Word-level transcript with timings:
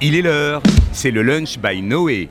Il 0.00 0.14
est 0.14 0.22
l'heure, 0.22 0.62
c'est 0.92 1.10
le 1.10 1.22
lunch 1.22 1.58
by 1.58 1.82
Noé. 1.82 2.28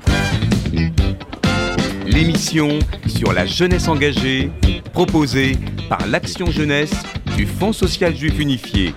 L'émission 2.06 2.80
sur 3.08 3.34
la 3.34 3.46
jeunesse 3.46 3.90
engagée, 3.90 4.50
proposée 4.94 5.58
par 5.90 6.08
l'Action 6.08 6.46
Jeunesse 6.50 6.94
du 7.36 7.46
Fonds 7.46 7.74
social 7.74 8.16
juif 8.16 8.40
unifié. 8.40 8.94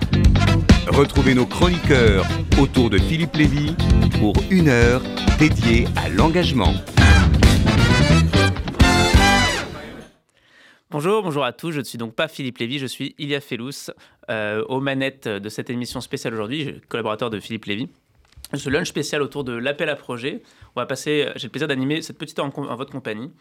Retrouvez 0.87 1.33
nos 1.33 1.45
chroniqueurs 1.45 2.25
autour 2.61 2.89
de 2.89 2.97
Philippe 2.97 3.35
Lévy 3.35 3.75
pour 4.19 4.35
une 4.49 4.69
heure 4.69 5.01
dédiée 5.37 5.85
à 5.97 6.07
l'engagement. 6.07 6.73
Bonjour, 10.89 11.23
bonjour 11.23 11.43
à 11.43 11.51
tous. 11.51 11.73
Je 11.73 11.79
ne 11.79 11.83
suis 11.83 11.97
donc 11.97 12.15
pas 12.15 12.29
Philippe 12.29 12.57
Lévy, 12.59 12.79
je 12.79 12.85
suis 12.85 13.15
Ilia 13.17 13.41
Fellous, 13.41 13.91
euh, 14.29 14.63
aux 14.69 14.79
manettes 14.79 15.27
de 15.27 15.49
cette 15.49 15.69
émission 15.69 15.99
spéciale 15.99 16.33
aujourd'hui, 16.33 16.81
collaborateur 16.87 17.29
de 17.29 17.41
Philippe 17.41 17.65
Lévy. 17.65 17.89
Ce 18.53 18.69
lunch 18.69 18.87
spécial 18.87 19.21
autour 19.21 19.43
de 19.43 19.53
l'appel 19.53 19.89
à 19.89 19.95
projet. 19.95 20.41
On 20.75 20.81
va 20.81 20.85
passer, 20.85 21.29
j'ai 21.35 21.47
le 21.47 21.51
plaisir 21.51 21.67
d'animer 21.67 22.01
cette 22.01 22.17
petite 22.17 22.37
heure 22.39 22.45
en, 22.45 22.75
votre 22.75 22.91
compagnie. 22.91 23.31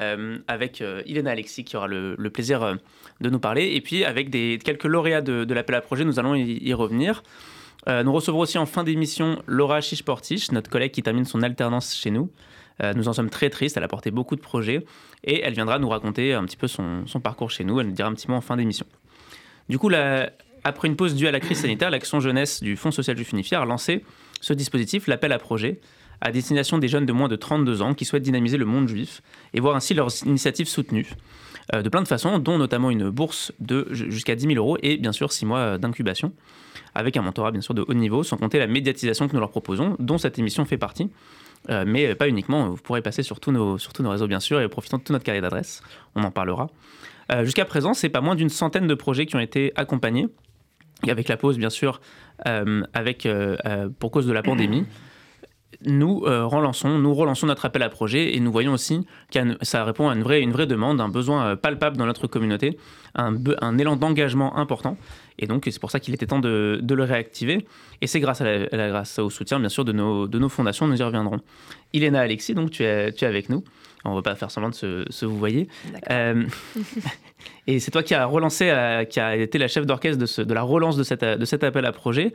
Euh, 0.00 0.38
avec 0.48 0.80
euh, 0.80 1.02
Ilena 1.04 1.32
Alexis 1.32 1.64
qui 1.64 1.76
aura 1.76 1.86
le, 1.86 2.16
plaisir 2.30 2.62
euh, 2.62 2.74
de 3.20 3.28
nous 3.28 3.38
parler. 3.38 3.72
Et 3.74 3.80
puis 3.82 4.04
avec 4.04 4.30
quelques 4.30 4.84
lauréats 4.84 5.20
de, 5.20 5.52
l'appel 5.52 5.76
à 5.76 5.80
projet, 5.82 6.04
nous 6.04 6.18
allons 6.18 6.34
y, 6.34 6.72
revenir. 6.72 7.22
nous 7.86 8.12
recevrons 8.12 8.40
aussi 8.40 8.56
en 8.56 8.64
fin 8.64 8.84
d'émission 8.84 9.42
Laura 9.46 9.80
Chichportich, 9.80 10.50
notre 10.52 10.70
collègue 10.70 10.92
qui 10.92 11.02
termine 11.02 11.26
son 11.26 11.42
alternance 11.42 11.94
chez 11.94 12.10
nous. 12.10 12.30
nous 12.96 13.08
en 13.08 13.12
sommes 13.12 13.28
très 13.28 13.50
tristes, 13.50 13.76
elle 13.76 13.84
a 13.84 13.88
porté 13.88 14.10
beaucoup 14.10 14.34
de 14.34 14.40
projets 14.40 14.84
et 15.24 15.42
elle 15.42 15.52
viendra 15.52 15.78
nous 15.78 15.88
raconter 15.88 16.32
un 16.32 16.44
petit 16.44 16.56
peu 16.56 16.68
son, 16.68 17.04
parcours 17.22 17.50
chez 17.50 17.64
nous. 17.64 17.78
Elle 17.80 17.88
nous 17.88 17.92
dira 17.92 18.08
un 18.08 18.14
petit 18.14 18.30
mot 18.30 18.36
en 18.36 18.40
fin 18.40 18.56
d'émission. 18.56 18.86
Du 19.68 19.78
coup, 19.78 19.90
après 20.64 20.88
une 20.88 20.96
pause 20.96 21.14
due 21.14 21.26
à 21.26 21.32
la 21.32 21.40
crise 21.40 21.60
sanitaire, 21.60 21.90
l'Action 21.90 22.18
Jeunesse 22.18 22.62
du 22.62 22.76
Fonds 22.76 22.92
social 22.92 23.16
juif 23.16 23.32
unifié 23.32 23.58
a 23.58 23.64
lancé 23.66 24.04
ce 24.42 24.52
dispositif, 24.52 25.06
l'appel 25.06 25.32
à 25.32 25.38
projet, 25.38 25.80
à 26.20 26.30
destination 26.30 26.78
des 26.78 26.88
jeunes 26.88 27.06
de 27.06 27.12
moins 27.12 27.28
de 27.28 27.36
32 27.36 27.80
ans 27.80 27.94
qui 27.94 28.04
souhaitent 28.04 28.22
dynamiser 28.22 28.58
le 28.58 28.66
monde 28.66 28.88
juif 28.88 29.22
et 29.54 29.60
voir 29.60 29.74
ainsi 29.74 29.94
leurs 29.94 30.10
initiatives 30.26 30.68
soutenues 30.68 31.08
euh, 31.74 31.82
de 31.82 31.88
plein 31.88 32.02
de 32.02 32.08
façons, 32.08 32.38
dont 32.38 32.58
notamment 32.58 32.90
une 32.90 33.08
bourse 33.08 33.52
de 33.60 33.88
jusqu'à 33.90 34.34
10 34.34 34.46
000 34.48 34.54
euros 34.56 34.76
et 34.82 34.98
bien 34.98 35.12
sûr 35.12 35.32
6 35.32 35.46
mois 35.46 35.78
d'incubation, 35.78 36.32
avec 36.94 37.16
un 37.16 37.22
mentorat 37.22 37.50
bien 37.50 37.60
sûr 37.60 37.72
de 37.72 37.84
haut 37.86 37.94
niveau, 37.94 38.22
sans 38.22 38.36
compter 38.36 38.58
la 38.58 38.66
médiatisation 38.66 39.28
que 39.28 39.32
nous 39.32 39.40
leur 39.40 39.50
proposons, 39.50 39.96
dont 39.98 40.18
cette 40.18 40.38
émission 40.38 40.64
fait 40.64 40.78
partie. 40.78 41.10
Euh, 41.70 41.84
mais 41.86 42.14
pas 42.14 42.28
uniquement, 42.28 42.70
vous 42.70 42.76
pourrez 42.76 43.02
passer 43.02 43.22
sur 43.22 43.38
tous, 43.38 43.52
nos, 43.52 43.78
réseaux 44.00 44.26
bien 44.26 44.40
sûr 44.40 44.60
et 44.60 44.68
profitant 44.68 44.98
de 44.98 45.02
toute 45.02 45.10
notre 45.10 45.24
carrière 45.24 45.42
d'adresse, 45.42 45.82
on 46.14 46.24
en 46.24 46.30
parlera. 46.30 46.68
Euh, 47.30 47.44
jusqu'à 47.44 47.64
présent, 47.64 47.94
c'est 47.94 48.08
pas 48.08 48.20
moins 48.20 48.34
d'une 48.34 48.48
centaine 48.48 48.86
de 48.86 48.94
projets 48.94 49.26
qui 49.26 49.36
ont 49.36 49.40
été 49.40 49.72
accompagnés, 49.76 50.26
avec 51.10 51.28
la 51.28 51.36
pause 51.36 51.58
bien 51.58 51.70
sûr, 51.70 52.00
avec, 52.44 53.28
pour 53.98 54.10
cause 54.10 54.26
de 54.26 54.32
la 54.32 54.42
pandémie 54.42 54.84
nous 55.84 56.22
euh, 56.26 56.44
relançons, 56.46 56.98
nous 56.98 57.14
relançons 57.14 57.46
notre 57.46 57.64
appel 57.64 57.82
à 57.82 57.88
projet 57.88 58.34
et 58.34 58.40
nous 58.40 58.52
voyons 58.52 58.72
aussi 58.72 59.06
que 59.30 59.38
ça 59.62 59.84
répond 59.84 60.08
à 60.08 60.14
une 60.14 60.22
vraie, 60.22 60.40
une 60.40 60.52
vraie 60.52 60.66
demande, 60.66 61.00
un 61.00 61.08
besoin 61.08 61.46
euh, 61.46 61.56
palpable 61.56 61.96
dans 61.96 62.06
notre 62.06 62.26
communauté, 62.26 62.78
un, 63.14 63.34
un 63.60 63.78
élan 63.78 63.96
d'engagement 63.96 64.56
important. 64.56 64.96
Et 65.38 65.46
donc, 65.46 65.66
c'est 65.70 65.80
pour 65.80 65.90
ça 65.90 66.00
qu'il 66.00 66.14
était 66.14 66.26
temps 66.26 66.38
de, 66.38 66.80
le 66.82 67.04
réactiver. 67.04 67.66
Et 68.00 68.06
c'est 68.06 68.20
grâce, 68.20 68.40
à 68.40 68.44
la, 68.44 68.88
grâce 68.88 69.18
au 69.18 69.30
soutien, 69.30 69.60
bien 69.60 69.68
sûr, 69.68 69.84
de 69.84 69.92
nos, 69.92 70.26
de 70.26 70.38
nos 70.38 70.48
fondations, 70.48 70.86
nous 70.86 71.00
y 71.00 71.02
reviendrons. 71.02 71.40
Iléna 71.92 72.20
Alexis, 72.20 72.54
donc, 72.54 72.70
tu 72.70 72.84
es, 72.84 73.12
tu 73.12 73.24
es 73.24 73.28
avec 73.28 73.48
nous. 73.48 73.64
On 74.04 74.10
ne 74.10 74.14
va 74.16 74.22
pas 74.22 74.34
faire 74.34 74.50
semblant 74.50 74.70
de 74.70 74.74
se, 74.74 75.04
se 75.10 75.24
vous 75.24 75.38
voyez. 75.38 75.68
Euh, 76.10 76.44
et 77.66 77.78
c'est 77.78 77.90
toi 77.90 78.02
qui 78.02 78.14
as 78.14 78.26
relancé, 78.26 78.68
euh, 78.68 79.04
qui 79.04 79.20
a 79.20 79.36
été 79.36 79.58
la 79.58 79.68
chef 79.68 79.86
d'orchestre 79.86 80.18
de, 80.18 80.44
de, 80.44 80.54
la 80.54 80.62
relance 80.62 80.96
de, 80.96 81.04
cette, 81.04 81.24
de 81.24 81.44
cet 81.44 81.62
appel 81.62 81.84
à 81.86 81.92
projet 81.92 82.32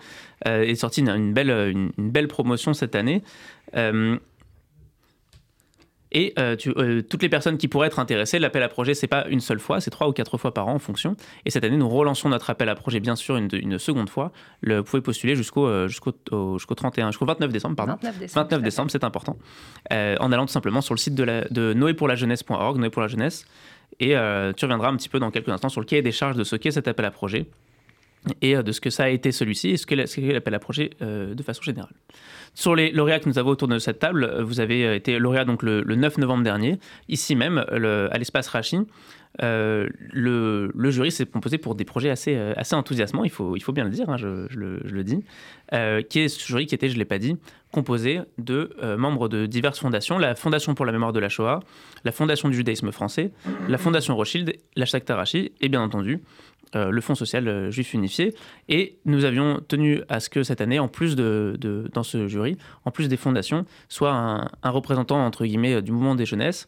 euh, 0.48 0.64
et 0.64 0.76
sorti 0.76 1.02
une, 1.02 1.34
belle, 1.34 1.50
une, 1.50 1.92
belle 1.98 2.28
promotion 2.28 2.74
cette 2.74 2.96
année. 2.96 3.22
Et 6.12 6.34
euh, 6.40 6.56
euh, 6.68 7.02
toutes 7.02 7.22
les 7.22 7.30
personnes 7.30 7.58
qui 7.58 7.68
pourraient 7.68 7.88
être 7.88 8.00
intéressées, 8.00 8.40
l'appel 8.40 8.64
à 8.64 8.70
projet, 8.70 8.94
c'est 8.94 9.08
pas 9.08 9.28
une 9.28 9.40
seule 9.40 9.60
fois, 9.60 9.82
c'est 9.82 9.90
trois 9.90 10.08
ou 10.08 10.14
quatre 10.14 10.38
fois 10.38 10.54
par 10.54 10.68
an 10.68 10.76
en 10.76 10.80
fonction. 10.80 11.16
Et 11.46 11.52
cette 11.52 11.64
année, 11.64 11.78
nous 11.78 11.90
relançons 11.90 12.30
notre 12.30 12.50
appel 12.50 12.70
à 12.70 12.76
projet, 12.76 13.00
bien 13.00 13.16
sûr, 13.16 13.38
une, 13.38 13.80
seconde 13.80 14.10
fois. 14.10 14.32
Le, 14.62 14.78
vous 14.78 14.84
pouvez 14.84 15.02
postuler 15.02 15.36
jusqu'au 15.36 15.68
euh, 15.68 15.88
jusqu'au 15.88 16.14
jusqu'au 16.58 16.76
31, 16.76 17.12
jusqu'au 17.12 17.26
29 17.26 17.52
décembre, 17.52 17.76
pardon. 17.76 17.94
29 18.02 18.20
décembre, 18.20 18.46
29 18.50 18.62
décembre 18.64 18.92
c'est 18.92 19.04
important. 19.04 19.38
en 19.92 20.32
allant 20.32 20.46
tout 20.46 20.54
simplement 20.54 20.82
sur 20.82 20.94
le 20.94 21.00
site 21.00 21.16
de, 21.16 21.24
la, 21.24 21.42
de 21.50 21.74
noépourlajeunesse.org, 21.74 22.78
Noé 22.78 22.90
pour 22.90 23.02
la 23.02 23.08
jeunesse. 23.08 23.46
Et 24.00 24.10
tu 24.10 24.66
reviendras 24.66 24.90
un 24.90 24.96
petit 24.96 25.10
peu 25.10 25.20
dans 25.20 25.32
quelques 25.32 25.50
instants 25.50 25.70
sur 25.70 25.82
le 25.82 25.86
cahier 25.86 26.02
des 26.02 26.12
charges 26.12 26.38
de 26.38 26.44
ce 26.44 26.56
qu'est 26.56 26.72
cet 26.72 26.88
appel 26.88 27.06
à 27.06 27.12
projet 27.12 27.48
et 28.42 28.56
de 28.56 28.72
ce 28.72 28.82
que 28.82 28.90
ça 28.90 29.04
a 29.04 29.10
été 29.10 29.32
celui-ci 29.32 29.70
et 29.70 29.78
ce 29.78 29.86
qu'est 29.86 29.96
l'appel 29.96 30.54
à 30.54 30.60
projet 30.60 30.92
de 31.00 31.44
façon 31.44 31.62
générale. 31.62 31.94
Sur 32.58 32.76
les 32.76 32.90
lauréats 32.90 33.20
que 33.20 33.30
nous 33.30 33.38
avons 33.38 33.52
autour 33.52 33.68
de 33.68 33.78
cette 33.78 34.00
table, 34.00 34.24
euh, 34.24 34.44
vous 34.44 34.60
avez 34.60 34.84
euh, 34.84 34.96
été 34.96 35.20
lauréat 35.20 35.46
donc 35.46 35.62
le, 35.62 35.84
9 35.84 36.18
novembre 36.18 36.44
dernier, 36.44 36.80
ici 37.08 37.36
même, 37.36 37.60
à 37.60 38.18
l'espace 38.18 38.48
Rachi. 38.48 38.80
Euh, 39.44 39.88
le, 40.12 40.90
jury 40.90 41.12
s'est 41.12 41.28
composé 41.28 41.60
pour 41.60 41.76
des 41.76 41.86
projets 41.86 42.10
assez, 42.10 42.36
enthousiasmants, 42.72 43.24
il 43.24 43.30
faut, 43.30 43.54
bien 43.72 43.84
le 43.84 43.92
dire, 43.92 44.10
hein, 44.10 44.18
je, 44.18 44.48
le, 44.50 45.04
dis, 45.04 45.24
qui 46.10 46.20
est 46.20 46.30
ce 46.30 46.48
jury 46.48 46.66
qui 46.66 46.74
était, 46.74 46.90
je 46.90 46.96
ne 46.96 47.00
l'ai 47.00 47.06
pas 47.06 47.20
dit, 47.20 47.38
composé 47.72 48.22
de 48.40 48.72
membres 48.98 49.30
de 49.30 49.46
diverses 49.46 49.80
fondations, 49.80 50.18
la 50.18 50.34
Fondation 50.34 50.74
pour 50.74 50.88
la 50.88 50.92
mémoire 50.92 51.14
de 51.14 51.20
la 51.20 51.30
Shoah, 51.30 51.60
la 52.06 52.12
Fondation 52.12 52.50
du 52.50 52.56
judaïsme 52.56 52.92
français, 52.92 53.32
la 53.70 53.78
Fondation 53.78 54.16
Rothschild, 54.16 54.56
la 54.76 54.86
Tarachi 54.88 55.52
et 55.62 55.70
bien 55.70 55.82
entendu 55.82 56.24
euh, 56.76 56.90
le 56.92 57.02
Fonds 57.02 57.16
social 57.16 57.48
euh, 57.48 57.72
juif 57.72 57.94
unifié. 57.94 58.36
Et 58.68 58.98
nous 59.06 59.24
avions 59.24 59.62
tenu 59.68 60.02
à 60.10 60.20
ce 60.20 60.30
que 60.30 60.44
cette 60.44 60.60
année, 60.60 60.80
en 60.80 60.90
plus 60.90 61.16
de, 61.16 61.58
dans 61.94 62.04
ce 62.04 62.28
jury, 62.28 62.58
en 62.84 62.92
plus 62.92 63.08
des 63.08 63.16
fondations, 63.16 63.66
soit 63.88 64.12
un, 64.12 64.70
représentant 64.70 65.26
entre 65.26 65.46
guillemets 65.46 65.82
du 65.82 65.92
mouvement 65.92 66.16
des 66.16 66.26
jeunesses, 66.26 66.68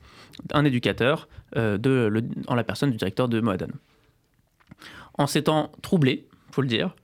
un 0.54 0.64
éducateur 0.64 1.28
euh, 1.58 1.78
de, 1.78 2.24
en 2.48 2.56
la 2.56 2.64
personne 2.64 2.92
du 2.92 2.98
directeur 2.98 3.28
de 3.28 3.42
Moadan. 3.42 3.68
En 5.18 5.28
s'étant 5.28 5.72
troublé, 5.82 6.28
faut 6.52 6.62
le 6.62 6.68
dire, 6.68 6.96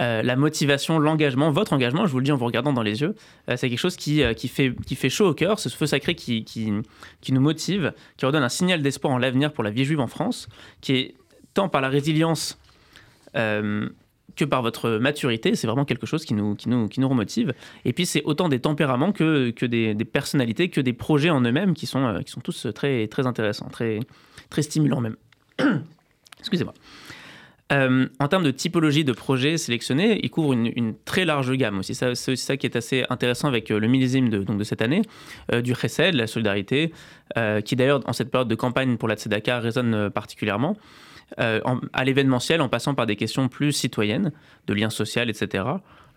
la 0.00 0.36
motivation, 0.36 1.00
l'engagement, 1.00 1.50
votre 1.50 1.72
engagement, 1.72 2.06
je 2.06 2.12
vous 2.12 2.18
le 2.18 2.24
dis 2.24 2.30
en 2.30 2.36
vous 2.36 2.44
regardant 2.44 2.72
dans 2.72 2.84
les 2.84 3.00
yeux, 3.00 3.16
c'est 3.48 3.68
quelque 3.68 3.80
chose 3.80 3.96
qui, 3.96 4.22
qui, 4.36 4.46
fait, 4.46 4.72
qui 4.86 4.94
fait 4.94 5.10
chaud 5.10 5.26
au 5.26 5.34
cœur, 5.34 5.58
ce 5.58 5.68
feu 5.68 5.86
sacré 5.86 6.14
qui, 6.14 6.44
qui, 6.44 6.72
qui 7.20 7.32
nous 7.32 7.40
motive, 7.40 7.92
qui 8.16 8.24
redonne 8.24 8.44
un 8.44 8.48
signal 8.48 8.80
d'espoir 8.80 9.12
en 9.12 9.18
l'avenir 9.18 9.52
pour 9.52 9.64
la 9.64 9.70
vie 9.70 9.84
juive 9.84 9.98
en 9.98 10.06
France, 10.06 10.48
qui 10.80 10.92
est 10.92 11.14
tant 11.58 11.68
par 11.68 11.80
la 11.80 11.88
résilience 11.88 12.56
euh, 13.34 13.88
que 14.36 14.44
par 14.44 14.62
votre 14.62 14.90
maturité. 14.90 15.56
C'est 15.56 15.66
vraiment 15.66 15.84
quelque 15.84 16.06
chose 16.06 16.24
qui 16.24 16.32
nous, 16.32 16.54
qui 16.54 16.68
nous, 16.68 16.86
qui 16.86 17.00
nous 17.00 17.08
remotive. 17.08 17.52
Et 17.84 17.92
puis, 17.92 18.06
c'est 18.06 18.22
autant 18.22 18.48
des 18.48 18.60
tempéraments 18.60 19.10
que, 19.10 19.50
que 19.50 19.66
des, 19.66 19.92
personnalités, 20.04 20.68
que 20.68 20.80
des 20.80 20.92
projets 20.92 21.30
en 21.30 21.40
eux-mêmes 21.40 21.74
qui 21.74 21.86
sont, 21.86 22.06
euh, 22.06 22.20
qui 22.20 22.30
sont 22.30 22.40
tous 22.40 22.68
très, 22.72 23.08
très 23.08 23.26
intéressants, 23.26 23.68
très, 23.70 23.98
très 24.50 24.62
stimulants 24.62 25.00
même. 25.00 25.16
Excusez-moi. 26.38 26.74
Euh, 27.72 28.06
en 28.20 28.28
termes 28.28 28.44
de 28.44 28.52
typologie 28.52 29.02
de 29.02 29.12
projets 29.12 29.58
sélectionnés, 29.58 30.20
il 30.22 30.30
couvre 30.30 30.52
une, 30.52 30.94
très 31.04 31.24
large 31.24 31.50
gamme 31.54 31.80
aussi. 31.80 31.96
C'est 31.96 32.06
aussi 32.06 32.36
ça 32.36 32.56
qui 32.56 32.66
est 32.66 32.76
assez 32.76 33.04
intéressant 33.10 33.48
avec 33.48 33.68
le 33.70 33.88
millésime 33.88 34.28
de, 34.28 34.44
donc 34.44 34.58
de 34.58 34.64
cette 34.64 34.80
année, 34.80 35.02
du 35.52 35.74
Chesed, 35.74 36.14
la 36.14 36.28
solidarité, 36.28 36.94
qui 37.64 37.76
d'ailleurs, 37.76 38.00
en 38.06 38.14
cette 38.14 38.30
période 38.30 38.48
de 38.48 38.54
campagne 38.54 38.96
pour 38.96 39.06
la 39.06 39.16
Tzedaka, 39.16 39.60
résonne 39.60 40.08
particulièrement. 40.08 40.78
Euh, 41.38 41.60
à 41.92 42.04
l'événementiel 42.04 42.62
en 42.62 42.68
passant 42.68 42.94
par 42.94 43.04
des 43.04 43.14
questions 43.14 43.48
plus 43.48 43.72
citoyennes, 43.72 44.32
de 44.66 44.74
liens 44.74 44.88
sociaux, 44.88 45.22
etc. 45.26 45.64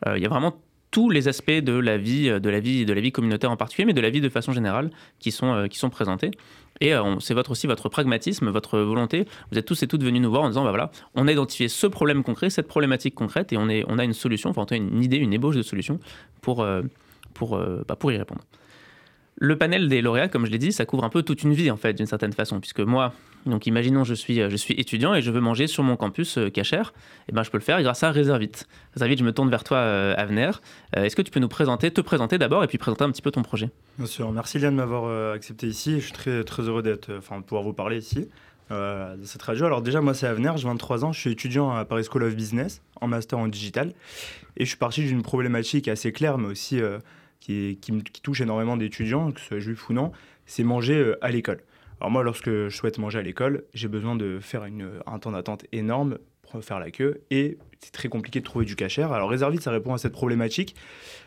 Euh, 0.07 0.17
il 0.17 0.23
y 0.23 0.25
a 0.25 0.29
vraiment 0.29 0.55
tous 0.89 1.09
les 1.09 1.27
aspects 1.27 1.51
de 1.51 1.73
la 1.73 1.97
vie, 1.97 2.29
de 2.29 2.49
la 2.49 2.59
vie, 2.59 2.85
de 2.85 2.93
la 2.93 3.01
vie 3.01 3.11
communautaire 3.11 3.51
en 3.51 3.57
particulier, 3.57 3.85
mais 3.85 3.93
de 3.93 4.01
la 4.01 4.09
vie 4.09 4.21
de 4.21 4.29
façon 4.29 4.53
générale 4.53 4.89
qui 5.19 5.31
sont, 5.31 5.53
euh, 5.53 5.67
qui 5.67 5.77
sont 5.77 5.89
présentés. 5.89 6.31
Et 6.79 6.93
c'est 7.19 7.35
votre, 7.35 7.51
aussi 7.51 7.67
votre 7.67 7.89
pragmatisme, 7.89 8.49
votre 8.49 8.79
volonté. 8.79 9.27
Vous 9.51 9.59
êtes 9.59 9.65
tous 9.65 9.83
et 9.83 9.87
toutes 9.87 10.03
venus 10.03 10.19
nous 10.19 10.31
voir 10.31 10.41
en 10.41 10.47
disant, 10.47 10.63
bah 10.63 10.71
voilà, 10.71 10.89
on 11.13 11.27
a 11.27 11.31
identifié 11.31 11.67
ce 11.67 11.85
problème 11.85 12.23
concret, 12.23 12.49
cette 12.49 12.67
problématique 12.67 13.13
concrète, 13.13 13.53
et 13.53 13.57
on, 13.57 13.69
est, 13.69 13.85
on 13.87 13.99
a 13.99 14.03
une 14.03 14.13
solution, 14.13 14.49
enfin 14.49 14.65
on 14.67 14.73
a 14.73 14.77
une 14.77 15.03
idée, 15.03 15.17
une 15.17 15.31
ébauche 15.31 15.55
de 15.55 15.61
solution 15.61 15.99
pour, 16.41 16.65
pour, 17.35 17.59
bah, 17.87 17.95
pour 17.95 18.11
y 18.11 18.17
répondre. 18.17 18.41
Le 19.35 19.57
panel 19.59 19.89
des 19.89 20.01
lauréats, 20.01 20.27
comme 20.27 20.47
je 20.47 20.51
l'ai 20.51 20.57
dit, 20.57 20.71
ça 20.71 20.87
couvre 20.87 21.03
un 21.03 21.09
peu 21.09 21.21
toute 21.21 21.43
une 21.43 21.53
vie 21.53 21.69
en 21.69 21.77
fait, 21.77 21.93
d'une 21.93 22.07
certaine 22.07 22.33
façon, 22.33 22.59
puisque 22.59 22.79
moi, 22.79 23.13
donc 23.45 23.67
imaginons 23.67 24.03
je 24.03 24.13
suis, 24.13 24.35
je 24.35 24.55
suis 24.55 24.73
étudiant 24.75 25.13
et 25.13 25.21
je 25.21 25.31
veux 25.31 25.39
manger 25.39 25.67
sur 25.67 25.83
mon 25.83 25.95
campus 25.95 26.37
euh, 26.37 26.49
cachère, 26.49 26.93
et 26.95 27.29
eh 27.29 27.31
ben 27.31 27.43
je 27.43 27.49
peux 27.49 27.57
le 27.57 27.63
faire 27.63 27.81
grâce 27.81 28.03
à 28.03 28.11
Réservite. 28.11 28.67
Réservite, 28.93 29.19
je 29.19 29.23
me 29.23 29.31
tourne 29.31 29.49
vers 29.49 29.63
toi, 29.63 29.77
euh. 29.77 30.15
Euh, 30.17 31.03
est-ce 31.03 31.15
que 31.15 31.21
tu 31.21 31.31
peux 31.31 31.39
nous 31.39 31.47
présenter, 31.47 31.91
te 31.91 32.01
présenter 32.01 32.37
d'abord 32.37 32.63
et 32.63 32.67
puis 32.67 32.77
présenter 32.77 33.03
un 33.03 33.11
petit 33.11 33.21
peu 33.21 33.31
ton 33.31 33.43
projet? 33.43 33.69
Bien 33.97 34.07
sûr, 34.07 34.31
merci 34.31 34.59
Liane 34.59 34.73
de 34.73 34.77
m'avoir 34.77 35.33
accepté 35.33 35.67
ici. 35.67 35.99
Je 35.99 36.05
suis 36.05 36.13
très, 36.13 36.43
très 36.43 36.63
heureux 36.63 36.83
d'être, 36.83 37.11
enfin, 37.17 37.39
de 37.39 37.43
pouvoir 37.43 37.63
vous 37.63 37.73
parler 37.73 37.97
ici. 37.97 38.27
de 38.69 39.25
cette 39.25 39.41
radio. 39.41 39.65
Alors 39.65 39.81
déjà, 39.81 40.01
moi, 40.01 40.13
c'est 40.13 40.27
Avenir, 40.27 40.55
j'ai 40.57 40.67
23 40.67 41.03
ans, 41.05 41.11
je 41.11 41.19
suis 41.19 41.31
étudiant 41.31 41.71
à 41.71 41.83
Paris 41.85 42.05
School 42.09 42.23
of 42.23 42.35
Business, 42.35 42.81
en 43.01 43.07
master 43.07 43.39
en 43.39 43.47
digital, 43.47 43.93
et 44.57 44.63
je 44.63 44.69
suis 44.69 44.77
parti 44.77 45.03
d'une 45.03 45.23
problématique 45.23 45.87
assez 45.87 46.11
claire, 46.11 46.37
mais 46.37 46.47
aussi 46.47 46.79
qui, 47.41 47.77
touche 48.23 48.41
énormément 48.41 48.77
d'étudiants, 48.77 49.31
que 49.31 49.41
ce 49.41 49.47
soit 49.47 49.59
juifs 49.59 49.89
ou 49.89 49.93
non, 49.93 50.11
c'est 50.45 50.63
manger 50.63 50.95
euh, 50.95 51.17
à 51.21 51.31
l'école. 51.31 51.61
Alors 52.01 52.11
moi, 52.11 52.23
lorsque 52.23 52.49
je 52.49 52.69
souhaite 52.69 52.97
manger 52.97 53.19
à 53.19 53.21
l'école, 53.21 53.63
j'ai 53.73 53.87
besoin 53.87 54.15
de 54.15 54.39
faire 54.41 54.65
une, 54.65 54.89
un 55.05 55.19
temps 55.19 55.31
d'attente 55.31 55.65
énorme 55.71 56.17
faire 56.59 56.79
la 56.79 56.91
queue 56.91 57.21
et 57.31 57.57
c'est 57.79 57.93
très 57.93 58.09
compliqué 58.09 58.41
de 58.41 58.45
trouver 58.45 58.65
du 58.65 58.75
cachère. 58.75 59.13
Alors 59.13 59.29
Reservit, 59.29 59.61
ça 59.61 59.71
répond 59.71 59.93
à 59.93 59.97
cette 59.97 60.11
problématique. 60.11 60.75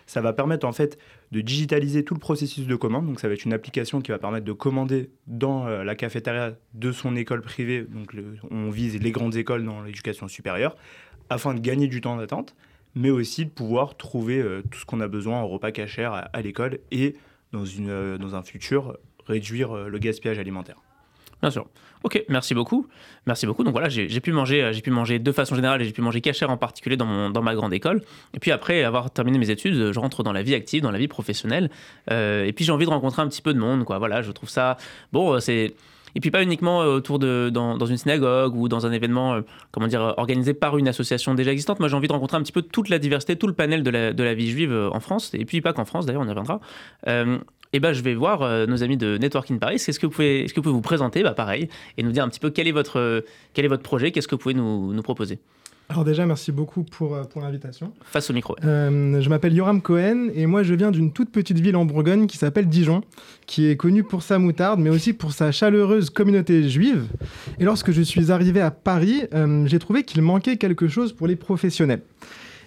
Ça 0.07 0.21
va 0.21 0.35
permettre 0.35 0.67
en 0.67 0.73
fait 0.73 0.99
de 1.33 1.41
digitaliser 1.41 2.05
tout 2.05 2.13
le 2.13 2.21
processus 2.21 2.67
de 2.67 2.77
commande. 2.77 3.07
Donc 3.07 3.21
ça 3.21 3.29
va 3.29 3.35
être 3.35 3.47
une 3.47 3.55
application 3.55 4.03
qui 4.03 4.11
va 4.11 4.19
permettre 4.19 4.45
de 4.45 4.53
commander 4.53 5.11
dans 5.27 5.67
euh, 5.67 5.85
la 5.85 5.95
cafétéria 5.95 6.53
de 6.75 6.93
son 6.93 7.17
école 7.17 7.41
privée. 7.41 7.83
Donc 7.83 8.15
on 8.51 8.69
vise 8.69 9.01
les 9.01 9.11
grandes 9.11 9.37
écoles 9.37 9.65
dans 9.65 9.83
l'éducation 9.83 10.29
supérieure 10.29 10.77
afin 11.31 11.55
de 11.55 11.61
gagner 11.61 11.89
du 11.89 12.03
temps 12.03 12.17
d'attente, 12.17 12.55
mais 12.95 13.11
aussi 13.11 13.47
de 13.47 13.51
pouvoir 13.51 13.97
trouver 13.97 14.41
euh, 14.41 14.63
tout 14.71 14.79
ce 14.79 14.85
qu'on 14.85 15.01
a 15.01 15.09
besoin 15.09 15.39
en 15.39 15.49
repas 15.49 15.73
cachère 15.73 16.13
à, 16.13 16.43
l'école 16.43 16.81
et 16.91 17.17
dans, 17.53 17.65
une, 17.65 17.89
euh, 17.89 18.19
dans 18.19 18.35
un 18.35 18.43
futur 18.43 18.99
réduire 19.27 19.75
le 19.75 19.99
gaspillage 19.99 20.39
alimentaire. 20.39 20.77
Bien 21.45 21.51
sûr. 21.51 21.67
Ok, 22.05 22.23
merci 22.29 22.55
beaucoup. 22.55 22.87
Merci 23.27 23.47
beaucoup. 23.47 23.65
Donc 23.65 23.73
voilà, 23.73 23.89
j'ai 23.89 24.21
pu 24.21 24.33
manger, 24.33 24.63
euh, 24.63 24.73
pu 24.73 24.91
manger 24.91 25.19
de 25.19 25.33
façon 25.33 25.55
générale 25.55 25.83
et 25.83 25.85
j'ai 25.85 25.93
pu 25.93 26.03
manger 26.03 26.23
cachère 26.23 26.51
en 26.51 26.57
particulier 26.57 26.97
dans, 26.97 27.29
dans 27.31 27.43
ma 27.43 27.55
grande 27.55 27.73
école. 27.73 28.03
Et 28.35 28.39
puis 28.39 28.51
après 28.51 28.83
avoir 28.83 29.11
terminé 29.11 29.39
mes 29.39 29.51
études, 29.51 29.93
je 29.93 29.99
rentre 29.99 30.23
dans 30.23 30.33
la 30.33 30.43
vie 30.43 30.55
active, 30.55 30.83
dans 30.83 30.91
la 30.91 30.99
vie 30.99 31.09
professionnelle. 31.09 31.71
Euh, 32.11 32.45
et 32.45 32.53
puis 32.53 32.65
j'ai 32.65 32.73
envie 32.73 32.85
de 32.87 32.91
rencontrer 32.91 33.23
un 33.23 33.29
petit 33.29 33.43
peu 33.43 33.53
de 33.53 33.59
monde, 33.59 33.85
quoi. 33.85 33.99
Voilà, 33.99 34.23
je 34.23 34.33
trouve 34.33 34.49
ça 34.49 34.77
bon. 35.13 35.35
Euh, 35.35 35.41
c'est 35.41 35.75
et 36.17 36.21
puis 36.21 36.31
pas 36.31 36.45
uniquement 36.45 36.79
autour 36.79 37.19
de 37.19 37.51
dans, 37.53 37.77
dans, 37.77 37.87
une 37.87 37.97
synagogue 37.97 38.55
ou 38.55 38.69
dans 38.69 38.87
un 38.87 38.93
événement 38.93 39.41
comment 39.73 39.89
dire 39.89 40.15
organisé 40.17 40.55
par 40.55 40.79
une 40.79 40.87
association 40.87 41.35
déjà 41.35 41.51
existante. 41.51 41.81
Moi 41.81 41.89
j'ai 41.89 41.97
envie 41.97 42.07
de 42.07 42.13
rencontrer 42.13 42.37
un 42.37 42.43
petit 42.43 42.53
peu 42.53 42.63
toute 42.63 42.89
la 42.89 43.01
diversité, 43.01 43.35
tout 43.35 43.49
le 43.49 43.53
panel 43.53 43.83
de 43.83 43.91
la, 43.91 44.13
de 44.13 44.23
la 44.23 44.33
vie 44.33 44.49
juive 44.49 44.73
en 44.93 45.01
France 45.01 45.33
et 45.35 45.45
puis 45.45 45.61
pas 45.61 45.73
qu'en 45.73 45.85
France 45.85 46.07
d'ailleurs, 46.07 46.23
on 46.23 46.27
y 46.27 46.29
reviendra 46.29 46.61
eh 47.75 47.81
ben, 47.81 47.93
je 47.93 48.03
vais 48.03 48.15
voir 48.15 48.43
euh, 48.43 48.67
nos 48.67 48.85
amis 48.85 48.97
de 48.97 49.19
Networking 49.19 49.59
Paris. 49.59 49.75
Est-ce 49.75 49.99
que, 49.99 50.07
vous 50.07 50.13
pouvez, 50.13 50.47
que 50.47 50.55
vous 50.55 50.63
pouvez 50.63 50.73
vous 50.73 50.81
présenter? 50.81 51.25
Bah, 51.25 51.35
pareil, 51.35 51.69
et 51.99 52.05
nous 52.05 52.13
dire 52.13 52.23
un 52.23 52.29
petit 52.29 52.39
peu 52.39 52.51
quel 52.51 52.69
est 52.69 52.73
votre, 52.73 53.25
quel 53.53 53.65
est 53.65 53.69
votre 53.69 53.83
projet, 53.83 54.13
qu'est-ce 54.13 54.29
que 54.29 54.37
vous 54.37 54.41
pouvez 54.41 54.55
nous, 54.55 54.93
nous 54.93 55.03
proposer? 55.03 55.41
Alors 55.89 56.05
déjà, 56.05 56.25
merci 56.25 56.53
beaucoup 56.53 56.85
pour, 56.85 57.17
euh, 57.17 57.25
pour 57.25 57.43
l'invitation. 57.43 57.93
Face 58.05 58.31
au 58.31 58.33
micro. 58.33 58.55
Euh, 58.65 59.21
je 59.21 59.29
m'appelle 59.29 59.53
Yoram 59.53 59.83
Cohen 59.83 60.29
et 60.35 60.47
moi 60.47 60.63
je 60.63 60.73
viens 60.73 60.93
d'une 60.93 61.13
toute 61.13 61.31
petite 61.31 61.59
ville 61.59 61.75
en 61.75 61.85
Bourgogne 61.85 62.29
qui 62.29 62.39
s'appelle 62.39 62.69
Dijon, 62.69 63.03
qui 63.47 63.67
est 63.67 63.77
connue 63.77 64.05
pour 64.05 64.23
sa 64.23 64.39
moutarde, 64.39 64.79
mais 64.79 64.91
aussi 64.91 65.13
pour 65.13 65.33
sa 65.33 65.51
chaleureuse 65.51 66.11
communauté 66.11 66.69
juive. 66.69 67.09
Et 67.59 67.65
lorsque 67.65 67.91
je 67.91 68.03
suis 68.03 68.31
arrivé 68.31 68.61
à 68.61 68.71
Paris, 68.71 69.25
j'ai 69.67 69.79
trouvé 69.81 70.05
qu'il 70.05 70.23
manquait 70.23 70.57
quelque 70.57 70.87
chose 70.87 71.13
pour 71.13 71.27
les 71.27 71.37
professionnels. 71.37 72.03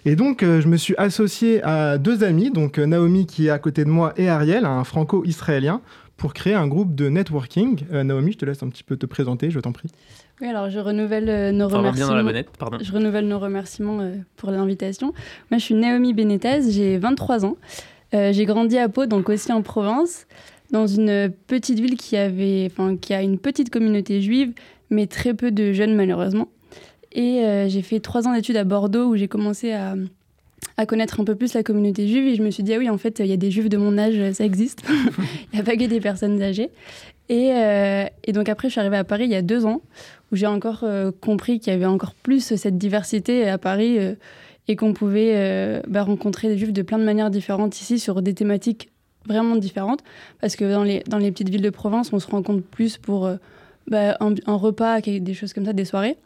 Et 0.04 0.16
donc, 0.16 0.42
euh, 0.42 0.60
je 0.60 0.68
me 0.68 0.76
suis 0.76 0.94
associé 0.96 1.62
à 1.62 1.98
deux 1.98 2.24
amis, 2.24 2.50
donc 2.50 2.78
euh, 2.78 2.86
Naomi 2.86 3.26
qui 3.26 3.46
est 3.46 3.50
à 3.50 3.58
côté 3.58 3.84
de 3.84 3.90
moi 3.90 4.12
et 4.16 4.28
Ariel, 4.28 4.64
un 4.64 4.84
franco-israélien, 4.84 5.80
pour 6.16 6.34
créer 6.34 6.54
un 6.54 6.66
groupe 6.66 6.94
de 6.94 7.08
networking. 7.08 7.84
Euh, 7.92 8.04
Naomi, 8.04 8.32
je 8.32 8.38
te 8.38 8.44
laisse 8.44 8.62
un 8.62 8.68
petit 8.68 8.84
peu 8.84 8.96
te 8.96 9.06
présenter, 9.06 9.50
je 9.50 9.60
t'en 9.60 9.72
prie. 9.72 9.88
Oui, 10.40 10.48
alors 10.48 10.70
je 10.70 10.78
renouvelle 10.78 11.54
nos 11.56 11.68
remerciements. 11.68 12.22
Dans 12.22 12.22
la 12.22 12.42
pardon. 12.44 12.78
Je 12.80 12.92
renouvelle 12.92 13.26
nos 13.26 13.38
remerciements 13.38 14.12
pour 14.36 14.50
l'invitation. 14.50 15.12
Moi, 15.50 15.58
je 15.58 15.64
suis 15.64 15.74
Naomi 15.74 16.14
Benetez, 16.14 16.70
j'ai 16.70 16.96
23 16.96 17.44
ans. 17.44 17.56
j'ai 18.12 18.44
grandi 18.44 18.78
à 18.78 18.88
Pau, 18.88 19.06
donc 19.06 19.28
aussi 19.28 19.50
en 19.50 19.62
Provence, 19.62 20.26
dans 20.70 20.86
une 20.86 21.32
petite 21.48 21.80
ville 21.80 21.96
qui, 21.96 22.16
avait, 22.16 22.70
qui 23.00 23.14
a 23.14 23.22
une 23.22 23.38
petite 23.38 23.70
communauté 23.70 24.20
juive, 24.20 24.52
mais 24.90 25.08
très 25.08 25.34
peu 25.34 25.50
de 25.50 25.72
jeunes 25.72 25.96
malheureusement. 25.96 26.48
Et 27.12 27.44
euh, 27.44 27.68
j'ai 27.68 27.82
fait 27.82 28.00
trois 28.00 28.26
ans 28.26 28.34
d'études 28.34 28.56
à 28.56 28.64
Bordeaux 28.64 29.06
où 29.06 29.16
j'ai 29.16 29.28
commencé 29.28 29.72
à, 29.72 29.94
à, 30.76 30.86
connaître 30.86 31.20
un 31.20 31.24
peu 31.24 31.34
plus 31.34 31.54
la 31.54 31.62
communauté 31.62 32.06
juive. 32.06 32.26
Et 32.26 32.34
je 32.34 32.42
me 32.42 32.50
suis 32.50 32.62
dit, 32.62 32.74
ah 32.74 32.78
oui, 32.78 32.90
en 32.90 32.98
fait, 32.98 33.20
il 33.20 33.26
y 33.26 33.32
a 33.32 33.36
des 33.36 33.50
juifs 33.50 33.68
de 33.68 33.76
mon 33.76 33.96
âge, 33.98 34.32
ça 34.32 34.44
existe. 34.44 34.82
Il 35.52 35.56
n'y 35.56 35.60
a 35.60 35.64
pas 35.64 35.76
que 35.76 35.84
des 35.84 36.00
personnes 36.00 36.40
âgées. 36.42 36.70
Et, 37.28 37.52
euh, 37.52 38.04
et, 38.24 38.32
donc 38.32 38.48
après, 38.48 38.68
je 38.68 38.72
suis 38.72 38.80
arrivée 38.80 38.96
à 38.96 39.04
Paris 39.04 39.24
il 39.24 39.30
y 39.30 39.36
a 39.36 39.42
deux 39.42 39.66
ans, 39.66 39.82
où 40.32 40.36
j'ai 40.36 40.46
encore 40.46 40.80
euh, 40.82 41.10
compris 41.10 41.60
qu'il 41.60 41.72
y 41.72 41.76
avait 41.76 41.84
encore 41.84 42.14
plus 42.14 42.54
cette 42.56 42.78
diversité 42.78 43.48
à 43.48 43.58
Paris 43.58 43.98
et 44.66 44.76
qu'on 44.76 44.94
pouvait 44.94 45.82
bah, 45.88 46.02
rencontrer 46.02 46.48
des 46.48 46.58
juifs 46.58 46.72
de 46.72 46.82
plein 46.82 46.98
de 46.98 47.04
manières 47.04 47.30
différentes 47.30 47.78
ici 47.80 47.98
sur 47.98 48.22
des 48.22 48.34
thématiques 48.34 48.90
vraiment 49.26 49.56
différentes. 49.56 50.00
Parce 50.40 50.56
que 50.56 50.70
dans 50.70 50.84
les, 50.84 51.02
dans 51.06 51.18
les 51.18 51.30
petites 51.30 51.50
villes 51.50 51.62
de 51.62 51.70
Provence, 51.70 52.12
on 52.12 52.18
se 52.18 52.30
rencontre 52.30 52.62
plus 52.62 52.96
pour 52.96 53.30
bah, 53.88 54.16
un, 54.20 54.34
un, 54.46 54.56
repas, 54.56 55.00
des 55.00 55.34
choses 55.34 55.52
comme 55.52 55.66
ça, 55.66 55.74
des 55.74 55.84
soirées. 55.84 56.16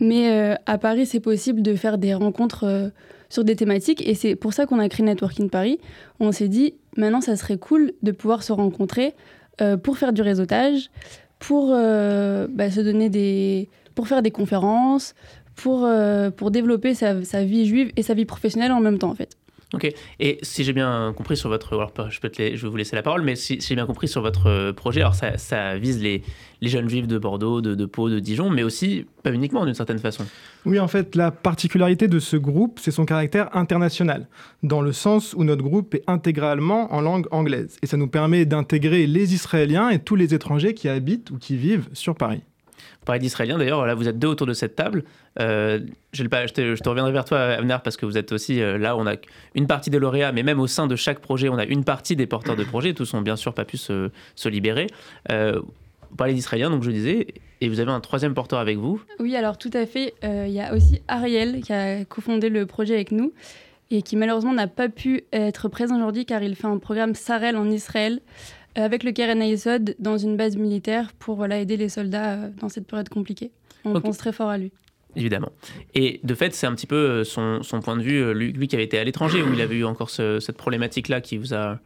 Mais 0.00 0.32
euh, 0.32 0.54
à 0.66 0.78
Paris, 0.78 1.06
c'est 1.06 1.20
possible 1.20 1.62
de 1.62 1.74
faire 1.74 1.98
des 1.98 2.14
rencontres 2.14 2.64
euh, 2.64 2.88
sur 3.28 3.44
des 3.44 3.54
thématiques. 3.54 4.06
Et 4.06 4.14
c'est 4.14 4.34
pour 4.34 4.54
ça 4.54 4.66
qu'on 4.66 4.78
a 4.78 4.88
créé 4.88 5.04
Networking 5.04 5.50
Paris. 5.50 5.78
On 6.18 6.32
s'est 6.32 6.48
dit, 6.48 6.74
maintenant, 6.96 7.20
ça 7.20 7.36
serait 7.36 7.58
cool 7.58 7.92
de 8.02 8.10
pouvoir 8.10 8.42
se 8.42 8.52
rencontrer 8.52 9.14
euh, 9.60 9.76
pour 9.76 9.98
faire 9.98 10.12
du 10.12 10.22
réseautage, 10.22 10.90
pour 11.38 11.68
bah, 11.70 12.70
se 12.70 12.80
donner 12.80 13.08
des. 13.08 13.68
pour 13.94 14.08
faire 14.08 14.20
des 14.20 14.30
conférences, 14.30 15.14
pour, 15.54 15.88
pour 16.36 16.50
développer 16.50 16.92
sa, 16.94 17.24
sa 17.24 17.44
vie 17.44 17.64
juive 17.66 17.92
et 17.96 18.02
sa 18.02 18.12
vie 18.12 18.26
professionnelle 18.26 18.72
en 18.72 18.80
même 18.80 18.98
temps, 18.98 19.10
en 19.10 19.14
fait. 19.14 19.36
Ok. 19.72 19.88
Et 20.18 20.38
si 20.42 20.64
j'ai 20.64 20.72
bien 20.72 21.14
compris 21.16 21.36
sur 21.36 21.48
votre, 21.48 21.74
alors 21.74 21.92
je, 22.10 22.18
peux 22.18 22.30
vais 22.36 22.56
vous 22.56 22.76
laisser 22.76 22.96
la 22.96 23.02
parole, 23.02 23.22
mais 23.22 23.36
si, 23.36 23.60
j'ai 23.60 23.76
bien 23.76 23.86
compris 23.86 24.08
sur 24.08 24.20
votre 24.20 24.48
euh, 24.48 24.72
projet, 24.72 25.00
alors 25.00 25.14
ça, 25.14 25.38
ça 25.38 25.76
vise 25.76 26.02
les, 26.02 26.22
les, 26.60 26.68
jeunes 26.68 26.88
juifs 26.88 27.06
de 27.06 27.18
Bordeaux, 27.18 27.60
de, 27.60 27.76
de, 27.76 27.86
Pau, 27.86 28.10
de 28.10 28.18
Dijon, 28.18 28.50
mais 28.50 28.64
aussi 28.64 29.06
pas 29.22 29.32
uniquement 29.32 29.64
d'une 29.64 29.74
certaine 29.74 30.00
façon. 30.00 30.26
Oui, 30.66 30.80
en 30.80 30.88
fait, 30.88 31.14
la 31.14 31.30
particularité 31.30 32.08
de 32.08 32.18
ce 32.18 32.36
groupe, 32.36 32.80
c'est 32.82 32.90
son 32.90 33.04
caractère 33.04 33.56
international, 33.56 34.26
dans 34.64 34.80
le 34.80 34.92
sens 34.92 35.34
où 35.34 35.44
notre 35.44 35.62
groupe 35.62 35.94
est 35.94 36.02
intégralement 36.08 36.92
en 36.92 37.00
langue 37.00 37.28
anglaise, 37.30 37.76
et 37.80 37.86
ça 37.86 37.96
nous 37.96 38.08
permet 38.08 38.46
d'intégrer 38.46 39.06
les 39.06 39.34
Israéliens 39.34 39.90
et 39.90 40.00
tous 40.00 40.16
les 40.16 40.34
étrangers 40.34 40.74
qui 40.74 40.88
habitent 40.88 41.30
ou 41.30 41.38
qui 41.38 41.56
vivent 41.56 41.88
sur 41.92 42.16
Paris. 42.16 42.42
Paris 43.04 43.18
d'Israéliens, 43.18 43.58
d'ailleurs, 43.58 43.86
là, 43.86 43.94
vous 43.94 44.08
êtes 44.08 44.18
deux 44.18 44.28
autour 44.28 44.46
de 44.46 44.52
cette 44.52 44.76
table. 44.76 45.04
Euh, 45.40 45.80
je, 46.12 46.22
te, 46.24 46.74
je, 46.74 46.88
reviendrai 46.88 47.12
vers 47.12 47.24
toi, 47.24 47.40
Avner, 47.40 47.76
parce 47.82 47.96
que 47.96 48.06
vous 48.06 48.18
êtes 48.18 48.32
aussi 48.32 48.60
euh, 48.60 48.78
là. 48.78 48.96
On 48.96 49.06
a 49.06 49.14
une 49.54 49.66
partie 49.66 49.90
des 49.90 49.98
lauréats, 49.98 50.32
mais 50.32 50.42
même 50.42 50.60
au 50.60 50.66
sein 50.66 50.86
de 50.86 50.96
chaque 50.96 51.20
projet, 51.20 51.48
on 51.48 51.58
a 51.58 51.64
une 51.64 51.84
partie 51.84 52.16
des 52.16 52.26
porteurs 52.26 52.56
de 52.56 52.64
projets. 52.64 52.94
Tous 52.94 53.12
ont 53.14 53.22
bien 53.22 53.36
sûr 53.36 53.54
pas 53.54 53.64
pu 53.64 53.76
se, 53.76 54.10
libérer. 54.46 54.86
Euh, 55.30 55.60
vous 56.10 56.16
parlez 56.16 56.34
d'Israéliens, 56.34 56.70
donc 56.70 56.82
je 56.82 56.90
disais, 56.90 57.28
et 57.60 57.68
vous 57.68 57.80
avez 57.80 57.92
un 57.92 58.00
troisième 58.00 58.34
porteur 58.34 58.58
avec 58.58 58.78
vous. 58.78 59.00
Oui, 59.18 59.36
alors 59.36 59.58
tout 59.58 59.70
à 59.72 59.86
fait. 59.86 60.14
Euh, 60.24 60.46
il 60.46 60.52
y 60.52 60.60
a 60.60 60.74
aussi 60.74 61.02
Ariel 61.08 61.60
qui 61.60 61.72
a 61.72 62.04
cofondé 62.04 62.48
le 62.48 62.66
projet 62.66 62.94
avec 62.94 63.12
nous 63.12 63.32
et 63.90 64.02
qui 64.02 64.16
malheureusement 64.16 64.52
n'a 64.52 64.68
pas 64.68 64.88
pu 64.88 65.24
être 65.32 65.68
présent 65.68 65.96
aujourd'hui 65.96 66.24
car 66.24 66.42
il 66.42 66.54
fait 66.54 66.66
un 66.66 66.78
programme 66.78 67.14
Sarel 67.14 67.56
en 67.56 67.70
Israël. 67.70 68.20
Euh, 68.78 68.84
avec 68.84 69.02
le 69.02 69.10
Keren 69.12 69.42
Ayesod 69.42 69.96
dans 69.98 70.16
une 70.16 70.36
base 70.36 70.56
militaire 70.56 71.12
pour 71.18 71.36
voilà, 71.36 71.58
aider 71.58 71.76
les 71.76 71.88
soldats 71.88 72.34
euh, 72.34 72.48
dans 72.60 72.68
cette 72.68 72.86
période 72.86 73.08
compliquée. 73.08 73.50
On 73.84 74.00
pense 74.00 74.18
très 74.18 74.32
fort 74.32 74.48
à 74.48 74.58
lui. 74.58 74.70
Évidemment. 75.16 75.50
Et 75.94 76.20
de 76.22 76.34
fait, 76.34 76.54
c'est 76.54 76.68
un 76.68 76.74
petit 76.74 76.86
peu 76.86 76.94
euh, 76.94 77.24
son, 77.24 77.64
son, 77.64 77.80
point 77.80 77.96
de 77.96 78.02
vue, 78.02 78.32
lui, 78.32 78.68
qui 78.68 78.76
avait 78.76 78.84
été 78.84 78.96
à 78.98 79.02
l'étranger, 79.02 79.42
où 79.42 79.52
il 79.52 79.60
avait 79.60 79.76
eu 79.76 79.84
encore 79.84 80.10
cette 80.10 80.56
problématique-là 80.56 81.20
qui 81.20 81.36
vous 81.36 81.52
a... 81.52 81.80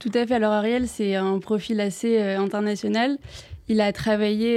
Tout 0.00 0.10
à 0.14 0.26
fait. 0.26 0.34
Alors 0.34 0.52
Ariel, 0.52 0.88
c'est 0.88 1.14
un 1.14 1.38
profil 1.38 1.80
assez 1.80 2.20
international. 2.20 3.18
Il 3.68 3.80
a 3.80 3.92
travaillé, 3.92 4.56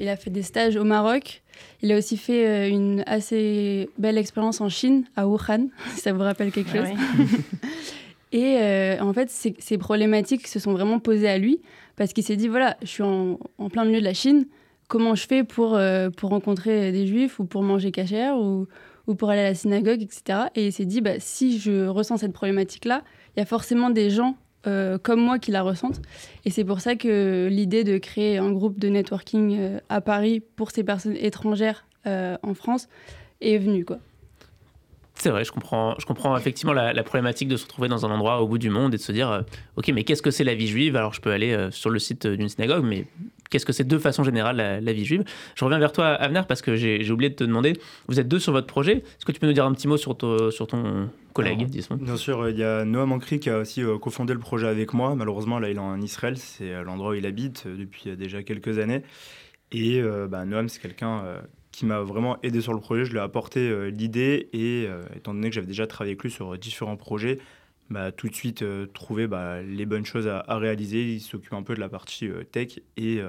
il 0.00 0.08
a 0.08 0.16
fait 0.16 0.30
des 0.30 0.42
stages 0.42 0.76
au 0.76 0.84
Maroc. 0.84 1.42
Il 1.82 1.92
a 1.92 1.98
aussi 1.98 2.16
fait 2.16 2.70
une 2.70 3.02
assez 3.06 3.90
belle 3.98 4.16
expérience 4.16 4.62
en 4.62 4.70
Chine, 4.70 5.04
à 5.16 5.28
Wuhan, 5.28 5.68
si 5.94 6.00
ça 6.00 6.14
vous 6.14 6.20
rappelle 6.20 6.50
quelque 6.50 6.70
ah 6.78 6.86
chose. 6.86 6.96
Et 8.32 8.58
euh, 8.58 9.00
en 9.00 9.12
fait, 9.12 9.28
ces, 9.30 9.78
problématiques 9.78 10.46
se 10.46 10.58
sont 10.58 10.72
vraiment 10.72 11.00
posées 11.00 11.28
à 11.28 11.38
lui 11.38 11.60
parce 11.96 12.12
qu'il 12.12 12.24
s'est 12.24 12.36
dit 12.36 12.48
voilà, 12.48 12.76
je 12.82 12.86
suis 12.86 13.02
en, 13.02 13.38
plein 13.70 13.84
milieu 13.84 14.00
de 14.00 14.04
la 14.04 14.14
Chine, 14.14 14.46
comment 14.88 15.14
je 15.14 15.26
fais 15.26 15.42
pour, 15.42 15.74
euh, 15.74 16.10
pour 16.10 16.30
rencontrer 16.30 16.92
des 16.92 17.06
juifs 17.06 17.40
ou 17.40 17.44
pour 17.44 17.62
manger 17.62 17.90
cachère 17.90 18.36
ou, 18.36 18.68
ou 19.06 19.14
pour 19.14 19.30
aller 19.30 19.40
à 19.40 19.48
la 19.48 19.54
synagogue, 19.54 20.02
etc. 20.02 20.46
Et 20.54 20.66
il 20.66 20.72
s'est 20.72 20.84
dit 20.84 21.00
bah, 21.00 21.18
si 21.18 21.58
je 21.58 21.86
ressens 21.86 22.18
cette 22.18 22.32
problématique-là, 22.32 23.02
il 23.36 23.40
y 23.40 23.42
a 23.42 23.46
forcément 23.46 23.90
des 23.90 24.10
gens 24.10 24.36
euh, 24.66 24.96
comme 24.98 25.20
moi 25.20 25.40
qui 25.40 25.50
la 25.50 25.62
ressentent. 25.62 26.00
Et 26.44 26.50
c'est 26.50 26.64
pour 26.64 26.80
ça 26.80 26.94
que 26.94 27.48
l'idée 27.50 27.82
de 27.82 27.98
créer 27.98 28.38
un 28.38 28.52
groupe 28.52 28.78
de 28.78 28.88
networking 28.88 29.80
à 29.88 30.00
Paris 30.00 30.40
pour 30.40 30.70
ces 30.70 30.84
personnes 30.84 31.16
étrangères 31.16 31.86
en 32.06 32.54
France 32.54 32.88
est 33.40 33.58
venue. 33.58 33.84
Quoi. 33.84 33.98
C'est 35.20 35.28
vrai, 35.28 35.44
je 35.44 35.52
comprends, 35.52 35.96
je 35.98 36.06
comprends 36.06 36.34
effectivement 36.34 36.72
la, 36.72 37.02
problématique 37.02 37.46
de 37.46 37.58
se 37.58 37.64
retrouver 37.64 37.88
dans 37.88 38.06
un 38.06 38.10
endroit 38.10 38.40
au 38.40 38.48
bout 38.48 38.56
du 38.56 38.70
monde 38.70 38.94
et 38.94 38.96
de 38.96 39.02
se 39.02 39.12
dire, 39.12 39.30
euh, 39.30 39.42
ok, 39.76 39.88
mais 39.88 40.02
qu'est-ce 40.02 40.22
que 40.22 40.30
c'est 40.30 40.44
la 40.44 40.54
vie 40.54 40.66
juive? 40.66 40.96
Alors 40.96 41.12
je 41.12 41.20
peux 41.20 41.30
aller 41.30 41.52
euh, 41.52 41.70
sur 41.70 41.90
le 41.90 41.98
site 41.98 42.26
d'une 42.26 42.48
synagogue, 42.48 42.86
mais 42.86 43.04
qu'est-ce 43.50 43.66
que 43.66 43.74
c'est 43.74 43.86
de 43.86 43.98
façon 43.98 44.24
générale 44.24 44.56
la, 44.56 44.92
vie 44.94 45.04
juive? 45.04 45.24
Je 45.56 45.62
reviens 45.62 45.78
vers 45.78 45.92
toi, 45.92 46.06
Avner, 46.06 46.40
parce 46.48 46.62
que 46.62 46.74
j'ai 46.74 47.10
oublié 47.10 47.28
de 47.28 47.34
te 47.34 47.44
demander, 47.44 47.74
vous 48.08 48.18
êtes 48.18 48.28
deux 48.28 48.38
sur 48.38 48.54
votre 48.54 48.66
projet, 48.66 48.96
est-ce 48.96 49.26
que 49.26 49.32
tu 49.32 49.40
peux 49.40 49.46
nous 49.46 49.52
dire 49.52 49.66
un 49.66 49.74
petit 49.74 49.88
mot 49.88 49.98
sur, 49.98 50.16
sur 50.52 50.66
ton 50.66 51.10
collègue, 51.34 51.66
disons 51.66 51.96
Bien 51.96 52.16
sûr, 52.16 52.48
il 52.48 52.56
y 52.56 52.64
a 52.64 52.86
Noam 52.86 53.12
Ankri 53.12 53.40
qui 53.40 53.50
a 53.50 53.58
aussi 53.58 53.82
euh, 53.82 53.98
cofondé 53.98 54.32
le 54.32 54.40
projet 54.40 54.68
avec 54.68 54.94
moi. 54.94 55.14
Malheureusement, 55.14 55.58
là, 55.58 55.68
il 55.68 55.76
est 55.76 55.80
en 55.80 56.00
Israël, 56.00 56.38
c'est 56.38 56.82
l'endroit 56.82 57.10
où 57.10 57.14
il 57.14 57.26
habite 57.26 57.68
depuis 57.68 58.16
déjà 58.16 58.42
quelques 58.42 58.78
années. 58.78 59.02
Et 59.70 60.02
bah, 60.30 60.46
Noam, 60.46 60.70
c'est 60.70 60.80
quelqu'un 60.80 61.22
qui 61.72 61.86
m'a 61.86 62.00
vraiment 62.00 62.38
aidé 62.42 62.60
sur 62.60 62.74
le 62.74 62.80
projet. 62.80 63.04
Je 63.04 63.12
lui 63.12 63.18
ai 63.18 63.22
apporté 63.22 63.60
euh, 63.60 63.90
l'idée 63.90 64.48
et 64.52 64.86
euh, 64.88 65.02
étant 65.16 65.34
donné 65.34 65.48
que 65.48 65.54
j'avais 65.54 65.66
déjà 65.66 65.86
travaillé 65.86 66.12
avec 66.12 66.22
lui 66.22 66.30
sur 66.30 66.56
différents 66.58 66.96
projets, 66.96 67.38
bah, 67.90 68.12
tout 68.12 68.28
de 68.28 68.34
suite 68.34 68.62
euh, 68.62 68.86
trouvé 68.86 69.26
bah, 69.26 69.62
les 69.62 69.86
bonnes 69.86 70.04
choses 70.04 70.28
à, 70.28 70.44
réaliser. 70.56 71.12
Il 71.14 71.20
s'occupe 71.20 71.52
un 71.52 71.62
peu 71.62 71.74
de 71.74 71.80
la 71.80 71.88
partie 71.88 72.28
tech 72.52 72.80
et 72.96 73.20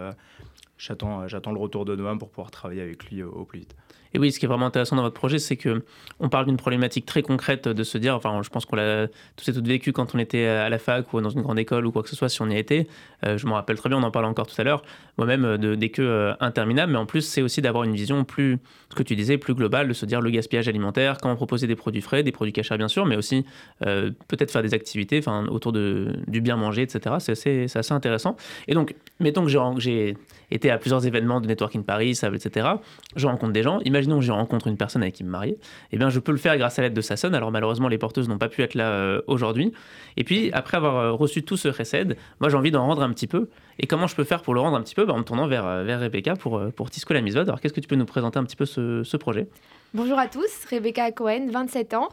j'attends, 0.78 1.28
j'attends 1.28 1.52
le 1.52 1.60
retour 1.60 1.86
de 1.86 1.96
Noam 1.96 2.20
pour 2.20 2.30
pouvoir 2.30 2.52
travailler 2.52 2.82
avec 2.82 3.06
lui 3.06 3.24
au 3.24 3.46
plus 3.46 3.60
vite. 3.60 3.76
Et 4.14 4.20
oui, 4.20 4.32
ce 4.32 4.40
qui 4.40 4.46
est 4.46 4.48
vraiment 4.48 4.66
intéressant 4.66 4.96
dans 4.96 5.04
votre 5.04 5.16
projet, 5.16 5.40
c'est 5.40 5.58
que 5.58 5.84
on 6.20 6.30
parle 6.30 6.46
d'une 6.46 6.58
problématique 6.58 7.06
très 7.06 7.22
concrète 7.22 7.68
de 7.68 7.84
se 7.84 7.98
dire, 7.98 8.16
enfin, 8.16 8.42
je 8.44 8.50
pense 8.50 8.66
qu'on 8.66 8.76
l'a 8.76 9.08
tous 9.36 9.50
et 9.50 9.54
toutes 9.54 9.68
vécu 9.68 9.94
quand 9.94 10.14
on 10.16 10.20
était 10.20 10.46
à 10.46 10.70
la 10.70 10.80
fac 10.80 11.14
ou 11.14 11.22
dans 11.22 11.30
une 11.30 11.42
grande 11.42 11.60
école 11.60 11.86
ou 11.86 11.92
quoi 11.92 12.04
que 12.04 12.10
ce 12.10 12.16
soit, 12.16 12.30
si 12.30 12.42
on 12.42 12.50
y 12.50 12.58
était. 12.58 12.88
Euh, 13.26 13.38
je 13.38 13.48
me 13.48 13.54
rappelle 13.54 13.78
très 13.78 13.90
bien, 13.90 13.98
on 13.98 14.04
en 14.04 14.12
parlait 14.12 14.28
encore 14.28 14.48
tout 14.48 14.60
à 14.60 14.64
l'heure, 14.64 14.84
moi-même, 15.18 15.46
euh, 15.46 15.58
de, 15.58 15.76
des 15.76 15.90
queues 15.90 16.08
euh, 16.08 16.34
interminables. 16.40 16.92
Mais 16.92 16.98
en 16.98 17.06
plus, 17.06 17.22
c'est 17.22 17.42
aussi 17.42 17.62
d'avoir 17.62 17.84
une 17.84 17.94
vision 17.94 18.24
plus, 18.24 18.60
ce 18.90 18.96
que 18.96 19.04
tu 19.04 19.16
disais, 19.16 19.38
plus 19.38 19.54
globale, 19.54 19.88
de 19.88 19.94
se 19.94 20.06
dire 20.06 20.22
le 20.22 20.30
gaspillage 20.30 20.68
alimentaire, 20.68 21.18
comment 21.22 21.36
proposer 21.36 21.68
des 21.68 21.76
produits 21.76 22.02
frais, 22.02 22.24
des 22.24 22.32
produits 22.32 22.54
cachés, 22.54 22.78
bien 22.78 22.88
sûr, 22.88 23.06
mais 23.06 23.16
aussi 23.16 23.46
peut-être 23.80 24.52
faire 24.52 24.62
des 24.62 24.74
activités 24.74 25.22
autour 25.50 25.74
du 25.74 26.42
bien 26.42 26.56
manger, 26.56 26.84
etc. 26.84 27.16
C'est 27.20 27.32
assez, 27.76 27.94
intéressant. 27.94 28.36
Et 28.68 28.74
donc, 28.74 28.96
mettons 29.20 29.44
que 29.46 29.80
j'ai 29.80 30.16
été 30.50 30.72
à 30.72 30.78
plusieurs 30.78 31.06
événements 31.06 31.42
de 31.42 31.48
Networking 31.48 31.84
Paris, 31.84 32.12
etc. 32.12 32.68
Je 33.16 33.28
rencontre 33.28 33.54
des 33.54 33.64
gens. 33.64 33.80
Imaginons 34.02 34.20
que 34.20 34.26
je 34.26 34.32
rencontre 34.32 34.66
une 34.66 34.78
personne 34.78 35.04
avec 35.04 35.14
qui 35.14 35.24
me 35.24 35.30
marier. 35.30 35.60
Eh 35.92 35.98
bien, 35.98 36.10
je 36.10 36.20
peux 36.20 36.32
le 36.32 36.40
faire 36.40 36.58
grâce 36.58 36.80
à 36.80 36.82
l'aide 36.82 36.96
de 36.96 37.02
Sasson. 37.02 37.34
Alors, 37.34 37.52
malheureusement, 37.52 37.88
les 37.88 38.00
porteuses 38.00 38.28
n'ont 38.28 38.40
pas 38.40 38.50
pu 38.50 38.64
être 38.64 38.74
là 38.74 38.90
euh, 38.90 39.22
aujourd'hui. 39.28 39.74
Et 40.18 40.24
puis, 40.24 40.50
après 40.54 40.78
avoir 40.78 40.96
euh, 40.96 41.12
reçu 41.12 41.44
tout 41.44 41.56
ce 41.56 41.68
recède, 41.68 42.18
moi, 42.40 42.50
j'ai 42.50 42.58
envie 42.58 42.72
d'en 42.72 42.84
rendre 42.84 43.04
un 43.04 43.12
petit 43.12 43.28
peu. 43.28 43.50
Et 43.78 43.86
comment 43.86 44.08
je 44.08 44.16
peux 44.16 44.24
faire 44.24 44.42
pour 44.42 44.56
le 44.56 44.60
rendre 44.60 44.76
un 44.76 44.82
petit 44.82 44.96
peu? 44.96 45.06
Bah, 45.06 45.14
En 45.14 45.20
me 45.20 45.24
tournant 45.24 45.46
vers, 45.46 45.66
euh, 45.68 45.98
Rebecca 46.00 46.36
pour, 46.36 46.60
pour 46.76 46.90
Tisco 46.90 47.14
la. 47.14 47.20
Alors, 47.20 47.62
qu'est-ce 47.62 47.74
que 47.74 47.80
tu 47.80 47.88
peux 47.88 47.96
nous 47.96 48.06
présenter 48.06 48.40
un 48.40 48.44
petit 48.44 48.56
peu 48.56 48.66
ce, 48.66 49.04
ce 49.04 49.18
projet? 49.18 49.48
Bonjour 49.94 50.18
à 50.18 50.28
tous, 50.28 50.64
Rebecca 50.70 51.12
Cohen, 51.12 51.48
27 51.50 51.96
ans. 51.96 52.08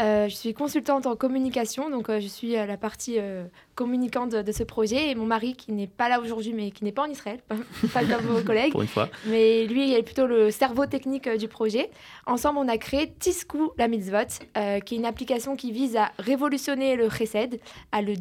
Euh, 0.00 0.28
je 0.28 0.34
suis 0.36 0.54
consultante 0.54 1.04
en 1.06 1.16
communication, 1.16 1.90
donc 1.90 2.08
euh, 2.08 2.20
je 2.20 2.28
suis 2.28 2.52
la 2.52 2.76
partie 2.76 3.16
euh, 3.18 3.42
communicante 3.74 4.30
de, 4.30 4.52
ce 4.52 4.62
projet. 4.62 5.10
Et 5.10 5.16
mon 5.16 5.26
mari, 5.26 5.56
qui 5.56 5.72
n'est 5.72 5.88
pas 5.88 6.08
là 6.08 6.20
aujourd'hui, 6.20 6.52
mais 6.52 6.70
qui 6.70 6.84
n'est 6.84 6.92
pas 6.92 7.02
en 7.02 7.10
Israël, 7.10 7.40
pas 7.92 8.04
comme 8.04 8.24
vos 8.26 8.40
collègues. 8.46 8.70
Pour 8.70 8.82
une 8.82 8.88
fois. 8.88 9.08
Mais 9.26 9.66
lui, 9.66 9.88
il 9.88 9.94
est 9.94 10.04
plutôt 10.04 10.28
le 10.28 10.52
cerveau 10.52 10.86
technique 10.86 11.28
du 11.28 11.48
projet. 11.48 11.90
Ensemble, 12.26 12.60
on 12.60 12.68
a 12.68 12.78
créé 12.78 13.12
Tisku 13.12 13.70
la 13.78 13.88
Mitzvot, 13.88 14.44
qui 14.86 14.94
est 14.94 14.98
une 14.98 15.04
application 15.04 15.56
qui 15.56 15.72
vise 15.72 15.96
à 15.96 16.12
révolutionner 16.20 16.94
le 16.94 17.10
chesed, 17.10 17.58
à 17.90 18.00
le, 18.00 18.14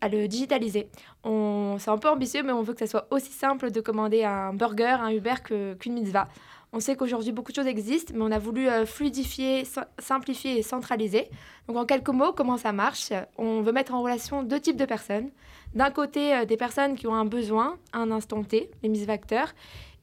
à 0.00 0.08
le 0.08 0.28
digitaliser. 0.28 0.86
C'est 1.24 1.90
un 1.90 1.98
peu 1.98 2.08
ambitieux, 2.08 2.44
mais 2.44 2.52
on 2.52 2.62
veut 2.62 2.74
que 2.74 2.78
ça 2.78 2.86
soit 2.86 3.08
aussi 3.10 3.32
simple 3.32 3.72
de 3.72 3.80
commander 3.80 4.22
un 4.22 4.52
burger, 4.54 4.96
un 5.00 5.10
Uber 5.10 5.34
qu'une 5.80 5.92
mitzvah. 5.92 6.28
On 6.72 6.78
sait 6.78 6.94
qu'aujourd'hui, 6.94 7.32
beaucoup 7.32 7.50
de 7.50 7.56
choses 7.56 7.66
existent, 7.66 8.12
mais 8.16 8.22
on 8.22 8.30
a 8.30 8.38
voulu 8.38 8.68
euh, 8.68 8.86
fluidifier, 8.86 9.64
simplifier 9.98 10.58
et 10.58 10.62
centraliser. 10.62 11.28
Donc, 11.66 11.76
en 11.76 11.84
quelques 11.84 12.10
mots, 12.10 12.32
comment 12.32 12.56
ça 12.56 12.72
marche? 12.72 13.12
On 13.36 13.60
veut 13.60 13.72
mettre 13.72 13.92
en 13.92 14.02
relation 14.02 14.44
deux 14.44 14.60
types 14.60 14.76
de 14.76 14.84
personnes. 14.84 15.30
D'un 15.74 15.90
côté, 15.90 16.34
euh, 16.34 16.44
des 16.44 16.56
personnes 16.56 16.94
qui 16.94 17.08
ont 17.08 17.14
un 17.14 17.24
besoin, 17.24 17.76
un 17.92 18.12
instant 18.12 18.44
T, 18.44 18.70
les 18.82 18.88
misfacteurs, 18.88 19.52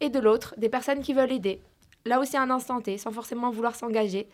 et 0.01 0.09
de 0.09 0.19
l'autre, 0.19 0.55
des 0.57 0.67
personnes 0.67 1.01
qui 1.01 1.13
veulent 1.13 1.31
aider. 1.31 1.61
Là 2.05 2.19
aussi, 2.19 2.35
un 2.35 2.49
instant 2.49 2.81
T, 2.81 2.97
sans 2.97 3.11
forcément 3.11 3.49
vouloir 3.49 3.75
s'engager. 3.75 4.27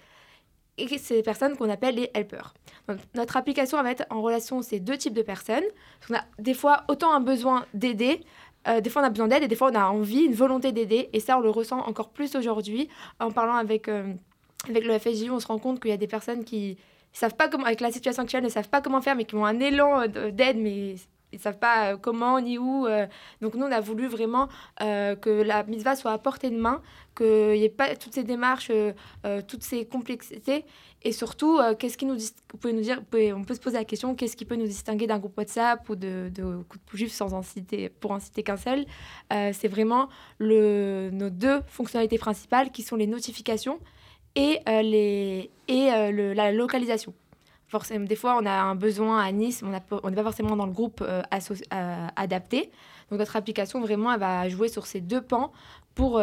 Et 0.80 0.88
des 0.88 1.22
personnes 1.22 1.56
qu'on 1.56 1.70
appelle 1.70 1.96
les 1.96 2.10
helpers. 2.16 2.56
notre 3.14 3.38
application 3.38 3.78
va 3.78 3.84
mettre 3.84 4.06
en 4.10 4.24
relation 4.24 4.64
ces 4.64 4.80
deux 4.80 4.98
types 4.98 5.14
de 5.14 5.22
personnes. 5.22 5.64
On 6.10 6.16
a 6.16 6.24
des 6.40 6.56
fois 6.56 6.84
autant 6.88 7.14
un 7.14 7.20
besoin 7.20 7.68
d'aider 7.76 8.22
euh, 8.68 8.82
des 8.82 8.90
fois, 8.90 9.02
on 9.02 9.06
a 9.06 9.10
besoin 9.10 9.28
d'aide 9.28 9.44
et 9.44 9.48
des 9.48 9.56
fois, 9.56 9.72
on 9.72 9.76
a 9.76 9.86
envie, 9.86 10.24
une 10.24 10.34
volonté 10.34 10.72
d'aider. 10.72 11.10
Et 11.14 11.20
ça, 11.20 11.38
on 11.38 11.42
le 11.42 11.50
ressent 11.50 11.80
encore 11.80 12.10
plus 12.10 12.36
aujourd'hui. 12.36 12.88
En 13.20 13.32
parlant 13.32 13.56
avec, 13.56 13.88
euh, 13.88 14.14
avec 14.70 14.86
le 14.86 14.98
FSJ, 14.98 15.30
on 15.30 15.40
se 15.40 15.48
rend 15.48 15.60
compte 15.60 15.80
qu'il 15.80 15.92
y 15.92 15.94
a 15.94 15.98
des 15.98 16.08
personnes 16.08 16.44
qui 16.44 16.78
savent 17.12 17.36
pas 17.36 17.48
comment, 17.48 17.66
avec 17.66 17.82
la 17.82 17.92
situation 17.92 18.24
actuelle, 18.24 18.44
ne 18.44 18.50
savent 18.50 18.70
pas 18.70 18.82
comment 18.82 19.02
faire, 19.02 19.16
mais 19.16 19.26
qui 19.26 19.36
ont 19.36 19.46
un 19.46 19.60
élan 19.60 20.02
euh, 20.02 20.32
d'aide, 20.32 20.58
mais 20.58 20.96
ils 21.34 21.38
ne 21.38 21.42
savent 21.42 21.60
pas 21.60 21.98
comment 21.98 22.40
ni 22.40 22.58
où. 22.58 22.88
Donc 23.42 23.56
nous, 23.56 23.66
on 23.66 23.72
a 23.72 23.82
voulu 23.82 24.08
vraiment 24.08 24.48
que 24.80 25.42
la 25.42 25.64
mitzvah 25.64 25.96
soit 25.96 26.12
à 26.12 26.18
portée 26.18 26.50
de 26.50 26.58
main, 26.58 26.82
qu'il 27.18 27.54
n'y 27.54 27.64
ait 27.64 27.70
pas 27.70 27.96
toutes 27.96 28.14
ces 28.14 28.24
démarches, 28.24 28.72
toutes 29.48 29.64
ces 29.64 29.86
complexités, 29.86 30.66
et 31.06 31.12
surtout, 31.12 31.58
euh, 31.58 31.76
qu'est-ce 31.76 31.98
qui 31.98 32.06
nous 32.06 32.18
pouvez 32.48 32.74
nous 32.74 32.82
dire, 32.82 33.02
on 33.36 33.44
peut 33.44 33.54
se 33.54 33.60
poser 33.60 33.78
la 33.78 33.84
question, 33.84 34.16
qu'est-ce 34.16 34.38
qui 34.38 34.46
peut 34.46 34.56
nous 34.56 34.66
distinguer 34.66 35.06
d'un 35.06 35.20
groupe 35.20 35.38
WhatsApp 35.38 35.88
ou 35.90 35.96
de, 35.96 36.32
de 36.34 36.44
coup 36.64 36.78
de 36.78 36.98
juif 36.98 37.12
sans 37.12 37.42
citer, 37.42 37.90
pour 37.90 38.12
en 38.12 38.20
citer 38.20 38.42
qu'un 38.44 38.58
seul 38.58 38.86
euh, 39.34 39.52
C'est 39.54 39.68
vraiment 39.68 40.08
le, 40.38 41.10
nos 41.12 41.30
deux 41.30 41.62
fonctionnalités 41.68 42.18
principales 42.18 42.72
qui 42.72 42.84
sont 42.84 42.96
les 42.96 43.08
notifications 43.08 43.80
et, 44.36 44.60
euh, 44.70 44.82
les, 44.82 45.52
et 45.68 45.90
le, 46.12 46.34
la 46.34 46.52
localisation. 46.54 47.14
Des 48.08 48.16
fois, 48.16 48.38
on 48.42 48.46
a 48.46 48.52
un 48.52 48.76
besoin 48.76 49.20
à 49.20 49.32
Nice, 49.32 49.64
on 49.64 49.70
n'est 50.10 50.16
pas 50.16 50.24
forcément 50.24 50.56
dans 50.56 50.66
le 50.66 50.72
groupe 50.72 51.04
adapté. 52.16 52.72
Donc 53.10 53.20
notre 53.20 53.36
application, 53.36 53.82
vraiment, 53.82 54.14
elle 54.14 54.20
va 54.20 54.50
jouer 54.50 54.68
sur 54.68 54.86
ces 54.86 55.02
deux 55.02 55.22
pans 55.22 55.52
pour 55.96 56.22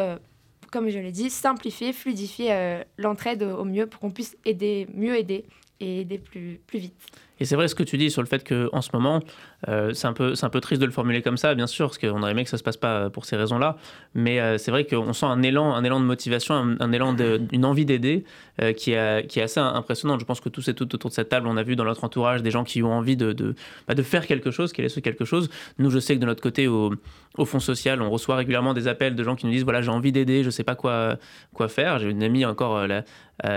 comme 0.70 0.88
je 0.88 0.98
l'ai 0.98 1.12
dit, 1.12 1.30
simplifier, 1.30 1.92
fluidifier 1.92 2.52
euh, 2.52 2.82
l'entraide 2.96 3.42
au 3.42 3.64
mieux 3.64 3.86
pour 3.86 4.00
qu'on 4.00 4.10
puisse 4.10 4.36
aider, 4.44 4.86
mieux 4.94 5.16
aider 5.16 5.44
et 5.80 6.00
aider 6.00 6.18
plus, 6.18 6.60
vite. 6.72 6.94
Et 7.40 7.46
c'est 7.46 7.56
vrai 7.56 7.68
ce 7.68 7.74
que 7.74 7.82
tu 7.82 7.96
dis 7.96 8.10
sur 8.10 8.20
le 8.20 8.28
fait 8.28 8.46
qu'en 8.46 8.82
ce 8.82 8.90
moment, 8.92 9.20
euh, 9.66 9.94
c'est 9.94 10.06
un, 10.06 10.12
peu, 10.12 10.34
un 10.40 10.48
peu 10.50 10.60
triste 10.60 10.80
de 10.80 10.86
le 10.86 10.92
formuler 10.92 11.22
comme 11.22 11.38
ça, 11.38 11.54
bien 11.54 11.66
sûr, 11.66 11.86
parce 11.86 11.96
qu'on 11.96 12.22
aurait 12.22 12.32
aimé 12.32 12.44
que 12.44 12.50
ça 12.50 12.56
ne 12.56 12.58
se 12.58 12.62
passe 12.62 12.76
pas 12.76 13.08
pour 13.08 13.24
ces 13.24 13.36
raisons-là. 13.36 13.76
Mais 14.14 14.40
euh, 14.40 14.58
c'est 14.58 14.70
vrai 14.70 14.84
qu'on 14.84 15.14
sent 15.14 15.24
un 15.24 15.40
élan, 15.42 15.74
un 15.74 15.82
élan 15.82 16.00
de 16.00 16.04
motivation, 16.04 16.54
un, 16.54 16.92
élan 16.92 17.14
d'une 17.14 17.64
envie 17.64 17.86
d'aider 17.86 18.24
euh, 18.60 18.74
qui, 18.74 18.92
est, 18.92 19.26
qui 19.26 19.40
est 19.40 19.42
assez 19.42 19.58
impressionnante. 19.58 20.20
Je 20.20 20.26
pense 20.26 20.40
que 20.40 20.50
tous 20.50 20.68
et 20.68 20.74
toutes 20.74 20.94
autour 20.94 21.08
de 21.08 21.14
cette 21.14 21.30
table, 21.30 21.46
on 21.48 21.56
a 21.56 21.62
vu 21.62 21.76
dans 21.76 21.84
notre 21.84 22.04
entourage 22.04 22.42
des 22.42 22.50
gens 22.50 22.64
qui 22.64 22.82
ont 22.82 22.92
envie 22.92 23.16
de, 23.16 23.32
de, 23.32 23.54
bah, 23.88 23.94
de 23.94 24.02
faire 24.02 24.26
quelque 24.26 24.50
chose, 24.50 24.74
quel 24.74 24.84
est 24.84 24.90
ce 24.90 25.00
quelque 25.00 25.24
chose. 25.24 25.48
Nous, 25.78 25.90
je 25.90 25.98
sais 25.98 26.16
que 26.16 26.20
de 26.20 26.26
notre 26.26 26.42
côté, 26.42 26.68
au, 26.68 26.92
au 27.38 27.44
Fonds 27.46 27.58
social, 27.58 28.02
on 28.02 28.10
reçoit 28.10 28.36
régulièrement 28.36 28.74
des 28.74 28.86
appels 28.86 29.14
de 29.14 29.24
gens 29.24 29.34
qui 29.34 29.46
nous 29.46 29.52
disent 29.52 29.64
voilà, 29.64 29.80
j'ai 29.80 29.90
envie 29.90 30.12
d'aider, 30.12 30.42
je 30.42 30.48
ne 30.48 30.50
sais 30.50 30.64
pas 30.64 30.74
quoi, 30.74 31.16
quoi 31.54 31.68
faire. 31.68 31.98
J'ai 32.00 32.10
une 32.10 32.22
amie 32.22 32.44
encore, 32.44 32.86
la, 32.86 33.02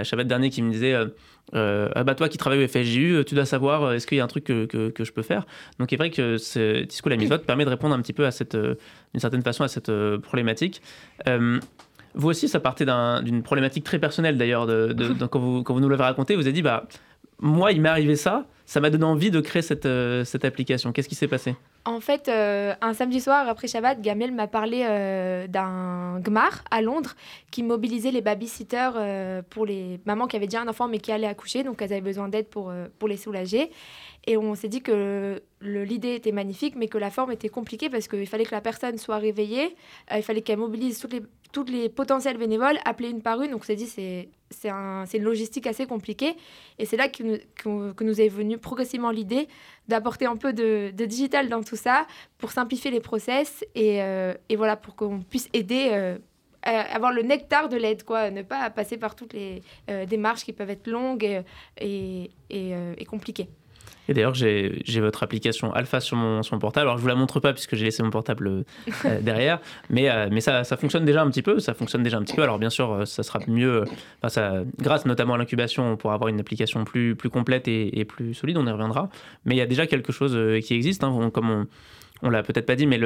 Shabbat 0.06 0.25
dernier, 0.25 0.50
qui 0.50 0.62
me 0.62 0.72
disait 0.72 0.96
euh, 1.55 1.89
ah 1.95 2.03
bah 2.03 2.15
toi 2.15 2.29
qui 2.29 2.38
travailles 2.38 2.63
au 2.63 2.67
FSJU, 2.67 3.15
euh, 3.15 3.24
tu 3.24 3.36
dois 3.36 3.45
savoir 3.45 3.83
euh, 3.83 3.93
est-ce 3.93 4.07
qu'il 4.07 4.17
y 4.17 4.22
a 4.22 4.24
un 4.24 4.27
truc 4.27 4.45
que, 4.45 4.65
que, 4.65 5.03
je 5.03 5.12
peux 5.12 5.22
faire? 5.22 5.45
Donc 5.79 5.91
il 5.91 5.95
est 5.95 5.98
vrai 5.98 6.10
que 6.10 6.38
Tisco 6.86 7.10
la 7.10 7.17
Misote 7.17 7.45
permet 7.45 7.65
de 7.65 7.69
répondre 7.69 7.93
un 7.93 8.01
petit 8.01 8.13
peu 8.13 8.25
à 8.25 8.31
cette, 8.31 8.55
d'une 8.55 9.19
certaine 9.19 9.43
façon 9.43 9.63
à 9.63 9.67
cette 9.67 9.91
problématique. 10.22 10.81
vous 12.15 12.29
aussi, 12.29 12.48
ça 12.48 12.60
partait 12.60 12.86
d'une 13.24 13.43
problématique 13.43 13.83
très 13.83 14.00
personnelle 14.00 14.38
d'ailleurs. 14.38 14.65
De, 14.93 15.25
quand, 15.25 15.39
vous, 15.39 15.63
quand 15.63 15.74
vous 15.74 15.79
nous 15.79 15.89
l'avez 15.89 16.03
raconté, 16.03 16.36
vous 16.36 16.41
avez 16.41 16.53
dit 16.53 16.62
bah 16.62 16.88
moi 17.40 17.72
il 17.72 17.82
m'est 17.82 17.90
arrivé 17.90 18.16
ça, 18.16 18.46
ça 18.66 18.80
m'a 18.80 18.90
donné 18.90 19.06
envie 19.06 19.32
de 19.32 19.42
créer 19.42 19.62
cette, 19.62 19.88
cette 20.25 20.46
application. 20.46 20.92
Qu'est-ce 20.92 21.10
qui 21.10 21.16
s'est 21.16 21.28
passé? 21.28 21.56
En 21.86 22.00
fait, 22.00 22.30
euh, 22.30 22.74
un 22.82 22.94
samedi 22.94 23.20
soir 23.20 23.50
après 23.50 23.68
Shabbat, 23.68 24.00
Gamel 24.02 24.32
m'a 24.32 24.48
parlé 24.48 24.86
euh, 24.88 25.48
d'un 25.48 26.22
GMAR 26.22 26.63
à 26.72 26.82
Londres 26.82 27.16
qui 27.52 27.62
mobilisait 27.62 28.12
les 28.12 28.22
babysitters 28.22 28.92
euh, 28.96 29.42
pour 29.50 29.66
les 29.66 30.00
mamans 30.06 30.28
qui 30.28 30.38
avaient 30.38 30.48
déjà 30.48 30.62
un 30.62 30.68
enfant 30.70 30.88
mais 30.88 31.00
qui 31.00 31.12
allaient 31.12 31.28
accoucher, 31.28 31.63
donc 31.63 31.82
elles 31.82 31.92
avaient 31.92 32.00
besoin 32.00 32.30
d'aide 32.30 32.48
pour 32.48 32.72
les 33.08 33.18
soulager. 33.18 33.70
Et 34.25 34.38
on 34.38 34.56
s'est 34.56 34.70
dit 34.70 34.82
que 34.82 35.42
l'idée 35.62 36.15
était 36.15 36.32
magnifique, 36.32 36.75
mais 36.77 36.88
que 36.88 36.98
la 36.98 37.12
forme 37.12 37.32
était 37.32 37.50
compliquée 37.50 37.89
parce 37.89 38.08
qu'il 38.08 38.27
fallait 38.27 38.46
que 38.46 38.56
la 38.56 38.62
personne 38.62 38.98
soit 38.98 39.18
réveillée, 39.18 39.75
il 40.15 40.24
fallait 40.24 40.42
qu'elle 40.42 40.60
mobilise 40.60 41.06
toutes 41.51 41.70
les, 41.70 41.89
potentiels 41.89 42.38
bénévoles, 42.38 42.77
appeler 42.86 43.10
une 43.10 43.22
par 43.22 43.42
une. 43.42 43.51
Donc 43.51 43.62
on 43.62 43.65
s'est 43.65 43.75
dit 43.75 43.86
c'est 43.86 44.30
c'est 44.50 44.70
un, 44.70 45.06
une 45.06 45.24
logistique 45.24 45.68
assez 45.68 45.86
compliquée. 45.86 46.36
Et 46.80 46.86
c'est 46.86 46.96
là 46.96 47.10
que 47.10 47.24
nous, 47.24 48.22
est 48.22 48.30
venue 48.30 48.58
progressivement 48.58 49.10
l'idée 49.12 49.48
d'apporter 49.88 50.25
un 50.25 50.38
peu 50.38 50.53
de, 50.53 50.92
digital 50.92 51.50
dans 51.50 51.63
tout 51.63 51.75
ça 51.75 52.08
pour 52.38 52.51
simplifier 52.51 52.92
les 52.92 53.01
process 53.01 53.65
et, 53.75 54.01
euh, 54.01 54.34
voilà, 54.56 54.77
pour 54.77 54.96
qu'on 54.96 55.22
puisse 55.22 55.50
aider. 55.53 55.89
Euh, 55.92 56.18
avoir 56.65 57.12
le 57.12 57.24
nectar 57.24 57.68
de 57.68 57.75
l'aide, 57.75 58.03
quoi, 58.03 58.32
ne 58.32 58.42
pas 58.42 58.70
passer 58.70 58.96
par 58.96 59.15
toutes 59.15 59.34
les 59.34 59.62
euh, 59.89 60.06
démarches 60.06 60.46
qui 60.46 60.53
peuvent 60.53 60.70
être 60.70 60.88
longues 60.88 61.44
et 61.82 62.30
compliquées. 63.06 63.50
Et 64.10 64.13
d'ailleurs, 64.13 64.33
j'ai 64.33 65.00
votre 65.00 65.24
application 65.24 65.74
Alpha 65.74 66.00
sur 66.00 66.17
mon, 66.17 66.41
portable. 66.60 66.88
Alors, 66.88 66.98
je 66.98 67.01
vous 67.01 67.07
la 67.07 67.15
montre 67.15 67.39
pas 67.39 67.53
puisque 67.53 67.75
j'ai 67.75 67.86
laissé 67.86 68.03
mon 68.03 68.10
portable 68.10 68.48
euh, 68.48 69.19
derrière, 69.22 69.60
mais, 69.89 70.10
euh, 70.10 70.27
mais 70.31 70.41
ça, 70.41 70.63
fonctionne 70.77 71.05
déjà 71.05 71.22
un 71.22 71.29
petit 71.29 71.41
peu. 71.41 71.60
Ça 71.60 71.74
fonctionne 71.74 72.03
déjà 72.03 72.17
un 72.17 72.24
petit 72.24 72.36
peu. 72.36 72.43
Alors, 72.43 72.60
bien 72.60 72.69
sûr, 72.69 72.91
euh, 72.91 73.05
ça 73.05 73.24
sera 73.24 73.39
mieux. 73.48 73.83
Enfin, 74.22 74.29
ça, 74.29 74.63
grâce 74.79 75.05
notamment 75.05 75.36
à 75.36 75.38
l'incubation, 75.38 75.93
on 75.93 75.98
pourra 75.98 76.15
avoir 76.15 76.27
une 76.27 76.39
application 76.39 76.83
plus, 76.83 77.15
plus 77.15 77.29
complète 77.29 77.67
et, 77.67 78.00
et, 78.00 78.05
plus 78.05 78.33
solide. 78.33 78.57
On 78.57 78.67
y 78.67 78.72
reviendra. 78.72 79.10
Mais 79.45 79.55
il 79.55 79.57
y 79.57 79.62
a 79.62 79.67
déjà 79.67 79.88
quelque 79.88 80.12
chose 80.12 80.38
qui 80.62 80.74
existe. 80.74 81.03
Hein, 81.03 81.29
comme 81.33 81.50
on, 81.50 81.67
on 82.22 82.29
l'a 82.29 82.43
peut-être 82.43 82.65
pas 82.65 82.75
dit, 82.75 82.88
mais 82.88 83.00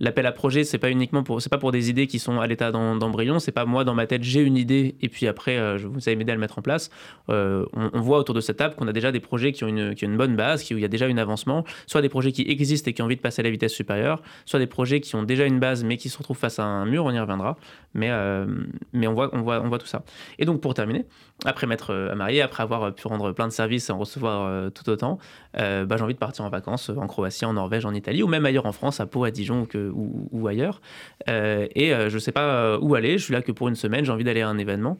l'appel 0.00 0.26
à 0.26 0.32
projet, 0.32 0.64
c'est 0.64 0.78
pas 0.78 0.90
uniquement 0.90 1.22
pour, 1.22 1.40
c'est 1.40 1.48
pas 1.48 1.58
pour 1.58 1.72
des 1.72 1.88
idées 1.88 2.06
qui 2.06 2.18
sont 2.18 2.40
à 2.40 2.46
l'état 2.46 2.72
d'embryon. 2.72 3.38
C'est 3.38 3.52
pas 3.52 3.64
moi 3.64 3.84
dans 3.84 3.94
ma 3.94 4.06
tête, 4.06 4.22
j'ai 4.22 4.40
une 4.40 4.56
idée 4.56 4.96
et 5.00 5.08
puis 5.08 5.26
après, 5.26 5.56
euh, 5.56 5.78
je 5.78 5.86
vous 5.86 6.00
allez 6.06 6.16
m'aider 6.16 6.32
à 6.32 6.34
le 6.34 6.40
mettre 6.40 6.58
en 6.58 6.62
place. 6.62 6.90
Euh, 7.30 7.64
on, 7.72 8.00
voit 8.00 8.18
autour 8.18 8.34
de 8.34 8.40
cette 8.40 8.58
table 8.58 8.74
qu'on 8.74 8.86
a 8.86 8.92
déjà 8.92 9.12
des 9.12 9.20
projets 9.20 9.52
qui 9.52 9.64
ont 9.64 9.68
une, 9.68 9.94
qui 9.94 10.04
une 10.04 10.16
bonne 10.16 10.36
base, 10.36 10.62
qui, 10.62 10.74
où 10.74 10.78
il 10.78 10.82
y 10.82 10.84
a 10.84 10.88
déjà 10.88 11.06
un 11.06 11.16
avancement, 11.16 11.64
soit 11.86 12.02
des 12.02 12.08
projets 12.08 12.32
qui 12.32 12.42
existent 12.42 12.90
et 12.90 12.94
qui 12.94 13.00
ont 13.02 13.06
envie 13.06 13.16
de 13.16 13.20
passer 13.20 13.40
à 13.40 13.42
la 13.44 13.50
vitesse 13.50 13.72
supérieure, 13.72 14.22
soit 14.44 14.58
des 14.58 14.66
projets 14.66 15.00
qui 15.00 15.14
ont 15.16 15.22
déjà 15.22 15.46
une 15.46 15.58
base 15.58 15.84
mais 15.84 15.96
qui 15.96 16.08
se 16.08 16.18
retrouvent 16.18 16.38
face 16.38 16.58
à 16.58 16.64
un 16.64 16.84
mur. 16.84 17.04
On 17.04 17.12
y 17.12 17.18
reviendra, 17.18 17.56
mais 17.94 18.10
euh, 18.10 18.46
mais 18.92 19.06
on 19.06 19.14
voit, 19.14 19.30
on 19.32 19.40
voit, 19.40 19.62
on 19.62 19.68
voit 19.68 19.78
tout 19.78 19.86
ça. 19.86 20.02
Et 20.38 20.44
donc 20.44 20.60
pour 20.60 20.74
terminer, 20.74 21.06
après 21.46 21.66
m'être 21.66 22.12
marié, 22.14 22.42
après 22.42 22.62
avoir 22.62 22.94
pu 22.94 23.06
rendre 23.06 23.32
plein 23.32 23.48
de 23.48 23.52
services 23.52 23.88
et 23.88 23.92
en 23.92 23.98
recevoir 23.98 24.70
tout 24.72 24.88
autant, 24.90 25.18
bah, 25.54 25.96
j'ai 25.96 26.02
envie 26.02 26.14
de 26.14 26.18
partir 26.18 26.44
en 26.44 26.50
vacances 26.50 26.90
en 26.90 27.06
Croatie, 27.06 27.46
en 27.46 27.54
Norvège, 27.54 27.86
en 27.86 27.94
Italie 27.94 28.22
ou 28.22 28.26
même 28.26 28.39
ailleurs 28.44 28.66
en 28.66 28.72
France, 28.72 29.00
à 29.00 29.06
Pau, 29.06 29.24
à 29.24 29.30
Dijon 29.30 29.66
ou, 29.74 30.46
ailleurs. 30.48 30.80
et 31.28 31.90
je 31.90 32.14
ne 32.14 32.18
sais 32.18 32.32
pas 32.32 32.78
où 32.78 32.94
aller, 32.94 33.18
je 33.18 33.24
suis 33.24 33.32
là 33.32 33.42
que 33.42 33.52
pour 33.52 33.68
une 33.68 33.76
semaine, 33.76 34.04
j'ai 34.04 34.12
envie 34.12 34.24
d'aller 34.24 34.42
à 34.42 34.48
un 34.48 34.58
événement 34.58 34.98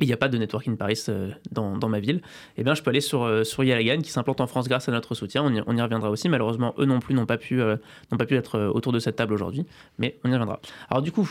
il 0.00 0.06
n'y 0.06 0.12
a 0.12 0.16
pas 0.16 0.28
de 0.28 0.38
Networking 0.38 0.76
Paris 0.76 1.02
euh, 1.08 1.30
dans, 1.50 1.88
ma 1.88 2.00
ville, 2.00 2.20
eh 2.56 2.64
bien, 2.64 2.74
je 2.74 2.82
peux 2.82 2.90
aller 2.90 3.00
sur, 3.00 3.24
euh, 3.24 3.44
sur 3.44 3.64
Yalagan 3.64 4.00
qui 4.02 4.10
s'implante 4.10 4.40
en 4.40 4.46
France 4.46 4.68
grâce 4.68 4.88
à 4.88 4.92
notre 4.92 5.14
soutien. 5.14 5.42
On 5.44 5.76
y, 5.76 5.80
reviendra 5.80 6.10
aussi. 6.10 6.28
Malheureusement, 6.28 6.74
eux 6.78 6.84
non 6.84 7.00
plus 7.00 7.14
n'ont 7.14 7.26
pas, 7.26 7.38
pu, 7.38 7.60
euh, 7.60 7.76
pas 8.16 8.26
pu 8.26 8.36
être 8.36 8.58
autour 8.74 8.92
de 8.92 8.98
cette 8.98 9.16
table 9.16 9.32
aujourd'hui, 9.32 9.64
mais 9.98 10.18
on 10.24 10.28
y 10.28 10.32
reviendra. 10.32 10.60
Alors, 10.90 11.02
du 11.02 11.12
coup, 11.12 11.28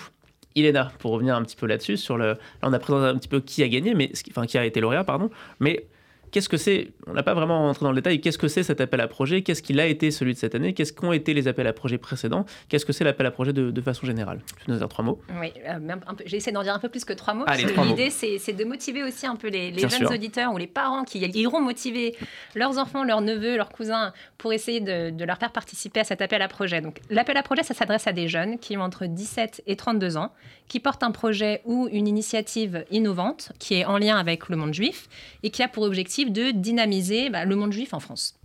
Iléna, 0.56 0.92
pour 1.00 1.12
revenir 1.12 1.36
un 1.36 1.44
petit 1.44 1.56
peu 1.56 1.68
là-dessus, 1.68 1.98
sur 1.98 2.18
le... 2.18 2.26
là, 2.26 2.38
on 2.64 2.74
a 2.74 2.80
présenté 2.80 3.06
un 3.06 3.18
petit 3.18 3.28
peu 3.28 3.40
qui 3.40 3.62
a 3.64 3.68
gagné, 3.68 3.94
mais... 3.94 4.12
enfin, 4.30 4.46
qui 4.46 4.58
a 4.58 4.66
été 4.66 4.80
lauréat, 4.80 5.04
pardon, 5.04 5.30
mais 5.60 5.88
qu'est-ce 6.36 6.50
que 6.50 6.58
c'est 6.58 6.90
On 7.08 7.14
n'a 7.14 7.24
pas 7.24 7.34
vraiment 7.34 7.60
rentré 7.60 7.86
dans 7.86 7.92
le 7.92 7.96
détail. 7.96 8.20
Qu'est-ce 8.20 8.38
que 8.38 8.50
c'est 8.50 8.62
cet 8.62 8.82
appel 8.82 9.00
à 9.00 9.08
projet 9.08 9.42
Qu'est-ce 9.42 9.62
qu'il 9.62 9.80
a 9.80 9.86
été 9.86 10.12
celui 10.12 10.34
de 10.34 10.38
cette 10.38 10.54
année 10.54 10.74
Qu'est-ce 10.74 10.92
qu'ont 10.92 11.14
été 11.14 11.34
les 11.34 11.48
appels 11.48 11.66
à 11.66 11.72
projet 11.72 11.98
précédents 11.98 12.46
Qu'est-ce 12.68 12.86
que 12.86 12.92
c'est 12.92 13.06
l'appel 13.06 13.26
à 13.26 13.32
projet 13.32 13.54
de, 13.54 13.82
façon 13.82 14.06
générale? 14.06 14.42
Tu 14.46 14.66
peux 14.66 14.74
nous 14.74 14.78
dire 14.78 14.90
trois 14.90 15.06
mots? 15.06 15.22
Oui, 15.40 15.54
euh, 15.66 15.80
j'ai 16.26 16.36
essayé 16.36 16.52
d'en 16.52 16.64
dire 16.64 16.74
un 16.74 16.80
peu 16.80 16.90
plus 16.90 17.06
que 17.06 17.14
trois 17.14 17.34
mots. 17.34 17.46
L'idée, 17.86 18.10
c'est 18.10 18.52
de 18.52 18.66
motiver 18.66 19.04
aussi 19.04 19.26
un 19.26 19.38
peu 19.38 19.48
les, 19.48 19.72
jeunes 19.88 20.08
auditeurs 20.08 20.54
ou 20.54 20.58
les 20.58 20.68
parents 20.68 21.06
qui 21.06 21.20
iront 21.20 21.62
motiver 21.62 22.18
leurs 22.54 22.80
enfants, 22.80 23.06
leurs 23.06 23.22
neveux, 23.22 23.56
leurs 23.56 23.70
cousins 23.70 24.12
pour 24.38 24.52
essayer 24.52 24.82
de, 24.82 25.24
leur 25.24 25.38
faire 25.38 25.54
participer 25.54 26.02
à 26.02 26.04
cet 26.04 26.22
appel 26.22 26.42
à 26.42 26.50
projet. 26.50 26.82
Donc, 26.82 27.00
l'appel 27.10 27.38
à 27.38 27.44
projet, 27.44 27.64
ça 27.64 27.74
s'adresse 27.74 28.08
à 28.08 28.12
des 28.12 28.28
jeunes 28.28 28.60
qui 28.60 28.76
ont 28.76 28.82
entre 28.82 29.06
17 29.06 29.64
et 29.68 29.78
32 29.78 30.18
ans, 30.18 30.34
qui 30.68 30.82
portent 30.82 31.04
un 31.04 31.12
projet 31.12 31.62
ou 31.64 31.88
une 31.92 32.08
initiative 32.10 32.84
innovante 32.92 33.54
qui 33.58 33.76
est 33.76 33.86
en 33.86 33.98
lien 33.98 34.18
avec 34.18 34.50
le 34.50 34.58
monde 34.58 34.74
juif 34.74 35.08
et 35.44 35.50
qui 35.50 35.64
a 35.64 35.70
pour 35.70 35.84
objectif 35.84 36.25
de 36.32 36.52
dynamiser 36.52 37.30
bah, 37.30 37.46
le 37.46 37.56
monde 37.56 37.72
juif 37.72 37.94
en 37.94 38.00
France. 38.00 38.38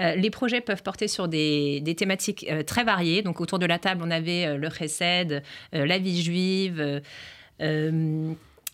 Euh, 0.00 0.14
les 0.16 0.30
projets 0.30 0.60
peuvent 0.60 0.82
porter 0.82 1.08
sur 1.08 1.28
des, 1.28 1.94
thématiques 1.96 2.46
euh, 2.50 2.62
très 2.62 2.84
variées. 2.84 3.22
Donc 3.22 3.40
autour 3.40 3.58
de 3.58 3.66
la 3.66 3.78
table, 3.78 4.02
on 4.04 4.10
avait 4.10 4.46
euh, 4.46 4.56
le 4.56 4.68
chesed, 4.70 5.42
la 5.72 5.98
vie 5.98 6.22
juive. 6.22 7.00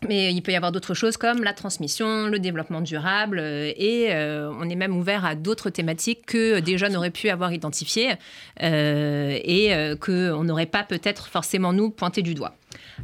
Mais 0.08 0.32
il 0.32 0.42
peut 0.42 0.52
y 0.52 0.56
avoir 0.56 0.72
d'autres 0.72 0.94
choses 0.94 1.16
comme 1.16 1.42
la 1.42 1.52
transmission, 1.52 2.26
le 2.26 2.38
développement 2.38 2.80
durable, 2.80 3.40
et 3.40 4.08
on 4.12 4.68
est 4.68 4.76
même 4.76 4.96
ouvert 4.96 5.24
à 5.24 5.34
d'autres 5.34 5.70
thématiques 5.70 6.26
que 6.26 6.60
des 6.60 6.78
jeunes 6.78 6.96
auraient 6.96 7.10
pu 7.10 7.28
avoir 7.28 7.52
identifiées 7.52 8.12
et 8.60 9.94
qu'on 10.00 10.44
n'aurait 10.44 10.66
pas 10.66 10.84
peut-être 10.84 11.28
forcément 11.28 11.72
nous 11.72 11.90
pointé 11.90 12.22
du 12.22 12.34
doigt. 12.34 12.54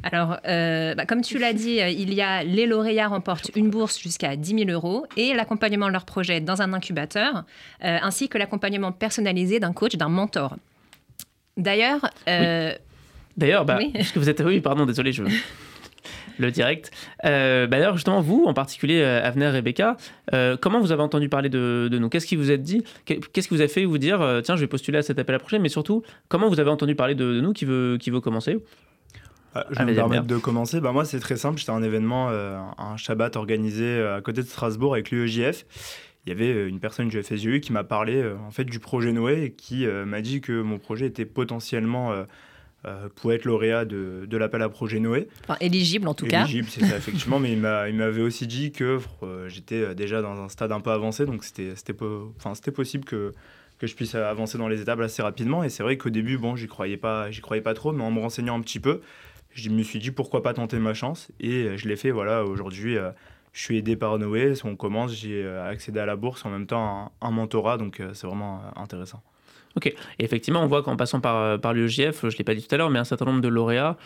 Alors, 0.03 0.39
euh, 0.47 0.95
bah, 0.95 1.07
comme 1.07 1.23
tu 1.23 1.39
l'as 1.39 1.53
dit, 1.53 1.81
euh, 1.81 1.89
il 1.89 2.13
y 2.15 2.21
a 2.21 2.45
les 2.45 2.67
lauréats 2.67 3.09
remportent 3.09 3.51
une 3.55 3.71
bourse 3.71 3.99
jusqu'à 3.99 4.37
10 4.37 4.67
000 4.67 4.71
euros 4.71 5.07
et 5.17 5.35
l'accompagnement 5.35 5.87
de 5.87 5.93
leur 5.93 6.05
projet 6.05 6.41
dans 6.41 6.63
un 6.63 6.73
incubateur, 6.73 7.45
euh, 7.85 7.99
ainsi 8.03 8.29
que 8.29 8.39
l'accompagnement 8.39 8.93
personnalisé 8.93 9.61
d'un 9.61 9.73
coach, 9.73 9.97
d'un 9.97 10.09
mentor. 10.09 10.57
D'ailleurs, 11.57 12.11
D'ailleurs, 13.37 13.67
bah, 13.67 13.79
que 13.79 14.19
vous 14.19 14.31
êtes, 14.31 14.41
oui, 14.41 14.61
pardon, 14.61 14.87
désolé, 14.87 15.13
je 15.13 15.23
le 16.39 16.51
direct. 16.51 16.91
Bah, 17.23 17.67
d'ailleurs, 17.67 17.95
justement, 17.95 18.21
vous, 18.21 18.45
en 18.47 18.55
particulier, 18.55 19.03
Avner 19.03 19.47
et 19.47 19.51
Rebecca, 19.51 19.97
comment 20.61 20.81
vous 20.81 20.93
avez 20.93 21.03
entendu 21.03 21.29
parler 21.29 21.49
de, 21.49 21.89
nous? 21.91 22.09
Qu'est-ce 22.09 22.27
qui 22.27 22.37
vous 22.37 22.51
a 22.51 22.57
dit? 22.57 22.85
Qu'est-ce 23.05 23.49
qui 23.49 23.55
vous 23.55 23.63
a 23.63 23.69
fait 23.69 23.85
vous 23.85 23.99
dire, 23.99 24.41
tiens, 24.43 24.57
je 24.57 24.61
vais 24.61 24.67
postuler 24.67 24.99
à 24.99 25.03
cet 25.03 25.19
appel 25.19 25.35
à 25.35 25.39
projet? 25.39 25.59
Mais 25.59 25.69
surtout, 25.69 26.03
comment 26.29 26.49
vous 26.49 26.61
avez 26.61 26.71
entendu 26.71 26.95
parler 26.95 27.15
de, 27.15 27.41
nous 27.41 27.53
qui 27.53 27.65
veut, 27.65 27.99
qui 28.01 28.11
veut 28.11 28.21
commencer? 28.21 28.59
Ah, 29.57 29.67
je 29.71 29.79
vais 29.79 29.87
me 29.87 29.95
permettre 29.95 30.27
de 30.27 30.37
commencer. 30.37 30.81
Bah, 30.81 30.93
moi, 30.93 31.05
c'est 31.05 31.21
très 31.21 31.37
simple. 31.37 31.59
J'étais 31.59 31.73
à 31.73 31.75
un 31.75 31.83
événement, 31.83 32.29
euh, 32.31 32.59
un 32.79 32.97
Shabbat 32.97 33.37
organisé 33.37 33.85
euh, 33.85 34.17
à 34.17 34.21
côté 34.21 34.43
de 34.43 34.47
Strasbourg 34.47 34.93
avec 34.93 35.11
l'UEJF. 35.11 35.65
Il 36.27 36.31
y 36.31 36.33
avait 36.33 36.53
euh, 36.53 36.69
une 36.69 36.81
personne 36.81 37.09
du 37.09 37.23
FSGU 37.23 37.61
qui 37.61 37.73
m'a 37.73 37.85
parlé 37.85 38.23
en 38.47 38.51
fait 38.51 38.65
du 38.65 38.81
projet 38.81 39.13
Noé 39.13 39.45
et 39.45 39.53
qui 39.53 39.87
m'a 39.87 40.21
dit 40.21 40.41
que 40.41 40.61
mon 40.61 40.79
projet 40.79 41.07
était 41.07 41.25
potentiellement 41.25 42.13
pour 43.17 43.33
être 43.33 43.45
lauréat 43.45 43.85
de, 43.85 44.27
de 44.27 44.37
l'appel 44.37 44.63
à 44.63 44.69
projet 44.69 45.01
Noé. 45.01 45.29
Enfin, 45.45 45.57
éligible 45.61 46.09
en 46.09 46.15
tout 46.15 46.27
cas. 46.27 46.45
Éligible, 46.45 46.69
c'est 46.71 46.85
ça, 46.85 46.97
effectivement. 46.99 47.39
mais 47.39 47.53
il 47.53 47.59
m'avait 47.59 48.23
aussi 48.23 48.47
dit 48.47 48.73
que 48.73 48.99
j'étais 49.49 49.95
déjà 49.95 50.23
dans 50.23 50.41
un 50.41 50.49
stade 50.49 50.73
un 50.73 50.81
peu 50.81 50.91
avancé, 50.91 51.27
donc 51.27 51.45
c'était 51.45 51.73
enfin, 52.39 52.53
possible 52.73 53.05
que, 53.05 53.33
que 53.79 53.87
je 53.87 53.95
puisse 53.95 54.15
avancer 54.15 54.59
dans 54.59 54.69
les 54.69 54.81
étapes 54.81 55.01
assez 55.01 55.23
rapidement. 55.23 55.65
Et 55.65 55.69
c'est 55.69 55.83
vrai 55.83 55.97
qu'au 55.97 56.11
début, 56.11 56.39
bon, 56.39 56.57
j'y 56.57 56.67
croyais 56.67 56.97
pas, 56.97 57.31
j'y 57.31 57.41
croyais 57.41 57.63
pas 57.63 57.75
trop, 57.75 57.93
mais 57.93 58.03
en 58.03 58.11
me 58.11 58.21
renseignant 58.21 58.57
un 58.57 58.61
petit 58.61 58.81
peu, 58.81 59.01
je 59.53 59.71
me 59.71 59.83
suis 59.83 59.99
dit 59.99 60.11
pourquoi 60.11 60.43
pas 60.43 60.55
tenter 60.55 60.79
ma 60.79 60.95
chance 60.95 61.31
et 61.41 61.77
je 61.77 61.89
l'ai 61.89 61.97
fait. 61.97 62.11
Voilà, 62.11 62.45
aujourd'hui, 62.45 62.97
euh, 62.97 63.11
je 63.53 63.63
suis 63.63 63.79
aidé 63.79 63.97
par 63.97 64.19
Noé. 64.19 64.53
On 64.65 64.77
commence, 64.77 65.15
j'ai 65.15 65.43
euh, 65.43 65.69
accédé 65.69 65.99
à 65.99 66.07
la 66.07 66.17
bourse 66.17 66.45
en 66.45 66.51
même 66.51 66.67
temps 66.67 67.11
un, 67.21 67.27
un 67.27 67.31
mentorat, 67.31 67.79
donc 67.79 68.01
euh, 68.01 68.13
c'est 68.15 68.27
vraiment 68.27 68.61
intéressant. 68.77 69.23
Ok. 69.77 69.87
Et 69.87 69.95
effectivement, 70.19 70.63
on 70.63 70.67
voit 70.67 70.83
qu'en 70.83 70.97
passant 70.97 71.21
par, 71.21 71.61
par 71.61 71.75
l'UEJF, 71.75 72.23
je 72.23 72.27
ne 72.27 72.39
l'ai 72.39 72.45
pas 72.45 72.55
dit 72.55 72.67
tout 72.67 72.75
à 72.75 72.79
l'heure, 72.79 72.91
mais 72.91 72.99
un 72.99 73.05
certain 73.05 73.27
nombre 73.27 73.43
de 73.43 73.49
lauréats 73.49 73.97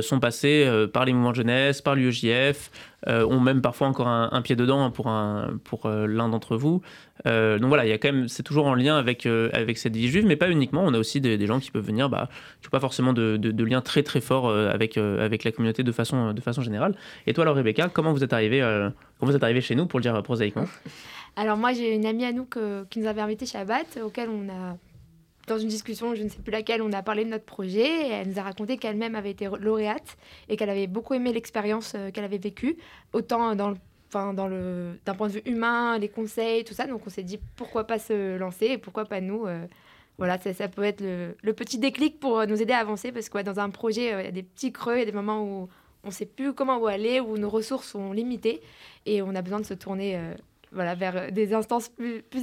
sont 0.00 0.18
passés 0.18 0.68
par 0.92 1.04
les 1.04 1.12
mouvements 1.12 1.30
de 1.30 1.36
jeunesse, 1.36 1.80
par 1.80 1.94
l'UEJF, 1.94 2.70
ont 3.06 3.38
même 3.38 3.62
parfois 3.62 3.86
encore 3.86 4.08
un, 4.08 4.42
pied 4.42 4.56
dedans 4.56 4.90
pour, 4.90 5.08
pour 5.62 5.88
l'un 5.88 6.28
d'entre 6.28 6.56
vous. 6.56 6.82
Euh, 7.26 7.58
donc 7.58 7.68
voilà, 7.68 7.84
c'est 8.28 8.42
toujours 8.42 8.66
en 8.66 8.74
lien 8.74 8.96
avec, 8.96 9.26
euh, 9.26 9.50
avec 9.52 9.78
cette 9.78 9.96
vie 9.96 10.08
juive, 10.08 10.26
mais 10.26 10.36
pas 10.36 10.50
uniquement. 10.50 10.82
On 10.84 10.94
a 10.94 10.98
aussi 10.98 11.20
des, 11.20 11.46
gens 11.46 11.60
qui 11.60 11.70
peuvent 11.70 11.84
venir, 11.84 12.08
bah, 12.08 12.28
qui 12.60 12.66
n'ont 12.66 12.70
pas 12.70 12.80
forcément 12.80 13.12
de, 13.12 13.36
de, 13.36 13.64
lien 13.64 13.80
très 13.80 14.02
très 14.02 14.20
fort 14.20 14.48
euh, 14.48 14.70
avec, 14.70 14.96
avec 14.96 15.44
la 15.44 15.52
communauté 15.52 15.82
de 15.82 15.92
façon, 15.92 16.32
de 16.32 16.40
façon 16.40 16.62
générale. 16.62 16.94
Et 17.26 17.32
toi, 17.34 17.42
alors 17.42 17.56
Rebecca, 17.56 17.88
comment 17.88 18.12
vous 18.12 18.24
êtes 18.24 18.32
arrivée, 18.32 18.60
comment 19.18 19.30
vous 19.30 19.36
êtes 19.36 19.44
arrivé 19.44 19.60
chez 19.60 19.74
nous, 19.74 19.86
pour 19.86 19.98
le 19.98 20.02
dire 20.02 20.22
prosaïquement? 20.22 20.66
Alors 21.36 21.56
moi, 21.56 21.72
j'ai 21.72 21.94
une 21.94 22.06
amie 22.06 22.24
à 22.24 22.32
nous 22.32 22.46
qui 22.90 22.98
nous 22.98 23.06
avait 23.06 23.20
invité 23.20 23.46
chez 23.46 23.58
Abat, 23.58 23.84
auquel 24.04 24.28
on 24.28 24.48
a 24.48 24.76
dans 25.50 25.58
une 25.58 25.68
discussion, 25.68 26.14
je 26.14 26.22
ne 26.22 26.28
sais 26.28 26.38
plus 26.38 26.52
laquelle, 26.52 26.80
on 26.82 26.92
a 26.92 27.02
parlé 27.02 27.24
de 27.24 27.30
notre 27.30 27.44
projet. 27.44 28.08
Et 28.08 28.10
elle 28.10 28.28
nous 28.28 28.38
a 28.38 28.42
raconté 28.42 28.76
qu'elle-même 28.76 29.14
avait 29.14 29.30
été 29.30 29.48
lauréate 29.60 30.16
et 30.48 30.56
qu'elle 30.56 30.70
avait 30.70 30.86
beaucoup 30.86 31.14
aimé 31.14 31.32
l'expérience 31.32 31.94
qu'elle 32.14 32.24
avait 32.24 32.38
vécue, 32.38 32.76
autant 33.12 33.54
dans 33.54 33.70
le 33.70 33.76
enfin 34.10 34.34
dans 34.34 34.48
le 34.48 34.98
d'un 35.04 35.14
point 35.14 35.28
de 35.28 35.34
vue 35.34 35.42
humain, 35.46 35.98
les 35.98 36.08
conseils, 36.08 36.64
tout 36.64 36.74
ça. 36.74 36.86
Donc 36.86 37.02
on 37.06 37.10
s'est 37.10 37.22
dit 37.22 37.38
pourquoi 37.56 37.84
pas 37.84 37.98
se 37.98 38.36
lancer 38.38 38.66
et 38.66 38.78
pourquoi 38.78 39.04
pas 39.04 39.20
nous. 39.20 39.46
Euh, 39.46 39.66
voilà, 40.18 40.36
ça, 40.38 40.68
peut 40.68 40.82
être 40.82 41.00
le, 41.00 41.52
petit 41.54 41.78
déclic 41.78 42.20
pour 42.20 42.46
nous 42.46 42.60
aider 42.60 42.74
à 42.74 42.78
avancer 42.78 43.10
parce 43.10 43.30
que 43.30 43.38
dans 43.38 43.58
un 43.58 43.70
projet, 43.70 44.12
euh, 44.12 44.20
il 44.20 44.24
y 44.26 44.28
a 44.28 44.32
des 44.32 44.42
petits 44.42 44.70
creux, 44.70 44.96
il 44.96 44.98
y 44.98 45.02
a 45.02 45.06
des 45.06 45.12
moments 45.12 45.42
où 45.42 45.68
on 46.04 46.08
ne 46.08 46.12
sait 46.12 46.26
plus 46.26 46.52
comment 46.52 46.76
où 46.76 46.86
aller, 46.86 47.20
où 47.20 47.38
nos 47.38 47.48
ressources 47.48 47.88
sont 47.88 48.12
limitées 48.12 48.60
et 49.06 49.22
on 49.22 49.34
a 49.34 49.40
besoin 49.40 49.60
de 49.60 49.64
se 49.64 49.72
tourner 49.72 50.16
euh, 50.16 50.34
voilà, 50.72 50.94
vers 50.94 51.32
des 51.32 51.52
instances 51.54 51.88
plus, 51.88 52.22
plus, 52.22 52.42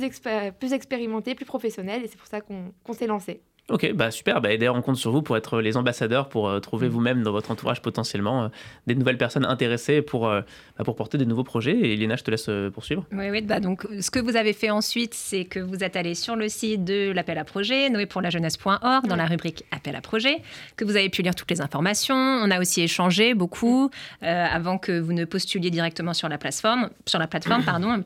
plus 0.59 0.73
expérimentées, 0.73 1.35
plus 1.35 1.45
professionnelles 1.45 2.03
et 2.03 2.07
c'est 2.07 2.17
pour 2.17 2.27
ça 2.27 2.41
qu'on 2.41 2.93
s'est 2.93 3.07
lancé. 3.07 3.41
Ok, 3.69 3.91
bah 3.93 4.11
super. 4.11 4.39
Bah, 4.39 4.55
d'ailleurs, 4.55 4.75
on 4.75 4.81
compte 4.81 4.95
sur 4.95 5.11
vous 5.11 5.21
pour 5.21 5.35
être 5.35 5.59
les 5.59 5.75
ambassadeurs, 5.75 6.29
pour 6.29 6.47
euh, 6.47 6.61
trouver 6.61 6.87
mm. 6.87 6.91
vous-même 6.91 7.23
dans 7.23 7.33
votre 7.33 7.51
entourage 7.51 7.81
potentiellement 7.81 8.43
euh, 8.43 8.47
des 8.87 8.95
nouvelles 8.95 9.17
personnes 9.17 9.43
intéressées 9.43 10.01
pour, 10.01 10.29
euh, 10.29 10.39
bah, 10.77 10.85
pour 10.85 10.95
porter 10.95 11.17
des 11.17 11.25
nouveaux 11.25 11.43
projets. 11.43 11.77
Et 11.77 11.97
Léna, 11.97 12.15
je 12.15 12.23
te 12.23 12.31
laisse 12.31 12.49
poursuivre. 12.73 13.05
Oui, 13.11 13.29
oui. 13.29 13.41
Bah, 13.41 13.59
donc, 13.59 13.85
ce 13.99 14.09
que 14.09 14.19
vous 14.19 14.37
avez 14.37 14.53
fait 14.53 14.69
ensuite, 14.69 15.13
c'est 15.13 15.43
que 15.43 15.59
vous 15.59 15.83
êtes 15.83 15.97
allé 15.97 16.15
sur 16.15 16.37
le 16.37 16.47
site 16.47 16.85
de 16.85 17.11
l'appel 17.11 17.37
à 17.37 17.43
projet, 17.43 17.89
noépourlajeunesse.org, 17.89 19.05
dans 19.05 19.15
la 19.17 19.25
rubrique 19.25 19.65
appel 19.71 19.97
à 19.97 20.01
projet, 20.01 20.41
que 20.77 20.85
vous 20.85 20.95
avez 20.95 21.09
pu 21.09 21.21
lire 21.21 21.35
toutes 21.35 21.51
les 21.51 21.59
informations. 21.59 22.15
On 22.15 22.49
a 22.49 22.61
aussi 22.61 22.81
échangé 22.81 23.33
beaucoup 23.33 23.89
avant 24.21 24.77
que 24.77 24.97
vous 24.97 25.13
ne 25.13 25.25
postuliez 25.25 25.71
directement 25.71 26.13
sur 26.13 26.29
la 26.29 26.37
plateforme, 26.37 26.89
sur 27.05 27.19
la 27.19 27.27
plateforme, 27.27 27.63
pardon. 27.65 28.03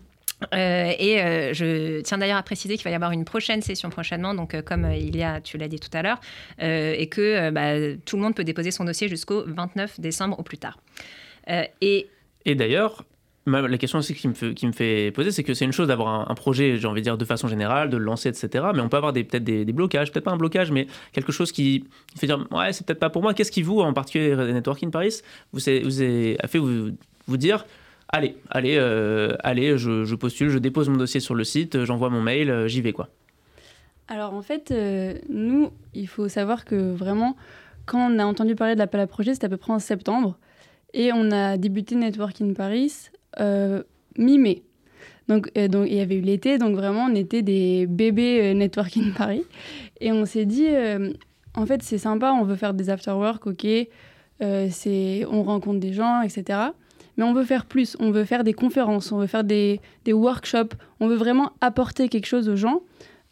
Euh, 0.54 0.92
et 0.98 1.22
euh, 1.22 1.54
je 1.54 2.02
tiens 2.02 2.18
d'ailleurs 2.18 2.38
à 2.38 2.44
préciser 2.44 2.76
qu'il 2.76 2.84
va 2.84 2.92
y 2.92 2.96
avoir 2.96 3.12
une 3.12 3.26
prochaine 3.26 3.62
session 3.62 3.90
prochainement, 3.90 4.34
donc 4.34 4.54
euh, 4.54 4.62
comme 4.62 4.92
il 4.92 5.16
y 5.16 5.24
a, 5.24 5.42
tu 5.42 5.58
l'as 5.58 5.68
dit 5.68 5.80
tout 5.80 5.90
à 5.94 6.02
l'heure, 6.02 6.20
et 6.60 7.08
que 7.08 7.50
bah, 7.52 7.96
tout 8.06 8.16
le 8.16 8.22
monde 8.22 8.36
peut 8.36 8.44
déposer 8.44 8.72
son 8.72 8.86
dossier 8.86 9.08
jusqu'au 9.08 9.44
29 9.46 10.00
décembre 10.00 10.40
au 10.40 10.44
plus 10.44 10.58
tard. 10.58 10.80
et 11.48 12.08
d'ailleurs, 12.46 13.06
la 13.46 13.78
question 13.78 14.00
aussi 14.00 14.14
qui 14.14 14.28
me 14.28 14.72
fait, 14.72 15.12
poser, 15.12 15.32
c'est 15.32 15.44
que 15.44 15.54
c'est 15.54 15.66
une 15.66 15.72
chose 15.72 15.88
d'avoir 15.88 16.30
un, 16.30 16.36
projet, 16.36 16.78
j'ai 16.78 16.88
envie 16.88 17.02
de 17.02 17.06
dire, 17.06 17.18
de 17.18 17.26
façon 17.26 17.48
générale, 17.48 17.90
de 17.90 17.98
le 17.98 18.04
lancer, 18.04 18.30
etc. 18.30 18.66
Mais 18.74 18.82
on 18.82 18.90
peut 18.90 18.98
avoir 18.98 19.14
peut-être 19.14 19.44
des, 19.44 19.66
blocages, 19.66 20.12
peut-être 20.12 20.26
pas 20.26 20.32
un 20.32 20.38
blocage, 20.38 20.72
mais 20.72 20.88
quelque 21.12 21.32
chose 21.32 21.52
qui 21.52 21.86
fait 22.16 22.28
dire, 22.28 22.46
ouais, 22.52 22.72
c'est 22.74 22.86
peut-être 22.86 23.00
pas 23.00 23.10
pour 23.10 23.22
moi. 23.22 23.34
Qu'est-ce 23.34 23.52
qui 23.52 23.64
vous, 23.64 23.80
en 23.80 23.94
particulier 23.94 24.36
Networking 24.36 24.92
Paris, 24.92 25.22
vous, 25.54 25.70
a 25.70 26.48
fait 26.48 26.60
vous 26.60 27.38
dire, 27.38 27.66
allez, 28.12 28.38
allez, 28.50 28.78
euh, 28.78 29.36
allez, 29.44 29.78
je, 29.78 30.16
postule, 30.16 30.50
je 30.50 30.58
dépose 30.58 30.90
mon 30.90 30.98
dossier 30.98 31.20
sur 31.20 31.36
le 31.36 31.44
site, 31.44 31.84
j'envoie 31.86 32.10
mon 32.10 32.22
mail, 32.22 32.50
euh, 32.50 32.68
j'y 32.68 32.82
vais 32.82 32.94
quoi. 32.94 33.10
Alors 34.08 34.34
en 34.34 34.42
fait, 34.42 34.72
euh, 34.72 35.16
nous, 35.30 35.70
il 35.94 36.08
faut 36.08 36.28
savoir 36.28 36.66
que 36.66 36.76
vraiment, 36.94 37.36
quand 37.86 38.12
on 38.12 38.20
a 38.20 38.26
entendu 38.26 38.56
parler 38.56 38.74
de 38.74 38.80
l'appel 38.80 39.00
à 39.00 39.08
projet, 39.08 39.34
c'était 39.34 39.46
à 39.46 39.50
peu 39.50 39.58
près 39.58 39.74
en 39.74 39.80
septembre, 39.80 40.38
et 40.94 41.12
on 41.14 41.32
a 41.32 41.58
débuté 41.58 41.96
Networking 41.96 42.54
Paris 42.54 43.10
mi-mai. 44.18 44.64
Donc, 45.30 45.54
donc 45.54 45.88
il 45.90 45.96
y 45.96 46.02
avait 46.02 46.16
eu 46.16 46.22
l'été, 46.22 46.58
donc 46.58 46.76
vraiment 46.76 47.06
on 47.06 47.16
était 47.16 47.42
des 47.42 47.88
bébés 47.88 48.54
Networking 48.54 49.14
Paris, 49.14 49.46
et 50.02 50.12
on 50.12 50.26
s'est 50.26 50.46
dit, 50.46 50.68
en 51.56 51.66
fait 51.66 51.82
c'est 51.82 51.98
sympa, 51.98 52.34
on 52.34 52.44
veut 52.44 52.58
faire 52.58 52.74
des 52.74 52.90
after 52.90 53.12
work, 53.12 53.48
ok, 53.48 53.66
on 54.42 55.44
rencontre 55.44 55.80
des 55.80 55.94
gens, 55.94 56.22
etc. 56.22 56.72
Mais 57.22 57.28
on 57.28 57.34
veut 57.34 57.44
faire 57.44 57.68
plus, 57.68 57.96
on 58.00 58.10
veut 58.10 58.26
faire 58.26 58.44
des 58.44 58.54
conférences, 58.54 59.12
on 59.12 59.20
veut 59.20 59.28
faire 59.28 59.44
des, 59.44 59.80
workshops, 60.08 60.74
on 61.00 61.08
veut 61.08 61.16
vraiment 61.16 61.52
apporter 61.62 62.10
quelque 62.10 62.26
chose 62.26 62.50
aux 62.50 62.56
gens 62.56 62.82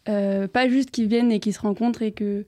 pas 0.06 0.68
juste 0.68 0.92
qu'ils 0.92 1.08
viennent 1.08 1.32
et 1.32 1.40
qu'ils 1.40 1.54
se 1.54 1.60
rencontrent 1.60 2.02
et 2.02 2.12
qu'il 2.12 2.44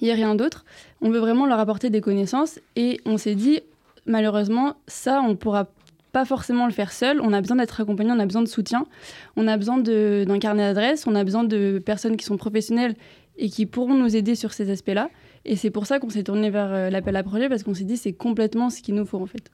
n'y 0.00 0.10
ait 0.10 0.14
rien 0.14 0.36
d'autre. 0.36 0.64
On 1.00 1.10
veut 1.10 1.18
vraiment 1.18 1.44
leur 1.46 1.58
apporter 1.58 1.90
des 1.90 2.00
connaissances 2.00 2.60
et 2.76 3.00
on 3.04 3.18
s'est 3.18 3.34
dit, 3.34 3.62
malheureusement, 4.06 4.74
ça, 4.86 5.20
on 5.22 5.30
ne 5.30 5.34
pourra 5.34 5.66
pas 6.12 6.24
forcément 6.24 6.66
le 6.66 6.72
faire 6.72 6.92
seul. 6.92 7.20
On 7.20 7.32
a 7.32 7.40
besoin 7.40 7.56
d'être 7.56 7.80
accompagné, 7.80 8.12
on 8.12 8.20
a 8.20 8.26
besoin 8.26 8.42
de 8.42 8.48
soutien, 8.48 8.86
on 9.34 9.48
a 9.48 9.56
besoin 9.56 9.78
d'un 9.78 10.38
carnet 10.38 10.62
d'adresses, 10.62 11.08
on 11.08 11.16
a 11.16 11.24
besoin 11.24 11.42
de 11.42 11.82
personnes 11.84 12.16
qui 12.16 12.24
sont 12.24 12.36
professionnelles 12.36 12.94
et 13.38 13.48
qui 13.48 13.66
pourront 13.66 13.94
nous 13.94 14.14
aider 14.14 14.36
sur 14.36 14.52
ces 14.52 14.70
aspects-là. 14.70 15.10
Et 15.44 15.56
c'est 15.56 15.70
pour 15.70 15.86
ça 15.86 15.98
qu'on 15.98 16.10
s'est 16.10 16.22
tourné 16.22 16.50
vers 16.50 16.72
euh, 16.72 16.90
l'appel 16.90 17.16
à 17.16 17.24
projet 17.24 17.48
parce 17.48 17.64
qu'on 17.64 17.74
s'est 17.74 17.84
dit 17.84 17.96
c'est 17.96 18.12
complètement 18.12 18.70
ce 18.70 18.82
qu'il 18.82 18.94
nous 18.94 19.04
faut 19.04 19.18
en 19.18 19.26
fait. 19.26 19.50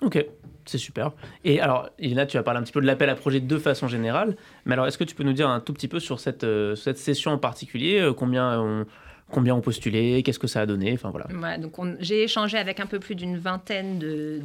Ok, 0.00 0.24
c'est 0.64 0.78
super. 0.78 1.12
Et 1.44 1.60
alors, 1.60 1.90
là, 1.98 2.26
tu 2.26 2.36
as 2.36 2.42
parlé 2.42 2.60
un 2.60 2.62
petit 2.62 2.72
peu 2.72 2.80
de 2.80 2.86
l'appel 2.86 3.10
à 3.10 3.14
projet 3.14 3.40
de 3.40 3.58
façon 3.58 3.88
générale, 3.88 4.36
mais 4.64 4.74
alors 4.74 4.86
est-ce 4.86 4.98
que 4.98 5.04
tu 5.04 5.14
peux 5.14 5.24
nous 5.24 5.32
dire 5.32 5.48
un 5.48 5.60
tout 5.60 5.72
petit 5.72 5.88
peu 5.88 6.00
sur 6.00 6.20
cette, 6.20 6.44
euh, 6.44 6.74
cette 6.76 6.98
session 6.98 7.32
en 7.32 7.38
particulier 7.38 8.00
euh, 8.00 8.12
Combien 8.12 8.60
on 8.60 8.86
combien 9.30 9.54
ont 9.54 9.60
postulé, 9.60 10.22
qu'est-ce 10.22 10.38
que 10.38 10.46
ça 10.46 10.62
a 10.62 10.66
donné, 10.66 10.92
enfin 10.94 11.10
voilà. 11.10 11.58
donc 11.58 11.76
j'ai 12.00 12.24
échangé 12.24 12.56
avec 12.56 12.80
un 12.80 12.86
peu 12.86 12.98
plus 12.98 13.14
d'une 13.14 13.36
vingtaine 13.36 13.98
de, 13.98 14.40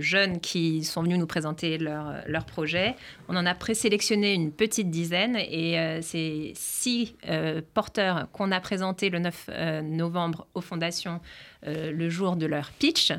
jeunes 0.00 0.40
qui 0.40 0.84
sont 0.84 1.02
venus 1.02 1.18
nous 1.18 1.26
présenter 1.26 1.78
leur, 1.78 2.14
leur 2.26 2.44
projet. 2.44 2.94
On 3.28 3.36
en 3.36 3.46
a 3.46 3.54
présélectionné 3.54 4.34
une 4.34 4.52
petite 4.52 4.90
dizaine 4.90 5.36
et 5.36 5.78
euh, 5.78 6.00
c'est 6.02 6.52
six 6.54 7.14
euh, 7.28 7.60
porteurs 7.74 8.28
qu'on 8.32 8.52
a 8.52 8.60
présentés 8.60 9.10
le 9.10 9.18
9 9.18 9.46
euh, 9.48 9.82
novembre 9.82 10.46
aux 10.54 10.60
fondations 10.60 11.20
le 11.64 12.08
jour 12.08 12.36
de 12.36 12.46
leur 12.46 12.70
pitch. 12.70 13.12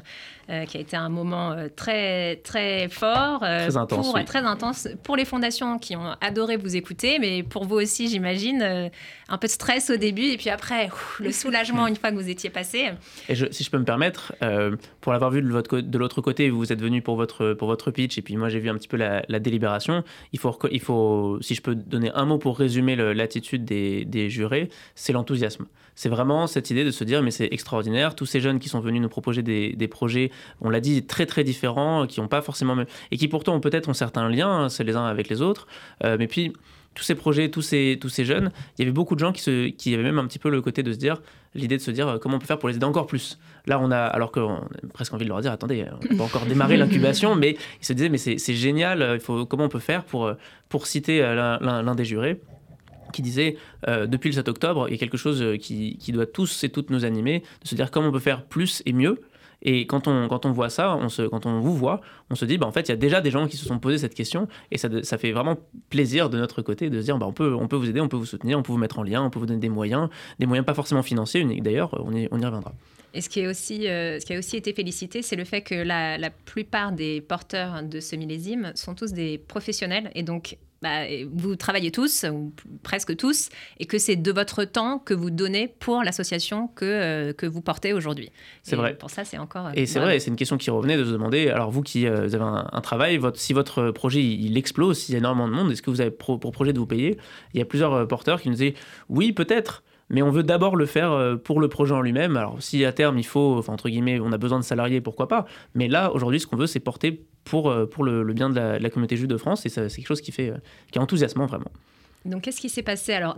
Euh, 0.50 0.66
qui 0.66 0.76
a 0.76 0.82
été 0.82 0.98
un 0.98 1.08
moment 1.08 1.54
euh, 1.54 1.70
très, 1.74 2.36
très 2.38 2.90
fort. 2.90 3.44
Euh, 3.44 3.70
très 3.70 3.78
intense. 3.78 4.12
Pour, 4.12 4.26
très 4.26 4.40
intense 4.40 4.90
pour 5.02 5.16
les 5.16 5.24
fondations 5.24 5.80
qui 5.80 5.96
ont 5.96 6.16
adoré 6.20 6.58
vous 6.58 6.76
écouter, 6.76 7.18
mais 7.18 7.44
pour 7.44 7.64
vous 7.64 7.76
aussi, 7.76 8.10
j'imagine, 8.10 8.92
un 9.30 9.38
peu 9.38 9.48
de 9.48 9.52
stress 9.52 9.90
au 9.90 9.96
début 9.96 10.26
et 10.26 10.36
puis 10.36 10.50
après, 10.50 10.90
le 11.22 11.32
soulagement 11.32 11.88
une 11.88 11.96
fois 11.96 12.12
que 12.12 12.18
vous 12.18 12.30
étiez 12.30 12.50
passé. 12.50 12.90
Et 13.30 13.36
je, 13.36 13.46
si 13.52 13.64
je 13.64 13.72
peux 13.72 13.78
me 13.78 13.86
permettre, 13.86 14.34
pour 15.00 15.14
l'avoir 15.14 15.32
vu 15.32 15.42
de 15.42 15.98
l'autre 15.98 16.22
côté, 16.22 16.50
vous 16.50 16.74
êtes 16.74 16.82
venu 16.82 17.02
pour 17.02 17.16
votre, 17.16 17.54
pour 17.54 17.70
votre 17.70 17.90
pitch 17.92 18.18
et 18.18 18.22
puis 18.22 18.36
moi 18.36 18.50
j'ai 18.50 18.60
vu 18.60 18.70
un 18.70 18.76
petit 18.76 18.90
peu 18.90 18.98
la, 18.98 19.22
délibération. 19.40 20.04
Il 20.34 20.40
faut, 20.40 20.58
il 20.70 20.82
faut, 20.82 21.38
si 21.40 21.56
je 21.56 21.62
peux 21.62 21.76
donner 21.76 22.12
un 22.16 22.26
mot 22.26 22.38
pour 22.38 22.58
résumer 22.58 22.98
l'attitude 22.98 23.64
des, 23.64 24.04
des 24.04 24.30
jurés, 24.30 24.68
c'est 24.96 25.14
l'enthousiasme. 25.14 25.68
C'est 25.96 26.10
vraiment 26.10 26.48
cette 26.48 26.70
idée 26.70 26.84
de 26.84 26.92
se 26.92 27.04
dire 27.04 27.22
mais 27.22 27.32
c'est 27.32 27.50
extraordinaire, 27.52 28.16
tous 28.16 28.26
ces 28.26 28.40
jeunes 28.40 28.60
qui 28.60 28.70
sont 28.70 28.80
venus 28.80 29.02
nous 29.02 29.10
proposer 29.10 29.42
des, 29.42 29.74
des 29.74 29.88
projets 29.88 30.32
on 30.62 30.70
l'a 30.70 30.80
dit, 30.80 31.06
très 31.06 31.26
très 31.26 31.44
différents, 31.44 32.08
qui 32.08 32.22
n'ont 32.22 32.28
pas 32.28 32.42
forcément... 32.42 32.76
et 33.12 33.18
qui 33.18 33.28
pourtant 33.28 33.56
ont 33.56 33.60
peut-être 33.60 33.90
ont 33.90 33.94
certains 33.94 34.30
liens, 34.30 34.64
hein, 34.64 34.70
c'est 34.70 34.84
les 34.84 34.96
uns 34.96 35.06
avec 35.06 35.30
les 35.30 35.42
autres. 35.42 35.68
Euh, 36.04 36.18
mais 36.20 36.28
puis, 36.28 36.54
tous 36.96 37.04
ces 37.04 37.16
projets, 37.16 37.50
tous 37.50 37.64
ces, 37.64 37.98
tous 38.00 38.10
ces 38.10 38.24
jeunes, 38.24 38.52
il 38.78 38.82
y 38.82 38.84
avait 38.84 38.92
beaucoup 38.92 39.16
de 39.16 39.20
gens 39.20 39.32
qui, 39.32 39.42
se, 39.42 39.70
qui 39.70 39.94
avaient 39.94 40.04
même 40.04 40.20
un 40.20 40.28
petit 40.28 40.38
peu 40.40 40.50
le 40.50 40.62
côté 40.62 40.84
de 40.84 40.94
se 40.94 40.98
dire, 40.98 41.22
l'idée 41.56 41.78
de 41.78 41.82
se 41.82 41.92
dire 41.92 42.08
euh, 42.08 42.18
comment 42.20 42.38
on 42.38 42.40
peut 42.40 42.46
faire 42.46 42.60
pour 42.60 42.70
les 42.70 42.76
aider 42.76 42.86
encore 42.86 43.08
plus. 43.08 43.40
Là, 43.66 43.80
on 43.80 43.90
a, 43.92 43.98
alors 43.98 44.32
qu'on 44.32 44.58
a 44.58 44.68
presque 44.94 45.14
envie 45.14 45.26
de 45.26 45.30
leur 45.30 45.42
dire, 45.42 45.52
attendez, 45.52 45.86
on 45.92 46.14
n'a 46.14 46.18
pas 46.18 46.24
encore 46.24 46.46
démarré 46.46 46.78
l'incubation, 46.78 47.36
mais 47.36 47.58
ils 47.82 47.86
se 47.86 47.94
disaient, 47.94 48.10
mais 48.10 48.18
c'est 48.18 48.54
génial, 48.54 49.02
euh, 49.02 49.16
il 49.16 49.22
faut, 49.22 49.46
comment 49.46 49.66
on 49.66 49.70
peut 49.70 49.80
faire 49.80 50.04
pour, 50.04 50.32
pour 50.70 50.88
citer 50.88 51.20
l'un 51.22 51.96
des 51.96 52.06
jurés 52.06 52.40
qui 53.14 53.22
disait 53.22 53.58
depuis 53.88 54.30
le 54.30 54.36
7 54.36 54.50
octobre, 54.50 54.88
il 54.90 54.92
y 54.92 54.96
a 54.96 54.98
quelque 54.98 55.18
chose 55.18 55.44
qui, 55.60 55.98
qui, 55.98 56.12
doit 56.12 56.26
tous 56.26 56.64
et 56.64 56.70
toutes 56.70 56.90
nous 56.90 57.06
animer, 57.06 57.44
de 57.62 57.68
se 57.68 57.76
dire 57.76 57.92
comment 57.92 58.10
on 58.10 58.12
peut 58.12 58.20
faire 58.20 58.44
plus 58.46 58.84
et 58.86 58.94
mieux. 58.94 59.22
Et 59.64 59.88
quand 59.88 60.08
on, 60.08 60.28
quand 60.28 60.46
on 60.46 60.52
voit 60.52 60.70
ça, 60.70 60.96
on 60.98 61.10
se, 61.10 61.22
quand 61.24 61.46
on 61.46 61.60
vous 61.62 61.76
voit, 61.76 62.02
on 62.30 62.36
se 62.36 62.46
dit, 62.46 62.58
bah, 62.58 62.68
en 62.68 62.72
fait, 62.72 62.82
il 62.82 62.90
y 62.90 62.92
a 62.92 62.98
déjà 62.98 63.22
des 63.22 63.32
gens 63.32 63.48
qui 63.48 63.58
se 63.58 63.66
sont 63.66 63.80
posés 63.80 63.98
cette 63.98 64.14
question 64.14 64.48
et 64.72 64.78
ça, 64.78 64.90
ça 65.04 65.18
fait 65.18 65.32
vraiment 65.32 65.58
plaisir 65.90 66.30
de 66.30 66.38
notre 66.38 66.62
côté 66.62 66.90
de 66.90 67.00
se 67.00 67.06
dire, 67.06 67.18
bah, 67.18 67.26
on, 67.26 67.34
peut, 67.34 67.54
on 67.54 67.68
peut 67.68 67.78
vous 67.78 67.90
aider, 67.90 68.02
on 68.02 68.10
peut 68.10 68.18
vous 68.18 68.26
soutenir, 68.26 68.60
on 68.60 68.62
peut 68.62 68.74
vous 68.74 68.78
mettre 68.78 69.00
en 69.00 69.04
lien, 69.04 69.24
on 69.24 69.30
peut 69.30 69.40
vous 69.40 69.46
donner 69.46 69.62
des 69.62 69.70
moyens, 69.70 70.10
des 70.40 70.46
moyens 70.46 70.66
pas 70.66 70.74
forcément 70.74 71.02
financiers, 71.02 71.46
d'ailleurs, 71.62 71.98
on 72.06 72.14
y, 72.14 72.28
on 72.32 72.40
y 72.40 72.46
reviendra. 72.46 72.74
Et 73.14 73.22
ce 73.22 73.30
qui, 73.30 73.42
est 73.42 73.48
aussi, 73.48 73.88
euh, 73.88 74.20
ce 74.20 74.26
qui 74.26 74.34
a 74.34 74.40
aussi 74.40 74.58
été 74.58 74.74
félicité, 74.74 75.22
c'est 75.22 75.36
le 75.36 75.46
fait 75.46 75.62
que 75.62 75.76
la, 75.76 76.18
la, 76.18 76.32
plupart 76.32 76.92
des 76.92 77.22
porteurs 77.22 77.84
de 77.84 78.00
ce 78.00 78.16
millésime 78.16 78.72
sont 78.76 78.96
tous 78.96 79.14
des 79.14 79.38
professionnels 79.38 80.12
et 80.16 80.24
donc 80.24 80.58
bah, 80.84 81.06
vous 81.32 81.56
travaillez 81.56 81.92
tous, 81.92 82.26
ou 82.30 82.54
presque 82.84 83.16
tous, 83.16 83.48
et 83.80 83.86
que 83.86 83.98
c'est 83.98 84.18
de 84.18 84.32
votre 84.34 84.66
temps 84.66 85.00
que 85.00 85.14
vous 85.14 85.30
donnez 85.30 85.70
pour 85.80 86.04
l'association 86.04 86.68
que, 86.68 86.84
euh, 86.84 87.34
que 87.34 87.46
vous 87.46 87.62
portez 87.62 87.94
aujourd'hui. 87.94 88.32
C'est 88.64 88.76
vrai. 88.76 88.96
Pour 88.96 89.10
ça, 89.10 89.24
c'est 89.24 89.38
encore. 89.38 89.70
Et 89.76 89.86
c'est 89.86 90.00
vrai, 90.00 90.20
c'est 90.20 90.30
une 90.30 90.36
question 90.36 90.58
qui 90.58 90.70
revenait 90.70 90.98
de 90.98 91.06
se 91.06 91.12
demander 91.12 91.48
alors, 91.48 91.72
vous 91.72 91.84
qui 91.84 92.06
euh, 92.06 92.26
avez 92.26 92.44
un, 92.44 92.82
travail, 92.82 93.16
votre, 93.16 93.40
si 93.40 93.54
votre 93.54 93.92
projet 93.92 94.22
il, 94.22 94.58
explose, 94.58 95.00
s'il 95.00 95.14
y 95.14 95.16
a 95.16 95.20
énormément 95.20 95.48
de 95.48 95.54
monde, 95.54 95.72
est-ce 95.72 95.82
que 95.82 95.90
vous 95.90 96.02
avez 96.02 96.12
pour 96.12 96.38
projet 96.40 96.74
de 96.74 96.80
vous 96.80 96.86
payer? 96.86 97.18
Il 97.54 97.60
y 97.60 97.62
a 97.62 97.66
plusieurs 97.66 97.94
euh, 97.94 98.06
porteurs 98.06 98.42
qui 98.42 98.50
nous 98.50 98.56
disaient 98.56 98.76
oui, 99.08 99.32
peut-être 99.32 99.84
mais 100.14 100.22
on 100.22 100.32
veut 100.32 100.44
d'abord 100.44 100.76
le 100.76 100.86
faire 100.86 101.38
pour 101.44 101.60
le 101.60 101.68
projet 101.68 101.94
en 101.94 102.02
lui-même. 102.02 102.38
Alors 102.38 102.62
si 102.62 102.86
à 102.86 102.94
terme 102.94 103.20
il 103.20 103.26
faut, 103.26 103.64
entre 103.68 103.90
guillemets, 103.90 104.20
on 104.20 104.32
a 104.32 104.38
besoin 104.38 104.60
de 104.60 104.64
salariés, 104.64 105.02
pourquoi 105.02 105.28
pas 105.28 105.46
Mais 105.76 105.88
là, 105.88 106.12
aujourd'hui, 106.14 106.40
ce 106.40 106.48
qu'on 106.48 106.56
veut, 106.56 106.68
c'est 106.68 106.80
porter 106.80 107.26
pour, 107.44 107.70
euh, 107.70 107.86
pour 107.86 108.04
le, 108.04 108.24
bien 108.34 108.50
de 108.50 108.60
la, 108.60 108.90
communauté 108.90 109.18
juive 109.18 109.28
de 109.28 109.38
France. 109.38 109.66
Et 109.66 109.70
c'est 109.70 109.88
quelque 109.88 110.08
chose 110.08 110.22
qui, 110.22 110.32
fait, 110.32 110.50
euh, 110.50 110.58
qui 110.92 111.00
est 111.00 111.02
enthousiasmant 111.02 111.46
vraiment. 111.46 111.72
Donc, 112.26 112.44
qu'est-ce 112.44 112.62
qui 112.62 112.70
s'est 112.70 112.84
passé 112.84 113.12
alors 113.12 113.36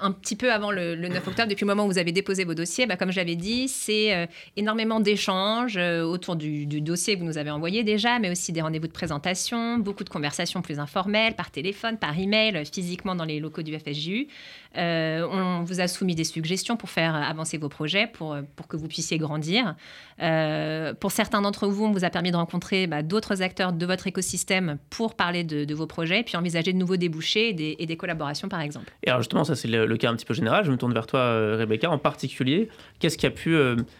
un 0.00 0.10
petit 0.10 0.34
peu 0.34 0.52
avant 0.52 0.72
le, 0.72 0.96
9 0.96 1.24
octobre, 1.28 1.48
depuis 1.48 1.64
le 1.64 1.68
moment 1.68 1.84
où 1.84 1.88
vous 1.88 1.98
avez 1.98 2.10
déposé 2.10 2.44
vos 2.44 2.54
dossiers 2.54 2.84
bah, 2.84 2.96
Comme 2.96 3.12
j'avais 3.12 3.36
dit, 3.36 3.68
c'est 3.68 4.12
euh, 4.12 4.26
énormément 4.56 4.98
d'échanges 4.98 5.76
autour 5.76 6.34
du, 6.34 6.66
dossier 6.66 7.14
que 7.14 7.20
vous 7.20 7.26
nous 7.26 7.38
avez 7.38 7.52
envoyé 7.52 7.84
déjà, 7.84 8.18
mais 8.18 8.28
aussi 8.28 8.50
des 8.50 8.60
rendez-vous 8.60 8.88
de 8.88 8.92
présentation, 8.92 9.78
beaucoup 9.78 10.02
de 10.02 10.08
conversations 10.08 10.62
plus 10.62 10.80
informelles, 10.80 11.36
par 11.36 11.52
téléphone, 11.52 11.96
par 11.96 12.18
email, 12.18 12.64
physiquement 12.66 13.14
dans 13.14 13.24
les 13.24 13.38
locaux 13.38 13.62
du 13.62 13.78
FSJU. 13.78 14.26
Euh, 14.76 15.26
on 15.30 15.64
vous 15.64 15.80
a 15.80 15.88
soumis 15.88 16.14
des 16.14 16.24
suggestions 16.24 16.76
pour 16.76 16.90
faire 16.90 17.14
avancer 17.14 17.58
vos 17.58 17.68
projets, 17.68 18.06
pour, 18.06 18.36
pour 18.56 18.68
que 18.68 18.76
vous 18.76 18.88
puissiez 18.88 19.18
grandir. 19.18 19.74
Euh, 20.20 20.94
pour 20.94 21.10
certains 21.10 21.42
d'entre 21.42 21.66
vous, 21.66 21.84
on 21.84 21.90
vous 21.90 22.04
a 22.04 22.10
permis 22.10 22.30
de 22.30 22.36
rencontrer 22.36 22.86
bah, 22.86 23.02
d'autres 23.02 23.42
acteurs 23.42 23.72
de 23.72 23.86
votre 23.86 24.06
écosystème 24.06 24.78
pour 24.90 25.14
parler 25.14 25.44
de, 25.44 25.74
vos 25.74 25.86
projets, 25.86 26.22
puis 26.22 26.36
envisager 26.36 26.72
de 26.72 26.78
nouveaux 26.78 26.96
débouchés 26.96 27.50
et 27.50 27.86
des, 27.86 27.96
collaborations, 27.96 28.48
par 28.48 28.60
exemple. 28.60 28.92
Et 29.04 29.08
alors 29.08 29.20
justement, 29.20 29.44
ça 29.44 29.54
c'est 29.54 29.68
le, 29.68 29.96
cas 29.96 30.10
un 30.10 30.16
petit 30.16 30.24
peu 30.24 30.34
général. 30.34 30.64
Je 30.64 30.70
me 30.70 30.76
tourne 30.76 30.92
vers 30.92 31.06
toi, 31.06 31.20
euh, 31.20 31.56
Rebecca, 31.58 31.90
en 31.90 31.98
particulier. 31.98 32.68
Qu'est-ce 32.98 33.18
qu'on 33.18 33.28
a, 33.28 33.30
pu, 33.30 33.56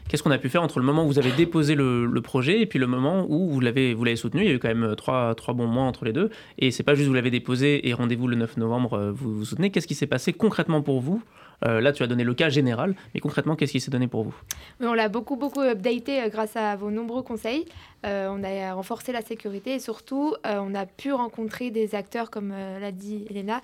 qu'est-ce 0.08 0.22
qu'on 0.22 0.30
a 0.30 0.38
pu 0.38 0.48
faire 0.48 0.62
entre 0.62 0.78
le 0.78 0.84
moment 0.84 1.04
où 1.04 1.08
vous 1.08 1.18
avez 1.18 1.32
déposé 1.32 1.74
le, 1.74 2.20
projet 2.22 2.60
et 2.60 2.66
puis 2.66 2.78
le 2.78 2.86
moment 2.86 3.26
où 3.28 3.50
vous 3.50 3.60
l'avez, 3.60 3.94
vous 3.94 4.04
l'avez 4.04 4.16
soutenu? 4.16 4.42
Il 4.42 4.46
y 4.46 4.50
a 4.50 4.54
eu 4.54 4.58
quand 4.58 4.68
même 4.68 4.94
trois, 4.96 5.34
trois 5.34 5.54
bons 5.54 5.66
mois 5.66 5.84
entre 5.84 6.04
les 6.04 6.12
deux. 6.12 6.30
Et 6.58 6.70
c'est 6.70 6.84
pas 6.84 6.94
juste 6.94 7.08
vous 7.08 7.14
l'avez 7.14 7.30
déposé 7.30 7.88
et 7.88 7.92
rendez-vous 7.94 8.28
le 8.28 8.36
9 8.36 8.56
novembre, 8.58 9.12
vous 9.14 9.34
vous 9.34 9.44
soutenez. 9.44 9.70
Qu'est-ce 9.70 9.88
qui 9.88 9.96
s'est 9.96 10.06
passé 10.06 10.32
concrètement 10.32 10.61
pour 10.82 11.00
vous 11.00 11.22
euh, 11.64 11.80
là, 11.80 11.92
tu 11.92 12.02
as 12.02 12.06
donné 12.06 12.24
le 12.24 12.34
cas 12.34 12.48
général, 12.48 12.94
mais 13.14 13.20
concrètement, 13.20 13.54
qu'est-ce 13.54 13.72
qui 13.72 13.80
s'est 13.80 13.90
donné 13.90 14.08
pour 14.08 14.24
vous? 14.24 14.34
On 14.80 14.94
l'a 14.94 15.08
beaucoup, 15.08 15.36
beaucoup 15.36 15.60
updaté 15.60 16.22
euh, 16.22 16.28
grâce 16.28 16.56
à 16.56 16.74
vos 16.76 16.90
nombreux 16.90 17.22
conseils. 17.22 17.66
Euh, 18.04 18.28
on 18.30 18.42
a 18.42 18.74
renforcé 18.74 19.12
la 19.12 19.22
sécurité 19.22 19.74
et 19.74 19.78
surtout, 19.78 20.34
on 20.44 20.74
a 20.74 20.86
pu 20.86 21.12
rencontrer 21.12 21.70
des 21.70 21.94
acteurs, 21.94 22.30
comme 22.30 22.50
l'a 22.50 22.92
dit 22.92 23.26
Elena, 23.30 23.60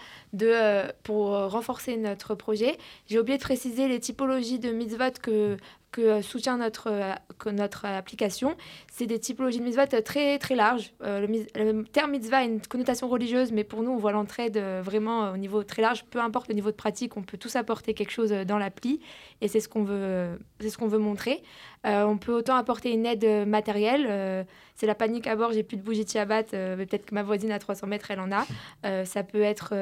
pour 1.02 1.30
renforcer 1.30 1.96
notre 1.96 2.34
projet. 2.34 2.76
J'ai 3.06 3.18
oublié 3.18 3.38
de 3.38 3.42
préciser 3.42 3.88
les 3.88 4.00
typologies 4.00 4.58
de 4.58 4.70
mitzvot 4.70 5.18
que 5.22 5.56
que 5.90 6.20
soutient 6.22 6.58
notre, 6.58 7.14
notre 7.50 7.86
application. 7.86 8.56
C'est 8.90 9.06
des 9.06 9.18
typologies 9.18 9.58
de 9.58 9.64
mitzvot 9.64 9.86
très, 10.02 10.38
très 10.38 10.54
larges. 10.54 10.92
Euh, 11.02 11.26
le, 11.26 11.84
terme 11.84 12.10
mitzvah 12.10 12.38
a 12.38 12.44
une 12.44 12.60
connotation 12.60 13.08
religieuse, 13.08 13.52
mais 13.52 13.64
pour 13.64 13.82
nous, 13.82 13.90
on 13.90 13.96
voit 13.96 14.12
l'entraide 14.12 14.56
euh, 14.56 14.82
vraiment 14.84 15.32
au 15.32 15.36
niveau 15.36 15.62
très 15.62 15.82
large. 15.82 16.04
Peu 16.04 16.20
importe 16.20 16.48
le 16.48 16.54
niveau 16.54 16.70
de 16.70 16.76
pratique, 16.76 17.16
on 17.16 17.22
peut 17.22 17.38
tous 17.38 17.56
apporter 17.56 17.94
quelque 17.94 18.10
chose 18.10 18.32
euh, 18.32 18.44
dans 18.44 18.58
l'appli, 18.58 19.00
et 19.40 19.48
c'est 19.48 19.60
ce 19.60 19.68
qu'on 19.68 19.84
veut, 19.84 20.38
c'est 20.60 20.70
ce 20.70 20.76
qu'on 20.76 20.88
veut 20.88 20.98
montrer. 20.98 21.42
On 21.84 22.18
peut 22.18 22.32
autant 22.32 22.56
apporter 22.56 22.92
une 22.92 23.06
aide 23.06 23.46
matérielle. 23.46 24.46
c'est 24.74 24.86
la 24.86 24.94
panique 24.94 25.26
à 25.26 25.36
bord, 25.36 25.52
j'ai 25.52 25.62
plus 25.62 25.76
de 25.76 25.82
bougies 25.82 26.04
de 26.04 26.10
Shabbat, 26.10 26.50
peut-être 26.50 27.06
que 27.06 27.14
ma 27.14 27.22
voisine 27.22 27.50
à 27.50 27.58
300 27.58 27.86
mètres, 27.86 28.10
elle 28.10 28.20
en 28.20 28.30
a. 28.32 29.04
ça 29.04 29.22
peut 29.22 29.42
être 29.42 29.74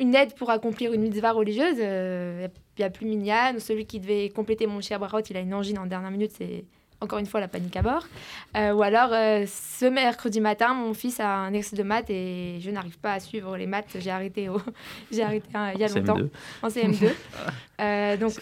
une 0.00 0.14
aide 0.14 0.34
pour 0.34 0.50
accomplir 0.50 0.92
une 0.92 1.02
mitzvah 1.02 1.32
religieuse. 1.32 1.76
Il 1.76 1.84
euh, 1.84 2.48
n'y 2.78 2.84
a 2.84 2.90
plus 2.90 3.06
Minyan. 3.06 3.58
Celui 3.58 3.84
qui 3.86 4.00
devait 4.00 4.30
compléter 4.30 4.66
mon 4.66 4.80
cher 4.80 4.98
il 5.30 5.36
a 5.36 5.40
une 5.40 5.54
angine 5.54 5.78
en 5.78 5.86
dernière 5.86 6.10
minute. 6.10 6.32
C'est 6.36 6.64
encore 7.02 7.18
une 7.18 7.26
fois 7.26 7.40
la 7.40 7.48
panique 7.48 7.76
à 7.76 7.82
bord. 7.82 8.06
Euh, 8.56 8.72
ou 8.72 8.82
alors, 8.82 9.12
euh, 9.12 9.44
ce 9.46 9.86
mercredi 9.86 10.40
matin, 10.40 10.74
mon 10.74 10.94
fils 10.94 11.20
a 11.20 11.28
un 11.28 11.52
ex 11.52 11.74
de 11.74 11.82
maths 11.82 12.10
et 12.10 12.58
je 12.60 12.70
n'arrive 12.70 12.98
pas 12.98 13.12
à 13.12 13.20
suivre 13.20 13.56
les 13.56 13.66
maths. 13.66 13.96
J'ai 13.98 14.10
arrêté, 14.10 14.48
j'ai 15.12 15.22
arrêté 15.22 15.48
hein, 15.54 15.72
il 15.74 15.80
y 15.80 15.84
a 15.84 15.88
longtemps, 15.88 16.18
en 16.62 16.68
CM2. 16.68 18.18
donc, 18.18 18.32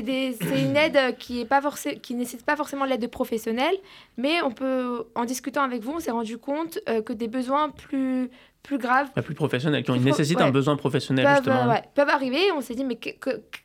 c'est 0.00 0.62
une 0.62 0.76
aide 0.76 1.16
qui 1.18 1.40
est 1.40 1.44
pas 1.44 1.60
qui 2.02 2.14
nécessite 2.14 2.46
pas 2.46 2.56
forcément 2.56 2.84
l'aide 2.84 3.02
de 3.02 3.06
professionnels, 3.06 3.76
mais 4.16 4.40
on 4.42 4.50
peut, 4.50 5.04
en 5.14 5.24
discutant 5.24 5.62
avec 5.62 5.82
vous, 5.82 5.92
on 5.96 6.00
s'est 6.00 6.10
rendu 6.10 6.38
compte 6.38 6.78
que 7.04 7.12
des 7.12 7.28
besoins 7.28 7.68
plus 7.70 8.30
plus 8.62 8.78
graves. 8.78 9.10
plus 9.24 9.34
professionnels, 9.34 9.82
qui 9.82 9.92
nécessitent 9.92 10.40
un 10.40 10.50
besoin 10.50 10.76
professionnel, 10.76 11.24
peuvent, 11.24 11.36
justement. 11.36 11.68
Ouais, 11.68 11.82
peuvent 11.94 12.08
arriver. 12.08 12.52
On 12.56 12.60
s'est 12.60 12.74
dit, 12.74 12.84
mais 12.84 12.98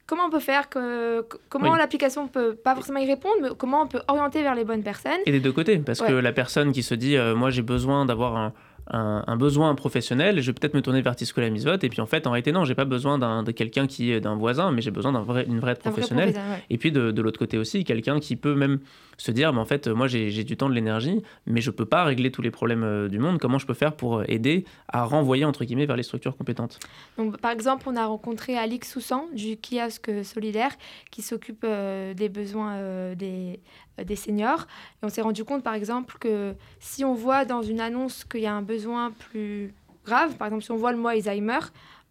comment 0.08 0.26
on 0.26 0.30
peut 0.30 0.40
faire 0.40 0.70
que, 0.70 1.26
Comment 1.50 1.76
l'application 1.76 2.28
peut 2.28 2.56
pas 2.56 2.76
forcément 2.76 3.00
y 3.00 3.08
répondre, 3.08 3.36
mais 3.42 3.50
comment 3.58 3.84
on 3.84 3.88
peut 3.88 4.02
orienter 4.08 4.42
vers 4.42 4.56
les 4.56 4.66
bonnes 4.66 4.84
personnes 4.84 5.20
Et 5.26 5.32
des 5.32 5.40
deux 5.40 5.52
côtés, 5.52 5.78
parce 5.78 6.02
que 6.02 6.14
la 6.14 6.32
personne 6.32 6.72
qui 6.72 6.84
se 6.84 6.96
dit, 6.96 7.16
euh, 7.16 7.36
moi 7.36 7.50
j'ai 7.50 7.62
besoin 7.62 8.06
d'avoir 8.06 8.36
un, 8.38 8.54
un, 8.90 9.38
besoin 9.38 9.76
professionnel, 9.76 10.42
je 10.42 10.48
vais 10.48 10.54
peut-être 10.54 10.74
me 10.74 10.82
tourner 10.82 11.02
vers 11.02 11.16
Tisco 11.16 11.42
la 11.42 11.48
et 11.48 11.90
puis 11.90 12.02
en 12.02 12.06
fait, 12.06 12.28
en 12.28 12.32
réalité, 12.32 12.52
non, 12.52 12.66
j'ai 12.66 12.76
pas 12.76 12.86
besoin 12.86 13.18
de 13.44 13.52
quelqu'un 13.52 13.88
qui 13.88 14.12
est 14.12 14.20
d'un 14.20 14.36
voisin, 14.36 14.72
mais 14.72 14.82
j'ai 14.82 14.92
besoin 14.92 15.12
d'une 15.12 15.24
vrai, 15.24 15.46
vraie 15.46 15.76
professionnelle. 15.76 16.34
Et 16.70 16.78
puis 16.78 16.92
de, 16.92 17.12
de 17.12 17.22
l'autre 17.22 17.40
côté 17.40 17.58
aussi, 17.58 17.84
quelqu'un 17.84 18.20
qui 18.20 18.36
peut 18.36 18.56
même 18.56 18.80
se 19.18 19.32
dire, 19.32 19.52
mais 19.52 19.60
en 19.60 19.66
fait, 19.66 19.88
moi 19.88 20.08
j'ai 20.08 20.44
du 20.44 20.58
temps, 20.58 20.70
de 20.70 20.74
l'énergie, 20.74 21.22
mais 21.46 21.62
je 21.62 21.72
peux 21.72 21.86
pas 21.86 22.04
régler 22.04 22.32
tous 22.32 22.42
les 22.42 22.52
problèmes 22.52 22.84
euh, 22.84 23.08
du 23.08 23.20
monde. 23.20 23.40
Comment 23.40 23.58
je 23.58 23.66
peux 23.66 23.74
faire 23.74 23.96
pour 23.96 24.24
aider 24.28 24.66
à 24.88 25.04
renvoyer, 25.04 25.46
entre 25.46 25.66
guillemets, 25.66 25.86
vers 25.86 25.96
les 25.96 26.04
structures 26.04 26.36
compétentes? 26.38 26.80
Donc, 27.18 27.38
Par 27.40 27.52
exemple, 27.52 27.86
on 27.88 27.96
a 27.96 28.06
rencontré 28.06 28.58
Alix 28.58 28.92
Soussan 28.92 29.26
du 29.34 29.58
kiosque 29.58 30.12
solidaire 30.24 30.72
qui 31.12 31.22
s'occupe 31.22 31.64
euh, 31.64 32.14
des 32.14 32.30
besoins 32.30 32.76
euh, 32.76 33.16
des, 33.16 33.60
des 34.04 34.16
seniors. 34.16 34.68
Et 35.02 35.06
on 35.06 35.10
s'est 35.10 35.22
rendu 35.22 35.44
compte, 35.44 35.64
par 35.64 35.74
exemple, 35.74 36.18
que 36.20 36.54
si 36.80 37.04
on 37.04 37.14
voit 37.14 37.46
dans 37.46 37.62
une 37.62 37.80
annonce 37.80 38.24
qu'il 38.24 38.42
y 38.42 38.46
a 38.46 38.54
un 38.54 38.62
besoin 38.62 38.77
plus 39.18 39.74
grave, 40.06 40.36
par 40.38 40.48
exemple 40.48 40.64
si 40.64 40.72
on 40.72 40.78
voit 40.78 40.92
le 40.92 40.98
mot 40.98 41.08
Alzheimer, 41.10 41.60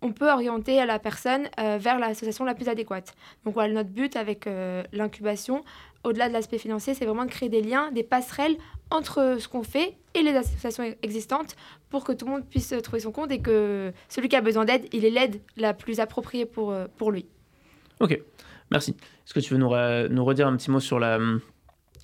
on 0.02 0.12
peut 0.12 0.31
orienter 0.31 0.85
la 0.85 0.98
personne 0.98 1.48
vers 1.57 1.98
l'association 1.98 2.44
la 2.44 2.55
plus 2.55 2.68
adéquate. 2.68 3.14
Donc 3.44 3.55
voilà, 3.55 3.72
notre 3.72 3.88
but 3.88 4.14
avec 4.14 4.46
l'incubation, 4.92 5.64
au-delà 6.05 6.29
de 6.29 6.35
l'aspect 6.35 6.59
financier, 6.59 6.94
c'est 6.94 7.05
vraiment 7.05 7.24
de 7.24 7.31
créer 7.31 7.48
des 7.48 7.62
liens, 7.62 7.90
des 7.92 8.02
passerelles 8.02 8.57
entre 8.90 9.37
ce 9.40 9.48
qu'on 9.48 9.62
fait 9.62 9.96
et 10.14 10.22
les 10.22 10.35
associations 10.35 10.85
existantes 11.02 11.57
pour 11.90 12.05
que 12.05 12.12
tout 12.12 12.26
le 12.26 12.33
monde 12.33 12.44
puisse 12.46 12.72
trouver 12.83 13.00
son 13.00 13.12
compte 13.12 13.31
et 13.31 13.40
que 13.40 13.92
celui 14.09 14.29
qui 14.29 14.37
a 14.37 14.40
besoin 14.40 14.64
d'aide, 14.64 14.87
il 14.92 15.05
ait 15.05 15.11
l'aide 15.11 15.40
la 15.57 15.74
plus 15.74 16.00
appropriée 16.00 16.46
pour, 16.46 16.72
euh, 16.72 16.87
pour 16.96 17.11
lui. 17.11 17.26
Ok, 18.00 18.20
merci. 18.70 18.92
Est-ce 18.92 19.35
que 19.35 19.40
tu 19.40 19.55
veux 19.55 19.59
nous, 19.59 19.70
nous, 20.14 20.24
redire 20.24 20.46
un 20.46 20.57
petit 20.57 20.70
mot 20.70 20.81
sur, 20.81 20.98
la, 20.98 21.18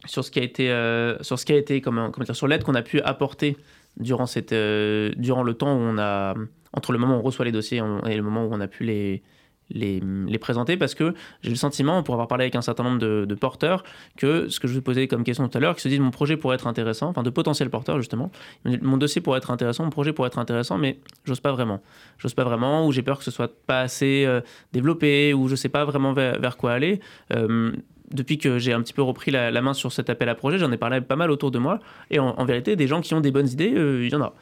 sur 0.06 0.24
ce 0.24 0.30
qui 0.30 0.40
a 0.40 0.42
été, 0.42 0.70
euh, 0.70 1.22
sur 1.22 1.38
ce 1.38 1.46
qui 1.46 1.52
a 1.52 1.56
été 1.56 1.80
comment, 1.80 2.10
comment 2.10 2.24
dire, 2.24 2.36
sur 2.36 2.48
l'aide 2.48 2.64
qu'on 2.64 2.74
a 2.74 2.82
pu 2.82 3.00
apporter 3.00 3.56
durant, 3.96 4.26
cette, 4.26 4.52
euh, 4.52 5.12
durant 5.16 5.42
le 5.42 5.54
temps 5.54 5.74
où 5.74 5.80
on 5.80 5.98
a, 5.98 6.34
entre 6.72 6.92
le 6.92 6.98
moment 6.98 7.16
où 7.16 7.20
on 7.20 7.22
reçoit 7.22 7.44
les 7.44 7.52
dossiers 7.52 7.82
et 8.06 8.16
le 8.16 8.22
moment 8.22 8.44
où 8.44 8.48
on 8.52 8.60
a 8.60 8.68
pu 8.68 8.84
les, 8.84 9.22
les, 9.70 10.38
présenter 10.38 10.76
parce 10.76 10.94
que 10.94 11.14
j'ai 11.42 11.50
le 11.50 11.56
sentiment, 11.56 12.02
pour 12.02 12.14
avoir 12.14 12.28
parlé 12.28 12.44
avec 12.44 12.56
un 12.56 12.62
certain 12.62 12.82
nombre 12.82 12.98
de, 12.98 13.34
porteurs, 13.34 13.84
que 14.16 14.48
ce 14.48 14.60
que 14.60 14.68
je 14.68 14.74
vous 14.74 14.82
posais 14.82 15.08
comme 15.08 15.24
question 15.24 15.48
tout 15.48 15.56
à 15.56 15.60
l'heure, 15.60 15.74
qui 15.74 15.82
se 15.82 15.88
disent 15.88 16.00
mon 16.00 16.10
projet 16.10 16.36
pourrait 16.36 16.56
être 16.56 16.66
intéressant, 16.66 17.08
enfin 17.08 17.22
de 17.22 17.30
potentiels 17.30 17.70
porteurs 17.70 17.98
justement, 17.98 18.30
mon 18.64 18.96
dossier 18.96 19.20
pourrait 19.20 19.38
être 19.38 19.50
intéressant, 19.50 19.84
mon 19.84 19.90
projet 19.90 20.12
pourrait 20.12 20.28
être 20.28 20.38
intéressant, 20.38 20.78
mais 20.78 20.98
j'ose 21.24 21.40
pas 21.40 21.52
vraiment. 21.52 21.80
J'ose 22.18 22.34
pas 22.34 22.44
vraiment, 22.44 22.86
ou 22.86 22.92
j'ai 22.92 23.02
peur 23.02 23.18
que 23.18 23.24
ce 23.24 23.30
soit 23.30 23.52
pas 23.66 23.80
assez 23.80 24.24
euh, 24.26 24.40
développé, 24.72 25.34
ou 25.34 25.48
je 25.48 25.54
sais 25.54 25.68
pas 25.68 25.84
vraiment 25.84 26.12
vers, 26.12 26.56
quoi 26.56 26.72
aller. 26.72 27.00
Euh, 27.32 27.72
depuis 28.12 28.38
que 28.38 28.58
j'ai 28.58 28.72
un 28.72 28.82
petit 28.82 28.92
peu 28.92 29.02
repris 29.02 29.30
la, 29.30 29.50
main 29.62 29.74
sur 29.74 29.92
cet 29.92 30.10
appel 30.10 30.28
à 30.28 30.34
projet, 30.34 30.58
j'en 30.58 30.70
ai 30.72 30.76
parlé 30.76 31.00
pas 31.00 31.16
mal 31.16 31.30
autour 31.30 31.50
de 31.50 31.58
moi. 31.58 31.80
Et 32.10 32.18
en, 32.18 32.44
vérité, 32.44 32.76
des 32.76 32.86
gens 32.86 33.00
qui 33.00 33.14
ont 33.14 33.20
des 33.20 33.30
bonnes 33.30 33.48
idées, 33.48 33.72
euh, 33.74 34.04
il 34.04 34.12
y 34.12 34.14
en 34.14 34.22
a. 34.22 34.34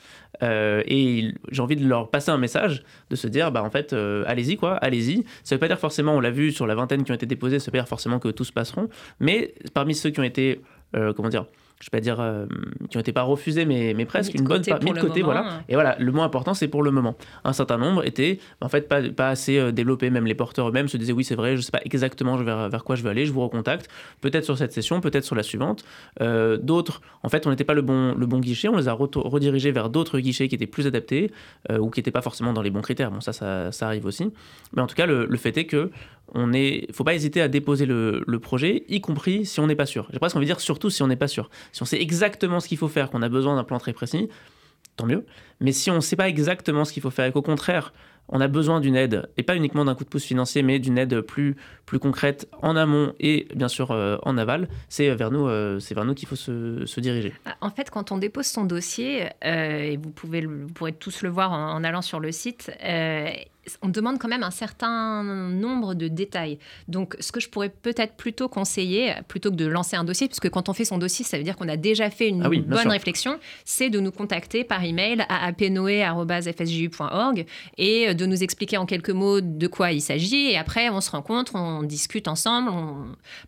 Euh, 0.43 0.83
et 0.87 1.33
j'ai 1.51 1.63
envie 1.63 1.77
de 1.77 1.87
leur 1.87 2.11
passer 2.11 2.31
un 2.31 2.39
message, 2.39 2.83
de 3.11 3.17
se 3.17 3.27
dire, 3.27 3.53
bah 3.53 3.63
en 3.63 3.71
fait, 3.71 3.93
euh, 3.93 4.25
allez-y 4.27 4.57
quoi, 4.57 4.75
allez-y. 4.77 5.25
Ça 5.45 5.55
veut 5.55 5.61
pas 5.61 5.69
dire 5.69 5.79
forcément, 5.79 6.15
on 6.15 6.21
l'a 6.21 6.31
vu 6.31 6.53
sur 6.53 6.67
la 6.67 6.75
vingtaine 6.75 7.05
qui 7.05 7.13
ont 7.13 7.15
été 7.15 7.27
déposés, 7.27 7.59
ça 7.59 7.67
veut 7.67 7.73
pas 7.73 7.79
dire 7.79 7.89
forcément 7.89 8.19
que 8.19 8.29
tous 8.29 8.51
passeront. 8.51 8.89
Mais 9.19 9.55
parmi 9.75 9.95
ceux 9.95 10.11
qui 10.11 10.21
ont 10.21 10.25
été, 10.25 10.61
comment 10.93 11.29
dire, 11.29 11.47
je 11.81 11.87
vais 11.87 11.99
pas 11.99 12.01
dire 12.01 12.21
euh, 12.21 12.47
qui 12.91 12.99
ont 12.99 13.01
été 13.01 13.13
pas 13.13 13.23
refusés, 13.23 13.65
mais, 13.65 13.95
mais 13.97 14.05
presque 14.05 14.35
une 14.35 14.45
bonne 14.45 14.63
mis 14.83 14.93
de 14.93 15.01
côté, 15.01 15.23
voilà. 15.23 15.45
Hein. 15.47 15.63
Et 15.69 15.75
voilà, 15.75 15.97
le 15.99 16.13
moins 16.13 16.27
important, 16.27 16.53
c'est 16.53 16.69
pour 16.69 16.83
le 16.83 16.91
moment. 16.91 17.17
Un 17.43 17.55
certain 17.55 17.79
nombre 17.79 18.07
étaient 18.07 18.39
en 18.61 18.69
fait 18.69 18.87
pas, 18.87 19.01
pas 19.09 19.31
assez 19.31 19.59
euh, 19.59 19.73
développés, 19.73 20.11
même 20.11 20.27
les 20.27 20.35
porteurs 20.35 20.69
eux-mêmes 20.69 20.89
se 20.89 20.99
disaient 20.99 21.15
oui, 21.15 21.25
c'est 21.25 21.35
vrai, 21.35 21.57
je 21.57 21.63
sais 21.63 21.73
pas 21.73 21.81
exactement 21.85 22.37
vers, 22.37 22.69
vers 22.69 22.85
quoi 22.85 22.97
je 22.97 23.03
veux 23.03 23.09
aller, 23.09 23.25
je 23.25 23.33
vous 23.33 23.41
recontacte, 23.41 23.89
peut-être 24.21 24.45
sur 24.45 24.59
cette 24.59 24.73
session, 24.73 25.01
peut-être 25.01 25.25
sur 25.25 25.35
la 25.35 25.43
suivante. 25.43 25.85
Euh, 26.21 26.59
d'autres, 26.59 27.01
en 27.23 27.31
fait, 27.31 27.47
on 27.47 27.51
n'était 27.51 27.65
pas 27.65 27.75
le 27.75 27.83
bon, 27.83 28.15
le 28.15 28.27
bon 28.27 28.41
guichet, 28.41 28.69
on 28.69 28.77
les 28.77 28.89
a 28.89 28.93
redirigés 28.93 29.73
vers 29.73 29.89
d'autres 29.89 30.19
guichets 30.19 30.49
qui 30.49 30.55
étaient 30.55 30.67
plus 30.67 30.87
adaptés 30.87 31.31
ou 31.71 31.89
qui 31.91 32.01
n'étaient 32.01 32.11
pas 32.11 32.23
forcément 32.23 32.53
dans 32.53 32.63
les 32.63 32.71
bons 32.71 32.83
critères. 32.83 33.11
Bon, 33.11 33.21
ça, 33.21 33.33
ça, 33.33 33.73
ça 33.73 33.87
arrive 33.87 34.05
aussi. 34.05 34.31
Mais 34.75 34.83
en 34.83 34.87
tout 34.87 34.95
cas, 34.95 35.07
le, 35.07 35.25
le 35.27 35.37
fait 35.37 35.57
est 35.57 35.67
que 35.67 35.91
on 36.35 36.53
est, 36.53 36.87
faut 36.93 37.05
pas 37.05 37.15
hésiter 37.15 37.41
à 37.41 37.49
déposer 37.49 37.87
le, 37.87 38.39
projet, 38.41 38.85
y 38.89 39.01
compris 39.01 39.47
si 39.47 39.61
on 39.61 39.67
n'est 39.67 39.77
pas 39.77 39.87
sûr. 39.87 40.09
J'ai 40.13 40.19
presque 40.19 40.37
envie 40.37 40.47
de 40.47 40.51
dire 40.51 40.61
surtout 40.61 40.91
si 40.91 41.03
on 41.03 41.07
n'est 41.07 41.17
pas 41.17 41.29
sûr. 41.29 41.51
Si 41.73 41.83
on 41.83 41.85
sait 41.85 42.01
exactement 42.01 42.61
ce 42.61 42.69
qu'il 42.69 42.79
faut 42.79 42.89
faire, 42.89 43.11
qu'on 43.11 43.23
a 43.23 43.29
besoin 43.29 43.57
d'un 43.57 43.65
plan 43.65 43.79
très 43.79 43.93
précis, 43.93 44.29
tant 44.97 45.07
mieux. 45.07 45.25
Mais 45.61 45.73
si 45.73 45.91
on 45.91 45.97
ne 45.97 46.01
sait 46.01 46.17
pas 46.17 46.29
exactement 46.29 46.85
ce 46.85 46.93
qu'il 46.93 47.03
faut 47.03 47.11
faire 47.11 47.27
et 47.27 47.33
qu'au 47.33 47.43
contraire, 47.43 47.93
on 48.31 48.41
a 48.41 48.49
besoin 48.49 48.81
d'une 48.81 48.97
aide, 48.97 49.29
et 49.37 49.43
pas 49.43 49.57
uniquement 49.57 49.85
d'un 49.85 49.95
coup 49.95 50.05
de 50.05 50.09
pouce 50.09 50.25
financier, 50.25 50.63
mais 50.63 50.79
d'une 50.79 50.99
aide 50.99 51.21
plus, 51.21 51.57
plus 51.85 51.99
concrète 51.99 52.49
en 52.63 52.77
amont 52.77 53.13
et 53.19 53.49
bien 53.55 53.69
sûr 53.69 53.91
euh, 53.91 54.19
en 54.23 54.39
aval, 54.39 54.69
c'est 54.89 55.13
vers 55.15 55.31
nous, 55.31 55.49
euh, 55.49 55.81
nous 56.05 56.15
qu'il 56.15 56.29
faut 56.29 56.37
se, 56.37 57.01
diriger. 57.01 57.33
Ah, 57.45 57.57
en 57.61 57.71
fait, 57.71 57.91
quand 57.91 58.13
on 58.13 58.19
dépose 58.19 58.47
son 58.47 58.65
dossier, 58.65 59.27
euh, 59.45 59.83
et 59.83 59.97
vous, 59.97 60.11
pouvez, 60.11 60.47
vous 60.47 60.69
pourrez 60.69 60.93
tous 60.93 61.23
le 61.23 61.29
voir 61.29 61.53
en, 61.53 61.83
allant 61.83 62.03
sur 62.03 62.21
le 62.21 62.31
site, 62.31 62.71
on 63.83 63.89
demande 63.89 64.19
quand 64.19 64.29
même 64.29 64.43
un 64.43 64.51
certain 64.51 65.23
nombre 65.23 65.95
de 65.95 66.09
détails. 66.09 66.59
Donc, 66.89 67.17
ce 67.21 67.33
que 67.33 67.41
je 67.41 67.49
pourrais 67.49 67.71
peut-être 67.71 68.15
plutôt 68.15 68.49
conseiller, 68.49 69.15
plutôt 69.29 69.51
que 69.51 69.57
de 69.57 69.67
lancer 69.67 69.97
un 69.97 70.05
dossier, 70.05 70.29
puisque 70.29 70.51
quand 70.51 70.69
on 70.69 70.73
fait 70.73 70.85
son 70.85 70.99
dossier, 70.99 71.25
ça 71.25 71.39
veut 71.39 71.45
dire 71.45 71.57
qu'on 71.57 71.69
a 71.69 71.77
déjà 71.77 72.11
fait 72.11 72.29
une 72.29 72.43
ah 72.45 72.49
bonne 72.49 72.89
réflexion, 72.89 73.39
c'est 73.65 73.91
de 73.91 74.01
nous 74.01 74.13
contacter 74.13 74.65
par 74.65 74.85
email 74.85 75.25
à 75.29 75.47
apnoe.fsju.org 75.47 77.47
et 77.79 78.15
de 78.15 78.27
nous 78.27 78.43
expliquer 78.43 78.77
en 78.77 78.87
quelques 78.87 79.11
mots 79.11 79.41
de 79.41 79.67
quoi 79.67 79.93
il 79.93 80.01
s'agit. 80.01 80.51
Et 80.51 80.57
après, 80.57 80.89
on 80.89 81.01
se 81.01 81.11
rencontre, 81.11 81.55
on 81.55 81.83
discute 81.83 82.29
ensemble, 82.29 82.71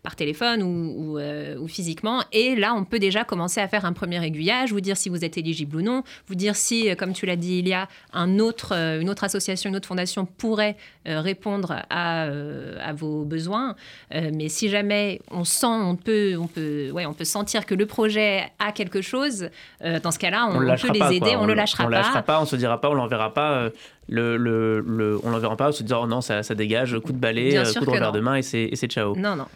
par 0.01 0.15
téléphone 0.15 0.63
ou, 0.63 1.17
euh, 1.17 1.57
ou, 1.57 1.67
physiquement. 1.67 2.23
Et 2.31 2.55
là, 2.55 2.73
on 2.75 2.83
peut 2.83 2.99
déjà 2.99 3.23
commencer 3.23 3.59
à 3.59 3.67
faire 3.67 3.85
un 3.85 3.93
premier 3.93 4.23
aiguillage, 4.23 4.71
vous 4.71 4.81
dire 4.81 4.97
si 4.97 5.09
vous 5.09 5.23
êtes 5.23 5.37
éligible 5.37 5.77
ou 5.77 5.81
non, 5.81 6.03
vous 6.27 6.35
dire 6.35 6.55
si, 6.55 6.89
euh, 6.89 6.95
comme 6.95 7.13
tu 7.13 7.25
l'as 7.25 7.35
dit, 7.35 7.59
il 7.59 7.67
y 7.67 7.73
a 7.73 7.87
un 8.11 8.39
autre, 8.39 8.73
euh, 8.73 8.99
une 8.99 9.09
autre 9.09 9.23
association, 9.23 9.69
une 9.69 9.75
autre 9.75 9.87
fondation 9.87 10.12
pourrait 10.25 10.75
euh, 11.07 11.21
répondre 11.21 11.75
à, 11.89 12.25
euh, 12.25 12.77
à, 12.81 12.93
vos 12.93 13.23
besoins. 13.23 13.75
Euh, 14.13 14.31
mais 14.33 14.49
si 14.49 14.69
jamais 14.69 15.21
on 15.31 15.43
sent, 15.43 15.67
on 15.67 15.95
peut, 15.95 16.35
on, 16.39 16.47
peut, 16.47 16.91
ouais, 16.91 17.05
on 17.05 17.13
peut 17.13 17.25
sentir 17.25 17.65
que 17.65 17.75
le 17.75 17.85
projet 17.85 18.51
a 18.59 18.71
quelque 18.71 19.01
chose, 19.01 19.49
dans 19.81 20.11
ce 20.11 20.19
cas-là, 20.19 20.47
on, 20.49 20.59
peut 20.59 20.91
les 20.93 21.15
aider, 21.15 21.35
on 21.35 21.43
ne 21.43 21.47
le 21.47 21.53
lâchera 21.53 21.83
pas. 21.83 21.87
On 21.87 21.91
ne 21.91 21.95
lâchera 21.95 22.21
pas, 22.21 22.41
on 22.41 22.45
se 22.45 22.55
dira 22.55 22.79
pas, 22.79 22.89
on 22.89 22.93
l'enverra 22.93 23.33
pas. 23.33 23.69
Le, 24.09 24.37
le, 24.37 24.81
le, 24.81 25.19
on 25.23 25.29
l'enverra 25.29 25.55
pas, 25.55 25.69
on 25.69 25.71
se 25.71 25.83
dira 25.83 26.01
oh 26.01 26.07
non, 26.07 26.21
ça, 26.21 26.43
ça 26.43 26.55
dégage, 26.55 26.97
coup 26.99 27.13
de 27.13 27.17
balai, 27.17 27.61
coup 27.77 27.85
de 27.85 27.89
revers 27.89 28.11
de 28.11 28.19
main 28.19 28.35
et 28.35 28.41
c'est 28.41 28.87
ciao. 28.87 29.15
Non, 29.15 29.35
non. 29.35 29.47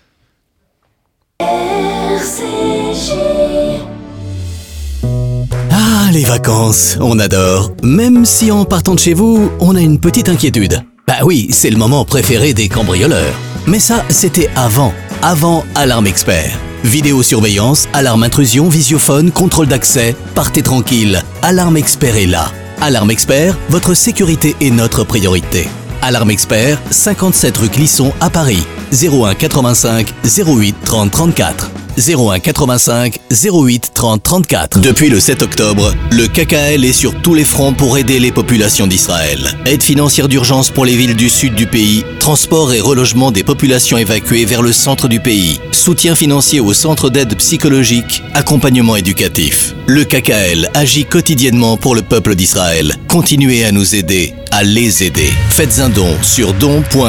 Ah, 6.07 6.11
les 6.11 6.23
vacances, 6.23 6.97
on 7.01 7.19
adore. 7.19 7.73
Même 7.83 8.23
si 8.23 8.49
en 8.49 8.63
partant 8.63 8.95
de 8.95 8.99
chez 8.99 9.13
vous, 9.13 9.51
on 9.59 9.75
a 9.75 9.81
une 9.81 9.99
petite 9.99 10.29
inquiétude. 10.29 10.81
Bah 11.05 11.25
oui, 11.25 11.49
c'est 11.51 11.69
le 11.69 11.75
moment 11.75 12.05
préféré 12.05 12.53
des 12.53 12.69
cambrioleurs. 12.69 13.33
Mais 13.65 13.81
ça, 13.81 14.05
c'était 14.07 14.49
avant. 14.55 14.93
Avant 15.21 15.65
Alarme 15.75 16.07
Expert. 16.07 16.57
Vidéosurveillance, 16.85 17.89
alarme 17.91 18.23
intrusion, 18.23 18.69
visiophone, 18.69 19.31
contrôle 19.31 19.67
d'accès. 19.67 20.15
Partez 20.33 20.61
tranquille. 20.61 21.21
Alarme 21.41 21.75
Expert 21.75 22.15
est 22.15 22.25
là. 22.25 22.53
Alarme 22.79 23.11
Expert, 23.11 23.57
votre 23.69 23.93
sécurité 23.93 24.55
est 24.61 24.71
notre 24.71 25.03
priorité. 25.03 25.67
Alarme 26.01 26.31
Expert, 26.31 26.81
57 26.89 27.57
rue 27.57 27.69
Clisson 27.69 28.13
à 28.21 28.29
Paris. 28.29 28.65
01 28.93 29.35
85 29.35 30.13
08 30.25 30.75
30 30.85 31.11
34. 31.11 31.69
01 31.97 32.39
85 32.39 33.19
08 33.31 33.91
30 33.93 34.21
34. 34.21 34.79
Depuis 34.81 35.09
le 35.09 35.19
7 35.19 35.41
octobre, 35.41 35.93
le 36.11 36.27
KKL 36.27 36.85
est 36.85 36.93
sur 36.93 37.19
tous 37.21 37.33
les 37.33 37.43
fronts 37.43 37.73
pour 37.73 37.97
aider 37.97 38.19
les 38.19 38.31
populations 38.31 38.85
d'Israël. 38.85 39.39
Aide 39.65 39.81
financière 39.81 40.27
d'urgence 40.27 40.69
pour 40.69 40.85
les 40.85 40.95
villes 40.95 41.15
du 41.15 41.29
sud 41.29 41.55
du 41.55 41.65
pays, 41.65 42.05
transport 42.19 42.73
et 42.73 42.81
relogement 42.81 43.31
des 43.31 43.43
populations 43.43 43.97
évacuées 43.97 44.45
vers 44.45 44.61
le 44.61 44.73
centre 44.73 45.07
du 45.07 45.19
pays, 45.19 45.59
soutien 45.71 46.13
financier 46.15 46.59
aux 46.59 46.73
centres 46.73 47.09
d'aide 47.09 47.35
psychologique, 47.37 48.21
accompagnement 48.33 48.95
éducatif. 48.95 49.73
Le 49.87 50.03
KKL 50.03 50.69
agit 50.73 51.05
quotidiennement 51.05 51.77
pour 51.77 51.95
le 51.95 52.03
peuple 52.03 52.35
d'Israël. 52.35 52.95
Continuez 53.07 53.63
à 53.65 53.71
nous 53.71 53.95
aider, 53.95 54.35
à 54.51 54.63
les 54.63 55.03
aider. 55.03 55.31
Faites 55.49 55.79
un 55.79 55.89
don 55.89 56.15
sur 56.21 56.53
don.kkl.fr 56.53 57.07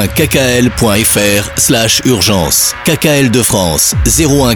slash 1.57 2.01
urgence. 2.05 2.73
KKL 2.85 3.29
de 3.29 3.43
France 3.43 3.93
01 4.05 4.55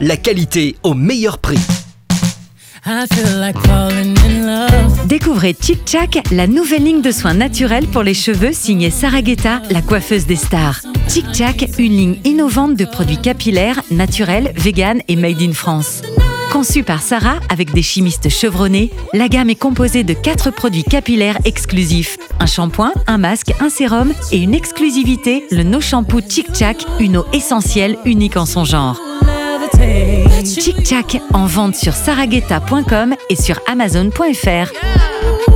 la 0.00 0.16
qualité 0.16 0.76
au 0.82 0.94
meilleur 0.94 1.38
prix. 1.38 1.58
Découvrez 5.06 5.56
Chic 5.60 5.80
Chac, 5.86 6.18
la 6.30 6.46
nouvelle 6.46 6.84
ligne 6.84 7.02
de 7.02 7.10
soins 7.10 7.34
naturels 7.34 7.86
pour 7.88 8.02
les 8.02 8.14
cheveux 8.14 8.52
signée 8.52 8.90
Sarah 8.90 9.22
Guetta, 9.22 9.62
la 9.70 9.82
coiffeuse 9.82 10.26
des 10.26 10.36
stars. 10.36 10.80
Chic 11.08 11.26
Chac, 11.32 11.68
une 11.78 11.96
ligne 11.96 12.18
innovante 12.24 12.76
de 12.76 12.84
produits 12.84 13.20
capillaires, 13.20 13.82
naturels, 13.90 14.52
vegan 14.56 15.00
et 15.08 15.16
made 15.16 15.42
in 15.42 15.52
France. 15.52 16.02
Conçue 16.52 16.84
par 16.84 17.02
Sarah 17.02 17.40
avec 17.48 17.72
des 17.72 17.82
chimistes 17.82 18.28
chevronnés, 18.28 18.90
la 19.12 19.28
gamme 19.28 19.50
est 19.50 19.56
composée 19.56 20.04
de 20.04 20.14
quatre 20.14 20.50
produits 20.50 20.84
capillaires 20.84 21.38
exclusifs 21.44 22.16
un 22.40 22.46
shampoing, 22.46 22.92
un 23.06 23.18
masque, 23.18 23.52
un 23.60 23.68
sérum 23.68 24.12
et 24.32 24.38
une 24.38 24.54
exclusivité, 24.54 25.46
le 25.50 25.62
No 25.62 25.80
Shampoo 25.80 26.20
Chic 26.28 26.54
Chac, 26.54 26.84
une 27.00 27.16
eau 27.18 27.26
essentielle 27.32 27.96
unique 28.04 28.36
en 28.36 28.46
son 28.46 28.64
genre. 28.64 29.00
Chic 30.44 30.86
Chac 30.86 31.20
en 31.32 31.46
vente 31.46 31.74
sur 31.74 31.94
saraguetta.com 31.94 33.14
et 33.28 33.36
sur 33.36 33.60
amazon.fr. 33.66 35.55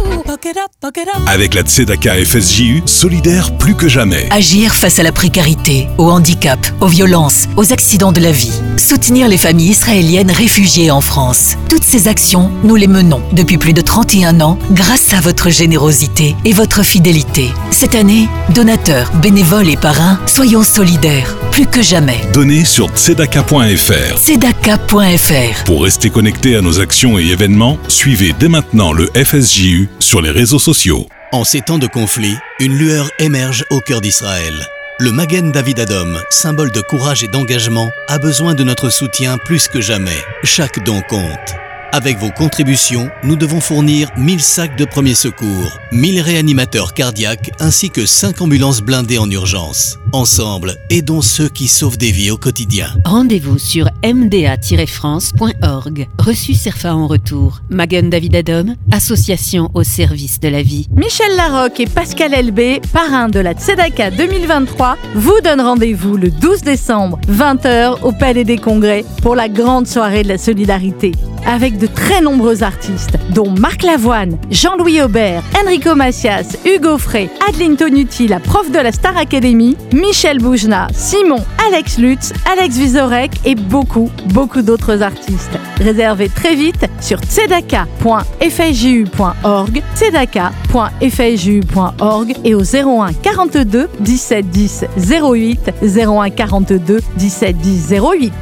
Avec 1.26 1.54
la 1.54 1.62
Tzedaka 1.62 2.14
FSJU, 2.24 2.82
solidaire 2.86 3.56
plus 3.58 3.74
que 3.74 3.88
jamais. 3.88 4.26
Agir 4.30 4.74
face 4.74 4.98
à 4.98 5.02
la 5.02 5.12
précarité, 5.12 5.88
au 5.98 6.10
handicap, 6.10 6.58
aux 6.80 6.86
violences, 6.86 7.48
aux 7.56 7.72
accidents 7.72 8.12
de 8.12 8.20
la 8.20 8.32
vie. 8.32 8.52
Soutenir 8.76 9.28
les 9.28 9.36
familles 9.36 9.70
israéliennes 9.70 10.30
réfugiées 10.30 10.90
en 10.90 11.00
France. 11.00 11.56
Toutes 11.68 11.84
ces 11.84 12.08
actions, 12.08 12.50
nous 12.64 12.76
les 12.76 12.86
menons 12.86 13.22
depuis 13.32 13.58
plus 13.58 13.72
de 13.72 13.82
31 13.82 14.40
ans 14.40 14.58
grâce 14.72 15.12
à 15.12 15.20
votre 15.20 15.50
générosité 15.50 16.34
et 16.44 16.52
votre 16.52 16.84
fidélité. 16.84 17.50
Cette 17.70 17.94
année, 17.94 18.28
donateurs, 18.54 19.12
bénévoles 19.22 19.68
et 19.68 19.76
parrains, 19.76 20.18
soyons 20.26 20.62
solidaires 20.62 21.36
plus 21.50 21.66
que 21.66 21.82
jamais. 21.82 22.20
Donnez 22.32 22.64
sur 22.64 22.88
tzedaka.fr. 22.88 24.16
Tzedaka.fr. 24.16 25.64
Pour 25.64 25.82
rester 25.82 26.10
connecté 26.10 26.56
à 26.56 26.62
nos 26.62 26.80
actions 26.80 27.18
et 27.18 27.26
événements, 27.26 27.78
suivez 27.88 28.34
dès 28.38 28.48
maintenant 28.48 28.92
le 28.92 29.10
FSJU 29.14 29.88
sur 29.98 30.22
les 30.22 30.29
réseaux 30.30 30.58
sociaux. 30.58 31.06
En 31.32 31.44
ces 31.44 31.60
temps 31.60 31.78
de 31.78 31.86
conflit, 31.86 32.36
une 32.58 32.76
lueur 32.76 33.10
émerge 33.18 33.64
au 33.70 33.80
cœur 33.80 34.00
d'Israël. 34.00 34.54
Le 34.98 35.12
Magen 35.12 35.50
David 35.50 35.80
Adom, 35.80 36.20
symbole 36.30 36.72
de 36.72 36.80
courage 36.80 37.22
et 37.24 37.28
d'engagement, 37.28 37.90
a 38.08 38.18
besoin 38.18 38.54
de 38.54 38.64
notre 38.64 38.90
soutien 38.90 39.38
plus 39.38 39.68
que 39.68 39.80
jamais. 39.80 40.18
Chaque 40.44 40.84
don 40.84 41.02
compte. 41.02 41.54
Avec 41.92 42.18
vos 42.18 42.30
contributions, 42.30 43.10
nous 43.24 43.34
devons 43.34 43.58
fournir 43.58 44.12
1000 44.16 44.40
sacs 44.40 44.76
de 44.76 44.84
premiers 44.84 45.16
secours, 45.16 45.76
1000 45.90 46.20
réanimateurs 46.20 46.94
cardiaques 46.94 47.50
ainsi 47.58 47.90
que 47.90 48.06
5 48.06 48.42
ambulances 48.42 48.80
blindées 48.80 49.18
en 49.18 49.28
urgence. 49.28 49.98
Ensemble, 50.12 50.76
aidons 50.88 51.20
ceux 51.20 51.48
qui 51.48 51.66
sauvent 51.66 51.98
des 51.98 52.12
vies 52.12 52.30
au 52.30 52.36
quotidien. 52.36 52.86
Rendez-vous 53.04 53.58
sur 53.58 53.90
mda-france.org. 54.04 56.06
Reçu 56.18 56.54
CERFA 56.54 56.94
en 56.94 57.08
retour. 57.08 57.60
Magen 57.70 58.08
David 58.08 58.36
Adom, 58.36 58.76
association 58.92 59.68
au 59.74 59.82
service 59.82 60.38
de 60.38 60.46
la 60.46 60.62
vie. 60.62 60.86
Michel 60.94 61.34
Larocque 61.36 61.80
et 61.80 61.86
Pascal 61.86 62.34
Elbé, 62.34 62.80
parrains 62.92 63.28
de 63.28 63.40
la 63.40 63.54
Tzedaka 63.54 64.12
2023, 64.12 64.96
vous 65.16 65.40
donnent 65.42 65.60
rendez-vous 65.60 66.16
le 66.16 66.30
12 66.30 66.62
décembre, 66.62 67.18
20h, 67.28 68.02
au 68.02 68.12
Palais 68.12 68.44
des 68.44 68.58
Congrès, 68.58 69.04
pour 69.22 69.34
la 69.34 69.48
grande 69.48 69.88
soirée 69.88 70.22
de 70.22 70.28
la 70.28 70.38
solidarité. 70.38 71.10
Avec 71.46 71.79
de 71.80 71.86
très 71.86 72.20
nombreux 72.20 72.62
artistes, 72.62 73.16
dont 73.34 73.50
Marc 73.50 73.82
Lavoine, 73.82 74.36
Jean-Louis 74.50 75.00
Aubert, 75.00 75.42
Enrico 75.64 75.94
Macias, 75.94 76.58
Hugo 76.66 76.98
Frey, 76.98 77.30
Adeline 77.48 77.76
Tonuti, 77.76 78.28
la 78.28 78.38
prof 78.38 78.70
de 78.70 78.78
la 78.78 78.92
Star 78.92 79.16
Academy, 79.16 79.78
Michel 79.92 80.38
Boujna, 80.38 80.88
Simon, 80.92 81.42
Alex 81.66 81.96
Lutz, 81.98 82.32
Alex 82.50 82.76
Vizorek 82.76 83.30
et 83.44 83.54
beaucoup, 83.54 84.10
beaucoup 84.26 84.62
d'autres 84.62 85.02
artistes. 85.02 85.58
Réservez 85.78 86.28
très 86.28 86.54
vite 86.54 86.84
sur 87.00 87.18
tzedaka.fju.org, 87.20 89.82
tzedaka.fju.org 89.96 92.36
et 92.44 92.54
au 92.54 92.62
01 92.62 93.12
42 93.14 93.88
17 94.00 94.50
10 94.50 94.84
08, 95.22 95.70
01 95.82 96.30
42 96.30 97.00
17 97.16 97.56
10 97.56 97.94
08. 97.94 98.32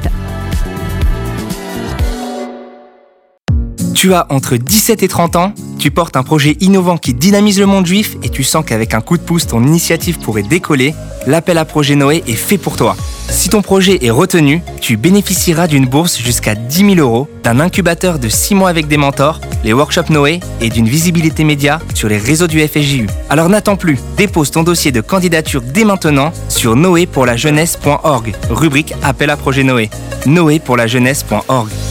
Tu 3.99 4.13
as 4.13 4.27
entre 4.29 4.55
17 4.55 5.03
et 5.03 5.09
30 5.09 5.35
ans, 5.35 5.53
tu 5.77 5.91
portes 5.91 6.15
un 6.15 6.23
projet 6.23 6.55
innovant 6.61 6.95
qui 6.95 7.13
dynamise 7.13 7.59
le 7.59 7.65
monde 7.65 7.85
juif 7.85 8.15
et 8.23 8.29
tu 8.29 8.45
sens 8.45 8.63
qu'avec 8.65 8.93
un 8.93 9.01
coup 9.01 9.17
de 9.17 9.21
pouce, 9.21 9.45
ton 9.45 9.61
initiative 9.61 10.19
pourrait 10.19 10.41
décoller, 10.41 10.95
l'appel 11.27 11.57
à 11.57 11.65
projet 11.65 11.95
Noé 11.95 12.23
est 12.25 12.35
fait 12.35 12.57
pour 12.57 12.77
toi. 12.77 12.95
Si 13.27 13.49
ton 13.49 13.61
projet 13.61 14.05
est 14.05 14.09
retenu, 14.09 14.61
tu 14.79 14.95
bénéficieras 14.95 15.67
d'une 15.67 15.85
bourse 15.85 16.17
jusqu'à 16.17 16.55
10 16.55 16.95
000 16.95 17.05
euros, 17.05 17.27
d'un 17.43 17.59
incubateur 17.59 18.19
de 18.19 18.29
6 18.29 18.55
mois 18.55 18.69
avec 18.69 18.87
des 18.87 18.95
mentors, 18.95 19.41
les 19.65 19.73
workshops 19.73 20.11
Noé 20.11 20.39
et 20.61 20.69
d'une 20.69 20.87
visibilité 20.87 21.43
média 21.43 21.81
sur 21.93 22.07
les 22.07 22.19
réseaux 22.19 22.47
du 22.47 22.65
FSJU. 22.65 23.07
Alors 23.29 23.49
n'attends 23.49 23.75
plus, 23.75 23.99
dépose 24.15 24.49
ton 24.49 24.63
dossier 24.63 24.93
de 24.93 25.01
candidature 25.01 25.61
dès 25.61 25.83
maintenant 25.83 26.31
sur 26.47 26.77
noépourlajeunesse.org, 26.77 28.33
rubrique 28.49 28.93
appel 29.03 29.29
à 29.29 29.35
projet 29.35 29.63
Noé. 29.63 29.89
noépourlajeunesse.org. 30.25 31.67
Et 31.69 31.75
on 31.81 31.88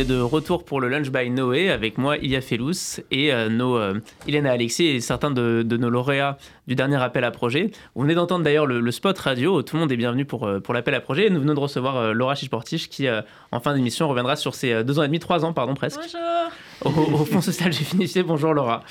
est 0.00 0.04
de 0.04 0.18
retour 0.18 0.64
pour 0.64 0.80
le 0.80 0.88
Lunch 0.88 1.10
by 1.10 1.28
Noé 1.28 1.68
avec 1.68 1.98
moi, 1.98 2.16
Ilia 2.16 2.40
Felous, 2.40 3.00
et 3.10 3.34
euh, 3.34 3.50
nos, 3.50 3.76
euh, 3.76 4.00
Alexis 4.26 4.86
et 4.86 5.00
certains 5.00 5.30
de, 5.30 5.62
nos 5.62 5.90
lauréats 5.90 6.38
du 6.66 6.74
dernier 6.74 6.96
appel 6.96 7.22
à 7.22 7.30
projet. 7.30 7.70
Vous 7.94 8.02
venez 8.02 8.14
d'entendre 8.14 8.42
d'ailleurs 8.42 8.64
le, 8.64 8.90
spot 8.92 9.18
radio. 9.18 9.62
Tout 9.62 9.76
le 9.76 9.80
monde 9.80 9.92
est 9.92 9.98
bienvenu 9.98 10.24
pour, 10.24 10.46
euh, 10.46 10.58
pour 10.58 10.72
l'appel 10.72 10.94
à 10.94 11.00
projet. 11.00 11.26
Et 11.26 11.30
nous 11.30 11.40
venons 11.40 11.52
de 11.52 11.60
recevoir 11.60 12.14
Laura 12.14 12.34
Chichportiche 12.34 12.88
qui, 12.88 13.08
en 13.52 13.60
fin 13.60 13.74
d'émission, 13.74 14.08
reviendra 14.08 14.36
sur 14.36 14.54
ses 14.54 14.84
deux 14.84 14.98
ans 14.98 15.02
et 15.02 15.08
demi, 15.08 15.18
trois 15.18 15.44
ans, 15.44 15.52
pardon, 15.52 15.74
presque. 15.74 16.00
Bonjour 16.82 17.16
Au, 17.16 17.20
au 17.20 17.24
Fonds 17.26 17.42
social 17.42 17.70
du 17.70 17.84
Finissier. 17.84 18.22
Bonjour 18.22 18.54
Laura. 18.54 18.82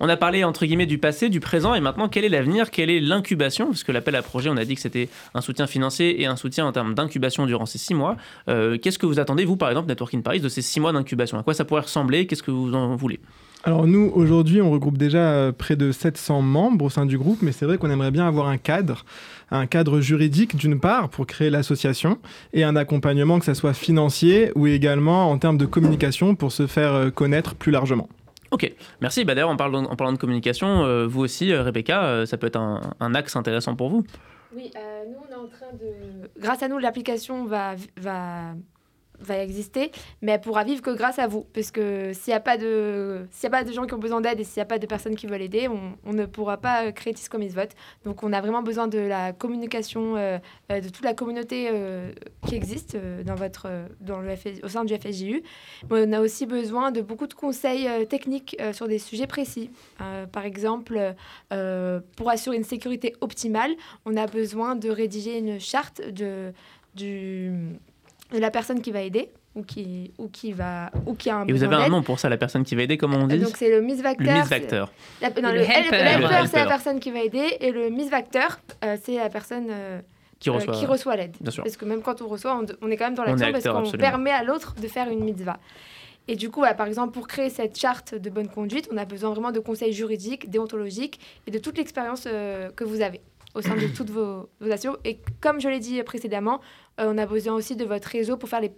On 0.00 0.08
a 0.08 0.16
parlé 0.16 0.44
entre 0.44 0.66
guillemets 0.66 0.86
du 0.86 0.98
passé, 0.98 1.28
du 1.28 1.40
présent 1.40 1.74
et 1.74 1.80
maintenant 1.80 2.08
quel 2.08 2.24
est 2.24 2.28
l'avenir, 2.28 2.70
quelle 2.70 2.90
est 2.90 3.00
l'incubation? 3.00 3.66
Parce 3.66 3.84
que 3.84 3.92
l'appel 3.92 4.14
à 4.16 4.22
projet, 4.22 4.50
on 4.50 4.56
a 4.56 4.64
dit 4.64 4.74
que 4.74 4.80
c'était 4.80 5.08
un 5.34 5.40
soutien 5.40 5.66
financier 5.66 6.20
et 6.20 6.26
un 6.26 6.36
soutien 6.36 6.66
en 6.66 6.72
termes 6.72 6.94
d'incubation 6.94 7.46
durant 7.46 7.66
ces 7.66 7.78
six 7.78 7.94
mois. 7.94 8.16
Euh, 8.48 8.78
qu'est-ce 8.78 8.98
que 8.98 9.06
vous 9.06 9.20
attendez, 9.20 9.44
vous 9.44 9.56
par 9.56 9.68
exemple, 9.68 9.88
Networking 9.88 10.22
Paris, 10.22 10.40
de 10.40 10.48
ces 10.48 10.62
six 10.62 10.80
mois 10.80 10.92
d'incubation? 10.92 11.38
À 11.38 11.42
quoi 11.42 11.54
ça 11.54 11.64
pourrait 11.64 11.82
ressembler? 11.82 12.26
Qu'est-ce 12.26 12.42
que 12.42 12.50
vous 12.50 12.74
en 12.74 12.96
voulez? 12.96 13.20
Alors 13.66 13.86
nous, 13.88 14.12
aujourd'hui, 14.14 14.62
on 14.62 14.70
regroupe 14.70 14.96
déjà 14.96 15.18
euh, 15.18 15.50
près 15.50 15.74
de 15.74 15.90
700 15.90 16.40
membres 16.40 16.84
au 16.84 16.90
sein 16.90 17.04
du 17.04 17.18
groupe, 17.18 17.42
mais 17.42 17.50
c'est 17.50 17.66
vrai 17.66 17.78
qu'on 17.78 17.90
aimerait 17.90 18.12
bien 18.12 18.24
avoir 18.24 18.46
un 18.46 18.58
cadre, 18.58 19.04
un 19.50 19.66
cadre 19.66 20.00
juridique 20.00 20.54
d'une 20.54 20.78
part 20.78 21.08
pour 21.08 21.26
créer 21.26 21.50
l'association 21.50 22.18
et 22.52 22.62
un 22.62 22.76
accompagnement 22.76 23.40
que 23.40 23.44
ce 23.44 23.54
soit 23.54 23.74
financier 23.74 24.52
ou 24.54 24.68
également 24.68 25.32
en 25.32 25.38
termes 25.38 25.58
de 25.58 25.66
communication 25.66 26.36
pour 26.36 26.52
se 26.52 26.68
faire 26.68 26.92
euh, 26.92 27.10
connaître 27.10 27.56
plus 27.56 27.72
largement. 27.72 28.08
Ok, 28.50 28.72
merci. 29.00 29.24
Bah, 29.24 29.34
D'ailleurs, 29.34 29.50
en 29.50 29.56
parlant, 29.56 30.12
de 30.12 30.18
communication, 30.18 30.84
euh, 30.84 31.06
vous 31.06 31.20
aussi, 31.22 31.52
euh, 31.52 31.62
Rebecca, 31.62 32.04
euh, 32.04 32.26
ça 32.26 32.36
peut 32.36 32.46
être 32.46 32.56
un, 32.56 32.80
un, 33.00 33.14
axe 33.14 33.36
intéressant 33.36 33.76
pour 33.76 33.88
vous. 33.88 34.04
Oui, 34.54 34.70
nous, 35.08 35.16
on 35.28 35.32
est 35.32 35.36
en 35.36 35.48
train 35.48 35.72
de... 35.72 36.40
Grâce 36.40 36.62
à 36.62 36.68
nous, 36.68 36.78
l'application 36.78 37.44
va, 37.44 37.74
va 37.96 38.54
va 39.20 39.38
exister, 39.38 39.90
mais 40.22 40.32
elle 40.32 40.40
pourra 40.40 40.64
vivre 40.64 40.82
que 40.82 40.90
grâce 40.90 41.18
à 41.18 41.26
vous. 41.26 41.46
Parce 41.54 41.70
que 41.70 42.12
s'il 42.12 42.32
n'y 42.32 42.36
a, 42.36 42.40
pas 42.40 42.56
de, 42.56 43.26
a 43.42 43.50
pas 43.50 43.64
de 43.64 43.72
gens 43.72 43.86
qui 43.86 43.94
ont 43.94 43.98
besoin 43.98 44.20
d'aide 44.20 44.40
et 44.40 44.44
s'il 44.44 44.58
n'y 44.58 44.62
a 44.62 44.66
pas 44.66 44.78
de 44.78 44.86
personnes 44.86 45.16
qui 45.16 45.26
veulent 45.26 45.42
aider, 45.42 45.68
on, 45.68 46.12
ne 46.12 46.26
pourra 46.26 46.56
pas 46.56 46.92
créer 46.92 47.14
Tiscom 47.14 47.46
Vote. 47.48 47.70
Donc 48.04 48.22
on 48.22 48.32
a 48.32 48.40
vraiment 48.40 48.62
besoin 48.62 48.88
de 48.88 48.98
la 48.98 49.32
communication 49.32 50.16
euh, 50.16 50.38
euh, 50.72 50.80
de 50.80 50.88
toute 50.88 51.04
la 51.04 51.14
communauté 51.14 51.68
euh, 51.72 52.12
qui 52.46 52.54
existe 52.54 52.96
dans 53.24 53.34
votre, 53.34 53.68
dans 54.00 54.20
le 54.20 54.34
au 54.62 54.68
sein 54.68 54.84
du 54.84 54.94
FSJU. 54.94 55.42
Mais 55.90 56.06
on 56.06 56.12
a 56.12 56.20
aussi 56.20 56.46
besoin 56.46 56.90
de 56.90 57.00
beaucoup 57.00 57.26
de 57.26 57.34
conseils 57.34 57.88
techniques 58.08 58.56
sur 58.72 58.88
des 58.88 58.98
sujets 58.98 59.26
précis. 59.26 59.70
par 60.32 60.44
exemple, 60.44 61.14
pour 62.16 62.30
assurer 62.30 62.56
une 62.56 62.64
sécurité 62.64 63.14
optimale, 63.20 63.72
on 64.04 64.16
a 64.16 64.26
besoin 64.26 64.76
de 64.76 64.90
rédiger 64.90 65.38
une 65.38 65.58
charte 65.58 66.02
de, 66.02 66.52
du 66.94 67.52
la 68.32 68.50
personne 68.50 68.80
qui 68.80 68.92
va 68.92 69.02
aider 69.02 69.30
ou 69.54 69.62
qui, 69.62 70.12
ou 70.18 70.28
qui, 70.28 70.52
va, 70.52 70.90
ou 71.06 71.14
qui 71.14 71.30
a 71.30 71.38
un 71.38 71.46
Et 71.46 71.52
vous 71.52 71.64
avez 71.64 71.76
un 71.76 71.88
nom 71.88 72.02
pour 72.02 72.18
ça, 72.18 72.28
la 72.28 72.36
personne 72.36 72.64
qui 72.64 72.76
va 72.76 72.82
aider, 72.82 72.98
comment 72.98 73.16
on 73.16 73.26
dit 73.26 73.38
Donc 73.38 73.56
c'est 73.56 73.70
le 73.70 73.80
Miss 73.80 74.02
Vector. 74.02 74.26
Le 74.26 74.32
Miss 74.40 74.48
Vector. 74.48 74.92
non, 75.22 75.52
le, 75.52 75.60
helper, 75.60 76.46
c'est 76.46 76.58
la 76.58 76.66
personne 76.66 77.00
qui 77.00 77.10
va 77.10 77.20
aider 77.20 77.56
et 77.60 77.72
le 77.72 77.88
Miss 77.88 78.10
Vector, 78.10 78.58
euh, 78.84 78.96
c'est 79.02 79.16
la 79.16 79.30
personne 79.30 79.68
euh, 79.70 80.00
qui 80.38 80.50
reçoit, 80.50 80.74
qui 80.74 80.86
reçoit 80.86 81.16
l'aide. 81.16 81.36
Parce 81.42 81.76
que 81.76 81.84
même 81.84 82.02
quand 82.02 82.20
on 82.20 82.28
reçoit, 82.28 82.60
on, 82.82 82.90
est 82.90 82.96
quand 82.96 83.06
même 83.06 83.14
dans 83.14 83.24
l'action 83.24 83.52
parce 83.52 83.90
qu'on 83.90 83.98
permet 83.98 84.30
à 84.30 84.42
l'autre 84.42 84.74
de 84.74 84.88
faire 84.88 85.08
une 85.08 85.24
mitzvah. 85.24 85.58
Et 86.28 86.34
du 86.34 86.50
coup, 86.50 86.62
par 86.76 86.88
exemple, 86.88 87.12
pour 87.12 87.28
créer 87.28 87.50
cette 87.50 87.78
charte 87.78 88.14
de 88.14 88.30
bonne 88.30 88.48
conduite, 88.48 88.88
on 88.92 88.96
a 88.96 89.04
besoin 89.04 89.30
vraiment 89.30 89.52
de 89.52 89.60
conseils 89.60 89.92
juridiques, 89.92 90.50
déontologiques 90.50 91.20
et 91.46 91.50
de 91.50 91.58
toute 91.58 91.78
l'expérience 91.78 92.24
euh, 92.26 92.70
que 92.74 92.84
vous 92.84 93.00
avez 93.00 93.20
au 93.56 93.62
sein 93.62 93.74
de 93.74 93.86
toutes 93.88 94.10
vos, 94.10 94.48
vos. 94.60 94.96
Et 95.04 95.18
comme 95.40 95.60
je 95.60 95.68
l'ai 95.68 95.80
dit 95.80 96.02
précédemment, 96.02 96.60
euh, 97.00 97.10
on 97.12 97.18
a 97.18 97.26
besoin 97.26 97.54
aussi 97.54 97.74
de 97.74 97.84
votre 97.84 98.08
réseau 98.08 98.36
pour 98.36 98.48
faire 98.48 98.60
des 98.60 98.68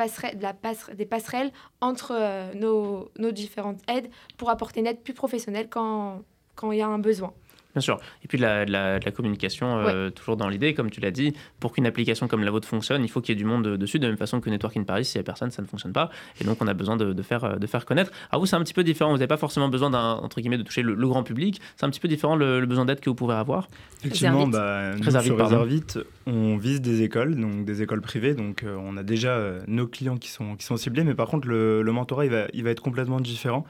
passerelles 1.06 1.50
entre 1.80 2.12
euh, 2.14 2.54
nos, 2.54 3.10
nos, 3.18 3.32
différentes 3.32 3.80
aides 3.88 4.08
pour 4.36 4.50
apporter 4.50 4.80
une 4.80 4.86
aide 4.86 5.00
plus 5.00 5.14
professionnelle 5.14 5.68
quand 5.68 6.22
il 6.70 6.78
y 6.78 6.82
a 6.82 6.86
un 6.86 6.98
besoin. 6.98 7.34
Bien 7.78 7.84
sûr. 7.84 8.00
Et 8.24 8.26
puis 8.26 8.38
de 8.38 8.42
la, 8.42 8.64
la, 8.64 9.10
communication, 9.12 9.78
euh, 9.78 10.10
toujours 10.10 10.36
dans 10.36 10.48
l'idée, 10.48 10.74
comme 10.74 10.90
tu 10.90 11.00
l'as 11.00 11.12
dit, 11.12 11.32
pour 11.60 11.72
qu'une 11.72 11.86
application 11.86 12.26
comme 12.26 12.42
la 12.42 12.50
vôtre 12.50 12.66
fonctionne, 12.66 13.04
il 13.04 13.08
faut 13.08 13.20
qu'il 13.20 13.36
y 13.36 13.38
ait 13.38 13.40
du 13.40 13.44
monde 13.44 13.76
dessus, 13.76 14.00
de 14.00 14.04
la 14.04 14.08
même 14.08 14.18
façon 14.18 14.40
que 14.40 14.50
Network 14.50 14.76
in 14.76 14.82
Paris, 14.82 15.04
s'il 15.04 15.20
n'y 15.20 15.20
a 15.20 15.24
personne, 15.24 15.52
ça 15.52 15.62
ne 15.62 15.68
fonctionne 15.68 15.92
pas. 15.92 16.10
Et 16.40 16.44
donc 16.44 16.60
on 16.60 16.66
a 16.66 16.74
besoin 16.74 16.96
de, 16.96 17.22
faire, 17.22 17.44
euh, 17.44 17.56
de 17.56 17.66
faire 17.68 17.86
connaître. 17.86 18.10
Alors 18.32 18.40
vous, 18.40 18.46
c'est 18.46 18.56
un 18.56 18.64
petit 18.64 18.74
peu 18.74 18.82
différent, 18.82 19.12
vous 19.12 19.18
n'avez 19.18 19.28
pas 19.28 19.36
forcément 19.36 19.68
besoin 19.68 19.90
d'un, 19.90 20.14
entre 20.14 20.40
guillemets, 20.40 20.58
de 20.58 20.64
toucher 20.64 20.82
le, 20.82 21.08
grand 21.08 21.22
public, 21.22 21.60
c'est 21.76 21.86
un 21.86 21.90
petit 21.90 22.00
peu 22.00 22.08
différent 22.08 22.34
le, 22.34 22.66
besoin 22.66 22.84
d'aide 22.84 22.98
que 22.98 23.08
vous 23.08 23.14
pouvez 23.14 23.34
avoir. 23.34 23.68
Effectivement, 24.00 24.48
bah, 24.48 24.96
nous, 24.96 25.10
sur 25.10 25.64
vite 25.64 26.00
on 26.26 26.56
vise 26.56 26.80
des 26.80 27.02
écoles, 27.02 27.36
donc 27.36 27.64
des 27.64 27.80
écoles 27.80 28.00
privées, 28.00 28.34
donc 28.34 28.64
euh, 28.64 28.76
on 28.82 28.96
a 28.96 29.04
déjà 29.04 29.38
nos 29.68 29.86
clients 29.86 30.16
qui 30.16 30.30
sont, 30.30 30.56
qui 30.56 30.66
sont 30.66 30.76
ciblés, 30.76 31.04
mais 31.04 31.14
par 31.14 31.28
contre 31.28 31.46
le, 31.46 31.84
mentorat, 31.84 32.24
il 32.24 32.30
va, 32.32 32.46
il 32.52 32.64
va 32.64 32.70
être 32.70 32.82
complètement 32.82 33.20
différent. 33.20 33.64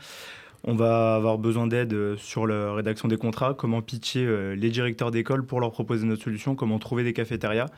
On 0.65 0.75
va 0.75 1.15
avoir 1.15 1.39
besoin 1.39 1.67
d'aide 1.67 1.93
euh, 1.93 2.17
sur 2.17 2.47
la 2.47 2.75
rédaction 2.75 3.07
des 3.07 3.17
contrats, 3.17 3.55
comment 3.55 3.81
pitcher 3.81 4.27
euh, 4.27 4.57
les 4.57 4.71
directeurs 4.71 5.11
d'école 5.11 5.47
pour 5.47 5.61
leur 5.61 5.71
proposer 5.71 6.05
notre 6.05 6.25
solution, 6.25 6.57
comment 6.57 6.79
trouver 6.79 7.05
des 7.05 7.13
cafétérias, 7.13 7.69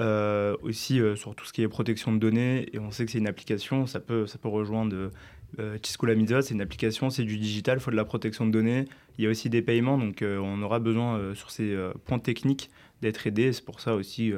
euh, 0.00 0.54
aussi 0.62 1.00
sur 1.16 1.34
tout 1.34 1.46
ce 1.46 1.52
qui 1.52 1.62
est 1.62 1.68
protection 1.68 2.12
de 2.12 2.18
données. 2.18 2.68
Et 2.74 2.78
on 2.78 2.90
sait 2.90 3.06
que 3.06 3.12
c'est 3.12 3.18
une 3.18 3.26
application, 3.26 3.86
ça 3.86 4.00
peut, 4.00 4.26
rejoindre 4.44 5.10
euh, 5.58 5.78
c'est 5.82 6.50
une 6.50 6.60
application, 6.60 7.08
c'est 7.08 7.24
du 7.24 7.38
digital, 7.38 7.78
il 7.78 7.80
faut 7.80 7.90
de 7.90 7.96
la 7.96 8.04
protection 8.04 8.46
de 8.46 8.50
données. 8.50 8.84
Il 9.16 9.24
y 9.24 9.26
a 9.26 9.30
aussi 9.30 9.48
des 9.48 9.62
paiements, 9.62 9.96
donc 9.96 10.22
on 10.22 10.62
aura 10.62 10.78
besoin 10.78 11.34
sur 11.34 11.50
ces 11.50 11.76
points 12.04 12.18
techniques 12.18 12.70
d'être 13.00 13.26
aidé. 13.26 13.52
C'est 13.52 13.64
pour 13.64 13.80
ça 13.80 13.94
aussi 13.94 14.32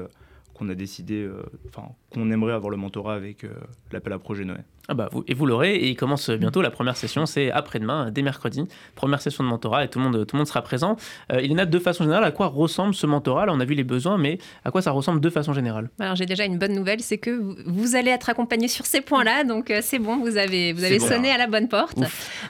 qu'on 0.55 0.69
a 0.69 0.75
décidé, 0.75 1.29
enfin 1.69 1.89
qu'on 2.11 2.31
aimerait 2.31 2.53
avoir 2.53 2.71
le 2.71 2.77
mentorat 2.77 3.15
avec 3.15 3.45
l'appel 3.93 4.13
à 4.13 4.19
projet 4.19 4.45
Noé. 4.45 4.61
Ah 4.91 4.95
bah 4.95 5.09
vous, 5.13 5.23
et 5.29 5.35
vous 5.35 5.47
l'aurez, 5.47 5.77
et 5.77 5.89
il 5.91 5.95
commence 5.95 6.31
bientôt 6.31 6.63
la 6.63 6.71
première 6.73 6.97
session, 6.97 7.25
c'est 7.25 7.53
après-demain, 7.53 8.11
dès 8.11 8.23
mercredi, 8.23 8.65
première 8.97 9.23
session 9.23 9.45
de 9.45 9.49
mentorat, 9.49 9.85
et 9.85 9.89
tout 9.89 10.01
le 10.01 10.05
monde, 10.05 10.27
tout 10.27 10.35
le 10.35 10.39
monde 10.39 10.49
sera 10.49 10.63
présent. 10.63 10.97
Euh, 11.33 11.41
il 11.41 11.53
y 11.53 11.55
en 11.55 11.59
a 11.59 11.65
de 11.65 11.79
façon 11.79 12.03
générale, 12.03 12.25
à 12.25 12.33
quoi 12.33 12.49
ressemble 12.49 12.93
ce 12.93 13.07
mentorat? 13.07 13.47
Là, 13.47 13.53
on 13.55 13.61
a 13.61 13.65
vu 13.65 13.75
les 13.75 13.85
besoins, 13.85 14.19
mais 14.19 14.39
à 14.65 14.73
quoi 14.73 14.83
ça 14.83 14.91
ressemble 14.91 15.21
de 15.21 15.31
façon 15.31 15.53
générale? 15.53 15.91
Alors 16.01 16.17
j'ai 16.17 16.27
déjà 16.27 16.45
une 16.45 16.59
bonne 16.59 16.75
nouvelle, 16.75 17.03
c'est 17.03 17.19
que 17.19 17.31
vous, 17.31 17.95
allez 17.95 18.11
être 18.11 18.31
accompagné 18.31 18.67
sur 18.67 18.85
ces 18.85 19.01
points-là, 19.01 19.45
donc 19.45 19.71
euh, 19.71 19.79
c'est 19.81 20.01
bon, 20.01 20.19
vous 20.19 20.37
avez, 20.37 20.73
vous 20.73 20.83
avez 20.83 20.99
sonné 20.99 21.31
à 21.31 21.39
la 21.39 21.47
bonne 21.47 21.69
porte. 21.69 22.01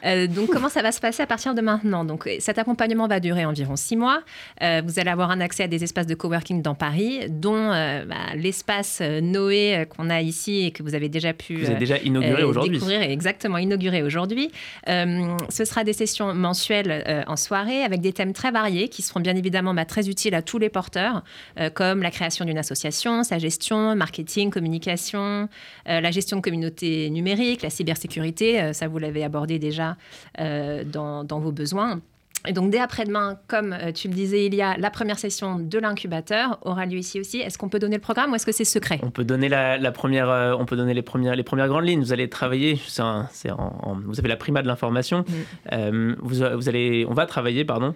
Euh, 0.06 0.26
donc 0.26 0.48
comment 0.48 0.70
ça 0.70 0.80
va 0.80 0.92
se 0.92 1.00
passer 1.00 1.22
à 1.22 1.26
partir 1.26 1.54
de 1.54 1.60
maintenant? 1.60 2.06
Donc 2.06 2.26
cet 2.38 2.58
accompagnement 2.58 3.06
va 3.06 3.20
durer 3.20 3.44
environ 3.44 3.76
six 3.76 3.96
mois. 3.96 4.22
vous 4.60 4.98
allez 4.98 5.10
avoir 5.10 5.30
un 5.30 5.42
accès 5.42 5.64
à 5.64 5.68
des 5.68 5.84
espaces 5.84 6.06
de 6.06 6.14
coworking 6.14 6.62
dans 6.62 6.74
Paris, 6.74 7.20
dont 7.28 7.68
bah, 7.68 8.34
l'espace 8.34 9.02
Noé 9.02 9.86
qu'on 9.94 10.08
a 10.08 10.22
ici 10.22 10.64
et 10.64 10.70
que 10.70 10.82
vous 10.82 10.94
avez 10.94 11.10
déjà 11.10 11.34
pu... 11.34 11.56
Vous 11.56 11.66
avez 11.66 11.78
déjà 11.78 11.98
inauguré 11.98 12.29
aujourd'hui. 12.34 12.72
Découvrir 12.72 13.02
exactement, 13.02 13.58
inauguré 13.58 14.02
aujourd'hui. 14.02 14.50
Euh, 14.88 15.36
ce 15.48 15.64
sera 15.64 15.84
des 15.84 15.92
sessions 15.92 16.34
mensuelles 16.34 17.04
euh, 17.06 17.22
en 17.26 17.36
soirée 17.36 17.82
avec 17.82 18.00
des 18.00 18.12
thèmes 18.12 18.32
très 18.32 18.50
variés 18.50 18.88
qui 18.88 19.02
seront 19.02 19.20
bien 19.20 19.36
évidemment 19.36 19.74
bah, 19.74 19.84
très 19.84 20.08
utiles 20.08 20.34
à 20.34 20.42
tous 20.42 20.58
les 20.58 20.68
porteurs, 20.68 21.22
euh, 21.58 21.70
comme 21.70 22.02
la 22.02 22.10
création 22.10 22.44
d'une 22.44 22.58
association, 22.58 23.22
sa 23.22 23.38
gestion, 23.38 23.94
marketing, 23.96 24.50
communication, 24.50 25.48
la 25.86 26.10
gestion 26.10 26.36
de 26.36 26.42
communautés 26.42 27.10
numériques, 27.10 27.62
la 27.62 27.70
cybersécurité, 27.70 28.72
ça 28.72 28.88
vous 28.88 28.98
l'avez 28.98 29.24
abordé 29.24 29.58
déjà 29.58 29.96
dans, 30.38 31.24
dans 31.24 31.40
vos 31.40 31.52
besoins. 31.52 32.00
Et 32.48 32.52
donc, 32.52 32.70
dès 32.70 32.78
après-demain, 32.78 33.38
comme 33.48 33.72
euh, 33.72 33.92
tu 33.92 34.08
le 34.08 34.14
disais, 34.14 34.46
il 34.46 34.54
y 34.54 34.62
a 34.62 34.76
la 34.78 34.90
première 34.90 35.18
session 35.18 35.58
de 35.58 35.78
l'incubateur, 35.78 36.58
aura 36.62 36.86
lieu 36.86 36.98
ici 36.98 37.20
aussi. 37.20 37.38
Est-ce 37.38 37.58
qu'on 37.58 37.68
peut 37.68 37.78
donner 37.78 37.96
le 37.96 38.02
programme 38.02 38.32
ou 38.32 38.34
est-ce 38.34 38.46
que 38.46 38.52
c'est 38.52 38.64
secret? 38.64 38.98
On 39.02 39.10
peut 39.10 39.24
donner 39.24 39.48
la, 39.48 39.92
première, 39.92 40.30
euh, 40.30 40.54
on 40.58 40.64
peut 40.64 40.76
donner 40.76 40.94
les 40.94 41.02
premières, 41.02 41.36
les 41.36 41.42
premières 41.42 41.68
grandes 41.68 41.86
lignes. 41.86 42.00
Vous 42.00 42.12
allez 42.12 42.28
travailler, 42.28 42.74
vous 42.74 44.18
avez 44.18 44.28
la 44.28 44.36
prima 44.36 44.62
de 44.62 44.66
l'information. 44.66 45.20
Mm. 45.20 45.32
Euh, 45.72 46.14
vous, 46.20 46.36
vous, 46.56 46.68
allez, 46.68 47.04
on 47.08 47.14
va 47.14 47.26
travailler, 47.26 47.64
pardon, 47.64 47.94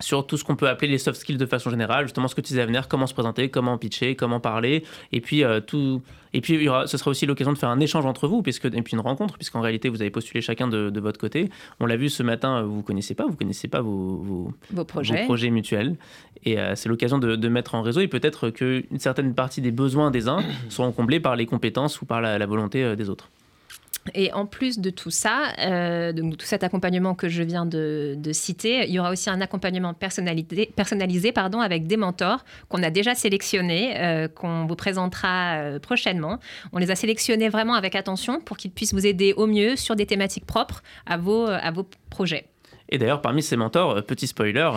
sur 0.00 0.26
tout 0.26 0.36
ce 0.36 0.44
qu'on 0.44 0.56
peut 0.56 0.68
appeler 0.68 0.90
les 0.90 0.98
soft 0.98 1.20
skills 1.20 1.36
de 1.36 1.46
façon 1.46 1.70
générale, 1.70 2.04
justement 2.04 2.28
ce 2.28 2.34
que 2.34 2.40
tu 2.40 2.48
disais 2.48 2.62
à 2.62 2.66
venir, 2.66 2.88
comment 2.88 3.06
se 3.06 3.14
présenter, 3.14 3.48
comment 3.48 3.78
pitcher, 3.78 4.16
comment 4.16 4.40
parler, 4.40 4.84
et 5.12 5.20
puis 5.20 5.44
euh, 5.44 5.60
tout, 5.60 6.02
et 6.32 6.40
puis 6.40 6.54
il 6.54 6.62
y 6.62 6.68
aura, 6.68 6.86
ce 6.86 6.96
sera 6.96 7.10
aussi 7.10 7.26
l'occasion 7.26 7.52
de 7.52 7.58
faire 7.58 7.68
un 7.68 7.80
échange 7.80 8.04
entre 8.06 8.26
vous, 8.26 8.42
puisque 8.42 8.66
et 8.66 8.82
puis 8.82 8.94
une 8.94 9.00
rencontre, 9.00 9.34
puisqu'en 9.34 9.60
réalité 9.60 9.88
vous 9.88 10.00
avez 10.00 10.10
postulé 10.10 10.40
chacun 10.40 10.68
de, 10.68 11.00
votre 11.00 11.20
côté. 11.20 11.50
On 11.80 11.86
l'a 11.86 11.96
vu 11.96 12.08
ce 12.08 12.22
matin, 12.22 12.62
vous 12.62 12.82
connaissez 12.82 13.14
pas, 13.14 13.26
vous 13.26 13.36
connaissez 13.36 13.68
pas 13.68 13.80
vos, 13.80 14.52
vos, 14.72 14.84
projets. 14.84 15.24
projets. 15.24 15.50
mutuels, 15.50 15.96
et 16.44 16.58
euh, 16.58 16.74
c'est 16.74 16.88
l'occasion 16.88 17.18
de, 17.18 17.36
de, 17.36 17.48
mettre 17.48 17.74
en 17.74 17.82
réseau, 17.82 18.00
et 18.00 18.08
peut-être 18.08 18.50
qu'une 18.50 18.98
certaine 18.98 19.34
partie 19.34 19.60
des 19.60 19.70
besoins 19.70 20.10
des 20.10 20.28
uns 20.28 20.42
seront 20.68 20.92
comblés 20.92 21.20
par 21.20 21.36
les 21.36 21.46
compétences 21.46 22.00
ou 22.00 22.06
par 22.06 22.20
la, 22.20 22.44
volonté 22.46 22.82
euh, 22.82 22.96
des 22.96 23.08
autres. 23.10 23.30
Et 24.12 24.32
en 24.32 24.44
plus 24.44 24.78
de 24.78 24.90
tout 24.90 25.10
ça, 25.10 25.52
euh, 25.58 26.12
donc 26.12 26.36
tout 26.36 26.46
cet 26.46 26.62
accompagnement 26.62 27.14
que 27.14 27.28
je 27.28 27.42
viens 27.42 27.64
de, 27.64 28.18
citer, 28.32 28.84
il 28.86 28.90
y 28.90 28.98
aura 28.98 29.10
aussi 29.10 29.30
un 29.30 29.40
accompagnement 29.40 29.94
personnalisé, 29.94 30.70
personnalisé 30.76 31.32
pardon, 31.32 31.60
avec 31.60 31.86
des 31.86 31.96
mentors 31.96 32.44
qu'on 32.68 32.82
a 32.82 32.90
déjà 32.90 33.14
sélectionnés, 33.14 33.94
euh, 33.96 34.28
qu'on 34.28 34.66
vous 34.66 34.76
présentera 34.76 35.54
euh, 35.54 35.78
prochainement. 35.78 36.38
On 36.72 36.78
les 36.78 36.90
a 36.90 36.96
sélectionnés 36.96 37.48
vraiment 37.48 37.74
avec 37.74 37.94
attention 37.94 38.40
pour 38.40 38.56
qu'ils 38.56 38.72
puissent 38.72 38.92
vous 38.92 39.06
aider 39.06 39.32
au 39.36 39.46
mieux 39.46 39.76
sur 39.76 39.96
des 39.96 40.06
thématiques 40.06 40.46
propres 40.46 40.82
à 41.06 41.16
vos, 41.16 41.46
à 41.46 41.70
vos 41.70 41.86
projets. 42.10 42.46
Et 42.90 42.98
d'ailleurs, 42.98 43.22
parmi 43.22 43.42
ces 43.42 43.56
mentors, 43.56 44.04
petit 44.04 44.26
spoiler, 44.26 44.70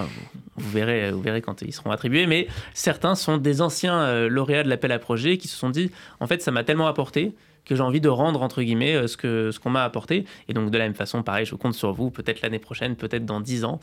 vous 0.55 0.69
verrez, 0.69 1.11
vous 1.11 1.21
verrez 1.21 1.41
quand 1.41 1.61
ils 1.61 1.73
seront 1.73 1.91
attribués, 1.91 2.25
mais 2.25 2.47
certains 2.73 3.15
sont 3.15 3.37
des 3.37 3.61
anciens 3.61 4.27
lauréats 4.29 4.63
de 4.63 4.69
l'appel 4.69 4.93
à 4.93 4.99
projet 4.99 5.37
qui 5.37 5.49
se 5.49 5.57
sont 5.57 5.69
dit, 5.69 5.91
en 6.21 6.27
fait, 6.27 6.41
ça 6.41 6.51
m'a 6.51 6.63
tellement 6.63 6.87
apporté 6.87 7.33
que 7.67 7.75
j'ai 7.75 7.83
envie 7.83 8.01
de 8.01 8.09
rendre, 8.09 8.41
entre 8.41 8.63
guillemets, 8.63 8.95
euh, 8.95 9.07
ce 9.07 9.17
qu'on 9.17 9.51
ce 9.51 9.59
qu'on 9.59 9.69
m'a 9.69 9.83
apporté. 9.83 10.25
Et 10.47 10.53
donc, 10.53 10.71
de 10.71 10.77
la 10.77 10.85
même 10.85 10.95
façon, 10.95 11.21
pareil, 11.21 11.45
je 11.45 11.55
compte 11.55 11.73
sur 11.73 11.91
vous, 11.93 12.09
peut-être 12.09 12.41
l'année 12.41 12.59
prochaine, 12.59 12.95
peut-être 12.95 13.25
dans 13.25 13.41
10 13.41 13.65
ans, 13.65 13.79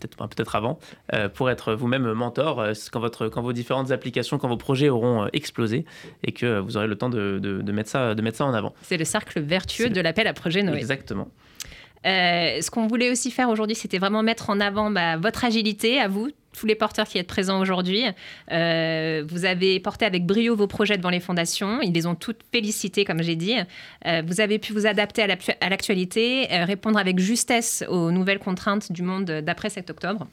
peut-être 0.00 0.16
peut-être 0.28 0.56
avant, 0.56 0.78
euh, 1.12 1.28
pour 1.28 1.50
être 1.50 1.74
vous-même 1.74 2.12
mentor 2.12 2.60
euh, 2.60 2.72
quand, 2.92 3.00
votre, 3.00 3.28
quand 3.28 3.42
vos 3.42 3.52
différentes 3.52 3.90
applications, 3.90 4.38
quand 4.38 4.48
vos 4.48 4.56
projets 4.56 4.88
auront 4.88 5.28
explosé 5.32 5.84
et 6.24 6.32
que 6.32 6.58
vous 6.58 6.76
aurez 6.76 6.86
le 6.86 6.96
temps 6.96 7.10
de, 7.10 7.38
de, 7.38 7.72
mettre, 7.72 7.90
ça, 7.90 8.14
de 8.14 8.22
mettre 8.22 8.38
ça 8.38 8.46
en 8.46 8.54
avant. 8.54 8.74
C'est 8.82 8.96
le 8.96 9.04
cercle 9.04 9.40
vertueux 9.40 9.90
de 9.90 10.00
l'appel 10.00 10.26
à 10.26 10.32
projet 10.32 10.62
Noé. 10.62 10.78
Exactement. 10.78 11.28
Ce 12.04 12.70
qu'on 12.70 12.86
voulait 12.86 13.10
aussi 13.10 13.30
faire 13.30 13.48
aujourd'hui, 13.48 13.76
c'était 13.76 13.98
vraiment 13.98 14.22
mettre 14.22 14.50
en 14.50 14.60
avant 14.60 14.90
bah, 14.90 15.16
votre 15.16 15.44
agilité 15.44 16.00
à 16.00 16.08
vous, 16.08 16.30
tous 16.58 16.66
les 16.66 16.74
porteurs 16.74 17.06
qui 17.06 17.18
êtes 17.18 17.26
présents 17.26 17.60
aujourd'hui. 17.60 18.04
Euh, 18.50 19.24
vous 19.28 19.44
avez 19.44 19.80
porté 19.80 20.04
avec 20.04 20.26
brio 20.26 20.56
vos 20.56 20.66
projets 20.66 20.96
devant 20.96 21.10
les 21.10 21.20
fondations. 21.20 21.80
Ils 21.82 21.92
les 21.92 22.06
ont 22.06 22.14
toutes 22.14 22.40
félicitées, 22.52 23.04
comme 23.04 23.22
j'ai 23.22 23.36
dit. 23.36 23.56
Euh, 24.06 24.22
vous 24.26 24.40
avez 24.40 24.58
pu 24.58 24.72
vous 24.72 24.86
adapter 24.86 25.22
à 25.22 25.68
l'actualité, 25.68 26.52
euh, 26.52 26.64
répondre 26.64 26.98
avec 26.98 27.18
justesse 27.18 27.84
aux 27.88 28.10
nouvelles 28.10 28.40
contraintes 28.40 28.90
du 28.92 29.02
monde 29.02 29.24
d'après 29.24 29.70
7 29.70 29.90
octobre. 29.90 30.26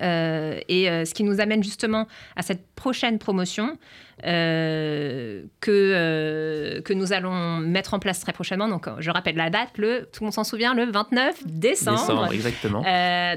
Euh, 0.00 0.60
et 0.68 0.88
euh, 0.88 1.04
ce 1.04 1.14
qui 1.14 1.24
nous 1.24 1.40
amène 1.40 1.62
justement 1.62 2.06
à 2.36 2.42
cette 2.42 2.66
prochaine 2.74 3.18
promotion 3.18 3.76
euh, 4.24 5.42
que, 5.60 6.80
que 6.84 6.92
nous 6.92 7.12
allons 7.12 7.58
mettre 7.58 7.94
en 7.94 7.98
place 7.98 8.20
très 8.20 8.32
prochainement. 8.32 8.68
Donc, 8.68 8.86
je 8.98 9.10
rappelle 9.10 9.36
la 9.36 9.50
date, 9.50 9.70
le, 9.78 10.08
tout 10.12 10.20
le 10.20 10.26
monde 10.26 10.34
s'en 10.34 10.44
souvient, 10.44 10.74
le 10.74 10.84
29 10.84 11.46
décembre. 11.46 11.98
décembre 11.98 12.32
exactement. 12.32 12.84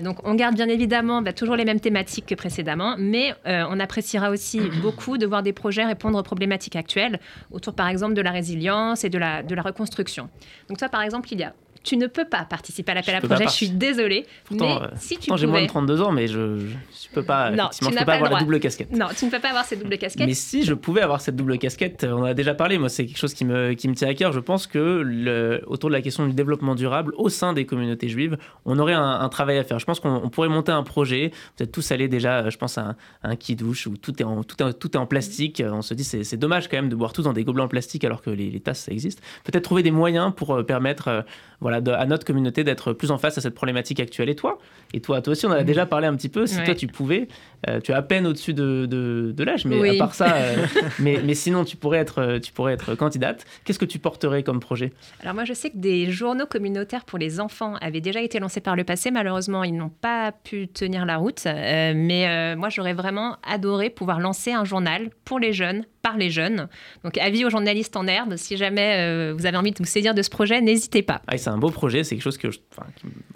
donc, 0.03 0.19
on 0.23 0.35
garde 0.35 0.55
bien 0.55 0.69
évidemment 0.69 1.21
bah, 1.21 1.33
toujours 1.33 1.55
les 1.55 1.65
mêmes 1.65 1.79
thématiques 1.79 2.27
que 2.27 2.35
précédemment, 2.35 2.95
mais 2.97 3.33
on 3.45 3.79
appréciera 3.79 4.29
aussi 4.29 4.61
beaucoup 4.81 5.17
de 5.17 5.25
voir 5.25 5.41
des 5.41 5.53
projets 5.53 5.85
répondre 5.85 6.19
aux 6.19 6.23
problématiques 6.23 6.75
actuelles 6.75 7.19
autour, 7.51 7.73
par 7.73 7.87
exemple, 7.87 8.13
de 8.13 8.21
la 8.21 8.31
résilience 8.31 9.03
et 9.03 9.09
de 9.09 9.17
la, 9.17 9.41
de 9.41 9.55
la 9.55 9.63
reconstruction. 9.63 10.29
Donc, 10.69 10.77
toi, 10.77 10.89
par 10.89 11.01
exemple, 11.01 11.29
il 11.31 11.39
y 11.39 11.43
a 11.43 11.53
tu 11.85 11.97
ne 11.97 12.07
peux 12.07 12.25
pas 12.25 12.43
participer 12.43 12.91
à 12.91 12.95
l'appel 12.95 13.15
à 13.15 13.21
projet. 13.21 13.45
Je 13.45 13.49
suis 13.49 13.69
désolée. 13.69 14.25
Pourtant, 14.43 14.79
mais 14.79 14.87
euh, 14.87 14.89
si 14.97 15.17
tu 15.17 15.31
j'ai 15.35 15.47
moins 15.47 15.61
de 15.61 15.67
32 15.67 16.01
ans, 16.01 16.11
mais 16.11 16.27
je 16.27 16.39
ne 16.39 16.69
peux 17.13 17.23
pas. 17.23 17.51
Non, 17.51 17.69
tu 17.71 17.85
peux 17.85 18.05
pas 18.05 18.15
avoir 18.15 18.31
la 18.31 18.39
double 18.39 18.59
casquette. 18.59 18.91
Non, 18.91 19.07
tu 19.17 19.25
ne 19.25 19.31
peux 19.31 19.39
pas 19.39 19.49
avoir 19.49 19.65
cette 19.65 19.81
double 19.81 19.97
casquette. 19.97 20.27
Mais 20.27 20.33
si 20.33 20.63
je 20.63 20.73
pouvais 20.73 21.01
avoir 21.01 21.21
cette 21.21 21.35
double 21.35 21.57
casquette, 21.57 22.05
on 22.09 22.21
en 22.21 22.23
a 22.23 22.33
déjà 22.33 22.53
parlé. 22.53 22.77
Moi, 22.77 22.89
c'est 22.89 23.05
quelque 23.05 23.17
chose 23.17 23.33
qui 23.33 23.45
me, 23.45 23.73
qui 23.73 23.87
me 23.87 23.93
tient 23.93 24.09
à 24.09 24.13
cœur. 24.13 24.31
Je 24.31 24.39
pense 24.39 24.67
que 24.67 24.79
le, 24.79 25.61
autour 25.67 25.89
de 25.89 25.95
la 25.95 26.01
question 26.01 26.25
du 26.27 26.33
développement 26.33 26.75
durable 26.75 27.13
au 27.17 27.29
sein 27.29 27.53
des 27.53 27.65
communautés 27.65 28.09
juives, 28.09 28.37
on 28.65 28.79
aurait 28.79 28.93
un, 28.93 29.29
travail 29.29 29.57
à 29.57 29.63
faire. 29.63 29.79
Je 29.79 29.85
pense 29.85 29.99
qu'on 29.99 30.29
pourrait 30.29 30.49
monter 30.49 30.71
un 30.71 30.83
projet. 30.83 31.31
Vous 31.57 31.63
êtes 31.63 31.71
tous 31.71 31.91
allés 31.91 32.07
déjà, 32.07 32.49
je 32.49 32.57
pense, 32.57 32.77
à 32.77 32.81
un, 32.81 32.95
un 33.23 33.35
qui 33.35 33.55
douche 33.55 33.87
où 33.87 33.97
tout 33.97 34.19
est 34.21 34.25
en, 34.25 34.43
tout, 34.43 34.61
est, 34.63 34.73
tout 34.73 34.91
est 34.91 34.97
en 34.97 35.05
plastique. 35.05 35.61
On 35.65 35.81
se 35.81 35.93
dit, 35.93 36.03
c'est 36.03 36.37
dommage 36.37 36.67
quand 36.67 36.77
même 36.77 36.89
de 36.89 36.95
boire 36.95 37.13
tout 37.13 37.21
dans 37.21 37.33
des 37.33 37.43
gobelets 37.43 37.63
en 37.63 37.67
plastique 37.67 38.03
alors 38.03 38.21
que 38.21 38.29
les, 38.29 38.49
les 38.49 38.59
tasses, 38.59 38.81
ça 38.81 38.91
existe. 38.91 39.21
Peut-être 39.43 39.63
trouver 39.63 39.83
des 39.83 39.91
moyens 39.91 40.31
pour 40.35 40.55
euh, 40.55 40.63
permettre 40.63 41.07
euh, 41.09 41.21
voilà, 41.59 41.74
à 41.77 42.05
notre 42.05 42.25
communauté 42.25 42.63
d'être 42.63 42.93
plus 42.93 43.11
en 43.11 43.17
face 43.17 43.37
à 43.37 43.41
cette 43.41 43.55
problématique 43.55 43.99
actuelle. 43.99 44.29
Et 44.29 44.35
toi 44.35 44.59
Et 44.93 45.01
toi, 45.01 45.21
toi 45.21 45.31
aussi, 45.31 45.45
on 45.45 45.49
en 45.49 45.53
a 45.53 45.63
déjà 45.63 45.85
parlé 45.85 46.07
un 46.07 46.15
petit 46.15 46.29
peu. 46.29 46.45
Si 46.45 46.61
toi, 46.63 46.75
tu 46.75 46.87
pouvais, 46.87 47.27
euh, 47.67 47.79
tu 47.79 47.93
as 47.93 47.97
à 47.97 48.01
peine 48.01 48.27
au-dessus 48.27 48.53
de, 48.53 48.85
de, 48.85 49.43
l'âge, 49.43 49.65
mais 49.65 49.95
à 49.95 49.97
part 49.97 50.13
ça, 50.15 50.35
euh, 50.35 50.65
mais, 50.99 51.19
mais, 51.23 51.33
sinon, 51.33 51.65
tu 51.65 51.77
pourrais 51.77 51.99
être, 51.99 52.39
tu 52.39 52.51
pourrais 52.51 52.73
être 52.73 52.95
candidate. 52.95 53.45
Qu'est-ce 53.63 53.79
que 53.79 53.85
tu 53.85 53.99
porterais 53.99 54.43
comme 54.43 54.59
projet? 54.59 54.93
Alors 55.21 55.33
moi, 55.33 55.45
je 55.45 55.53
sais 55.53 55.69
que 55.69 55.77
des 55.77 56.11
journaux 56.11 56.45
communautaires 56.45 57.05
pour 57.05 57.19
les 57.19 57.39
enfants 57.39 57.75
avaient 57.81 58.01
déjà 58.01 58.21
été 58.21 58.39
lancés 58.39 58.61
par 58.61 58.75
le 58.75 58.83
passé. 58.83 59.11
Malheureusement, 59.11 59.63
ils 59.63 59.75
n'ont 59.75 59.89
pas 59.89 60.31
pu 60.31 60.67
tenir 60.67 61.05
la 61.05 61.17
route. 61.17 61.43
Euh, 61.45 61.93
mais 61.95 62.55
moi, 62.55 62.69
j'aurais 62.69 62.93
vraiment 62.93 63.37
adoré 63.47 63.89
pouvoir 63.89 64.19
lancer 64.19 64.51
un 64.51 64.65
journal 64.65 65.09
pour 65.23 65.39
les 65.39 65.53
jeunes, 65.53 65.85
par 66.05 66.17
les 66.17 66.29
jeunes. 66.29 66.67
Donc, 67.03 67.17
avis 67.17 67.45
aux 67.45 67.49
journalistes 67.49 67.97
en 67.97 68.05
herbe, 68.05 68.35
si 68.35 68.57
jamais 68.57 69.33
vous 69.33 69.47
avez 69.47 69.57
envie 69.57 69.71
de 69.71 69.77
vous 69.79 69.85
saisir 69.85 70.13
de 70.13 70.21
ce 70.21 70.29
projet, 70.29 70.61
n'hésitez 70.61 71.01
pas. 71.01 71.23
Ah, 71.25 71.37
c'est 71.37 71.49
un 71.49 71.57
beau 71.57 71.71
projet, 71.71 72.03
c'est 72.03 72.13
quelque 72.15 72.23
chose 72.23 72.37
que, 72.37 72.51
je, 72.51 72.59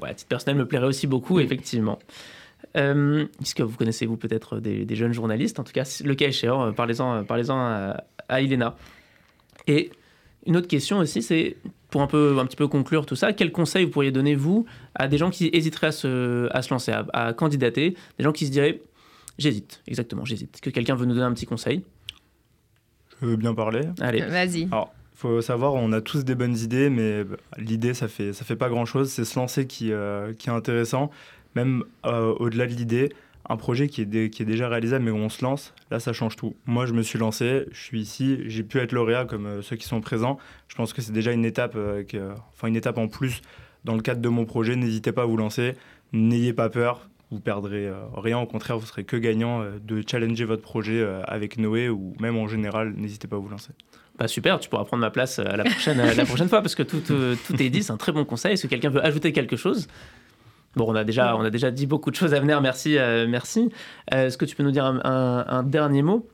à 0.03 0.13
titre 0.13 0.29
personnel, 0.29 0.57
me 0.57 0.67
plairait 0.67 0.85
aussi 0.85 1.07
beaucoup, 1.07 1.39
effectivement. 1.39 1.97
Est-ce 2.75 3.55
que 3.55 3.63
vous 3.63 3.75
connaissez, 3.75 4.05
vous, 4.05 4.17
peut-être 4.17 4.59
des, 4.59 4.95
jeunes 4.95 5.13
journalistes? 5.13 5.59
En 5.59 5.63
tout 5.63 5.73
cas, 5.73 5.83
le 6.03 6.13
cas 6.13 6.27
échéant, 6.27 6.71
parlez-en 6.73 7.23
parlez 7.23 7.49
à, 7.49 8.03
à. 8.27 8.41
Et 9.67 9.89
une 10.45 10.55
autre 10.55 10.67
question 10.67 10.99
aussi, 10.99 11.23
c'est 11.23 11.57
pour 11.89 12.01
un, 12.01 12.07
peu, 12.07 12.37
un 12.39 12.45
petit 12.45 12.55
peu 12.55 12.67
conclure 12.67 13.05
tout 13.05 13.15
ça, 13.15 13.33
quels 13.33 13.51
conseils 13.51 13.85
vous 13.85 13.91
pourriez 13.91 14.11
donner, 14.11 14.35
vous, 14.35 14.65
à 14.95 15.07
des 15.07 15.17
gens 15.17 15.31
qui 15.31 15.49
hésiteraient 15.53 15.87
à 15.87 15.91
se, 15.91 16.47
à 16.51 16.61
se 16.61 16.69
lancer, 16.69 16.93
à, 17.13 17.33
candidater, 17.33 17.95
des 18.17 18.23
gens 18.23 18.31
qui 18.31 18.45
se 18.45 18.51
diraient 18.51 18.81
j'hésite, 19.37 19.81
exactement, 19.87 20.25
j'hésite. 20.25 20.53
Est-ce 20.53 20.61
que 20.61 20.69
quelqu'un 20.69 20.95
veut 20.95 21.05
nous 21.05 21.15
donner 21.15 21.25
un 21.25 21.33
petit 21.33 21.45
conseil? 21.45 21.83
Je 23.21 23.27
veux 23.27 23.35
bien 23.35 23.53
parler? 23.53 23.81
Allez. 23.99 24.21
Vas-y. 24.21 24.67
Alors, 24.71 24.93
faut 25.15 25.41
savoir, 25.41 25.73
on 25.73 25.91
a 25.91 26.01
tous 26.01 26.23
des 26.23 26.35
bonnes 26.35 26.57
idées, 26.57 26.89
mais 26.89 27.23
bah, 27.23 27.35
l'idée, 27.57 27.93
ça 27.93 28.07
fait, 28.07 28.31
ça 28.31 28.45
fait 28.45 28.55
pas 28.55 28.69
grand-chose. 28.69 29.09
C'est 29.11 29.25
se 29.25 29.37
lancer 29.37 29.67
qui, 29.67 29.91
euh, 29.91 30.33
qui 30.33 30.49
est 30.49 30.53
intéressant. 30.53 31.11
Même 31.55 31.83
euh, 32.05 32.33
au-delà 32.39 32.67
de 32.67 32.73
l'idée, 32.73 33.09
un 33.49 33.57
projet 33.57 33.89
qui 33.89 34.01
est, 34.01 34.29
qui 34.29 34.43
est 34.43 34.45
déjà 34.45 34.69
réalisable, 34.69 35.05
mais 35.05 35.11
où 35.11 35.17
on 35.17 35.29
se 35.29 35.43
lance, 35.43 35.73
là, 35.91 35.99
ça 35.99 36.13
change 36.13 36.35
tout. 36.35 36.55
Moi, 36.65 36.85
je 36.85 36.93
me 36.93 37.01
suis 37.01 37.17
lancé, 37.19 37.65
je 37.71 37.81
suis 37.81 37.99
ici, 37.99 38.39
j'ai 38.45 38.63
pu 38.63 38.77
être 38.77 38.91
lauréat 38.91 39.25
comme 39.25 39.47
euh, 39.47 39.61
ceux 39.61 39.75
qui 39.75 39.87
sont 39.87 39.99
présents. 40.01 40.37
Je 40.67 40.75
pense 40.75 40.93
que 40.93 41.01
c'est 41.01 41.11
déjà 41.11 41.31
une 41.31 41.45
étape, 41.45 41.73
euh, 41.75 42.03
enfin 42.53 42.67
une 42.67 42.75
étape 42.75 42.97
en 42.97 43.07
plus 43.07 43.41
dans 43.85 43.95
le 43.95 44.01
cadre 44.01 44.21
de 44.21 44.29
mon 44.29 44.45
projet. 44.45 44.75
N'hésitez 44.75 45.11
pas 45.11 45.23
à 45.23 45.25
vous 45.25 45.37
lancer, 45.37 45.73
n'ayez 46.13 46.53
pas 46.53 46.69
peur, 46.69 47.09
vous 47.31 47.39
perdrez 47.39 47.87
euh, 47.87 47.95
rien. 48.15 48.39
Au 48.39 48.45
contraire, 48.45 48.77
vous 48.77 48.85
serez 48.85 49.03
que 49.03 49.17
gagnant 49.17 49.63
de 49.81 50.03
challenger 50.05 50.45
votre 50.45 50.61
projet 50.61 51.05
avec 51.25 51.57
Noé 51.57 51.89
ou 51.89 52.13
même 52.19 52.37
en 52.37 52.47
général, 52.47 52.93
n'hésitez 52.95 53.27
pas 53.27 53.35
à 53.35 53.39
vous 53.39 53.49
lancer. 53.49 53.71
Bah 54.17 54.27
super, 54.27 54.59
tu 54.59 54.67
pourras 54.67 54.83
prendre 54.83 55.01
ma 55.01 55.11
place 55.11 55.39
la 55.39 55.63
prochaine, 55.63 55.97
la 55.97 56.25
prochaine 56.25 56.49
fois 56.49 56.61
parce 56.61 56.75
que 56.75 56.83
tout, 56.83 56.99
tout 56.99 57.61
est 57.61 57.69
dit, 57.69 57.83
c'est 57.83 57.93
un 57.93 57.97
très 57.97 58.11
bon 58.11 58.25
conseil. 58.25 58.53
Est-ce 58.53 58.63
que 58.63 58.67
quelqu'un 58.67 58.89
veut 58.89 59.03
ajouter 59.03 59.31
quelque 59.31 59.55
chose? 59.55 59.87
Bon, 60.75 60.85
on 60.87 60.95
a 60.95 61.03
déjà, 61.03 61.35
on 61.35 61.41
a 61.41 61.49
déjà 61.49 61.71
dit 61.71 61.87
beaucoup 61.87 62.11
de 62.11 62.15
choses 62.15 62.33
à 62.33 62.39
venir. 62.39 62.61
Merci, 62.61 62.97
euh, 62.97 63.27
merci. 63.27 63.71
Euh, 64.13 64.27
est-ce 64.27 64.37
que 64.37 64.45
tu 64.45 64.55
peux 64.55 64.63
nous 64.63 64.71
dire 64.71 64.85
un, 64.85 65.63
dernier 65.63 66.01
mot? 66.01 66.27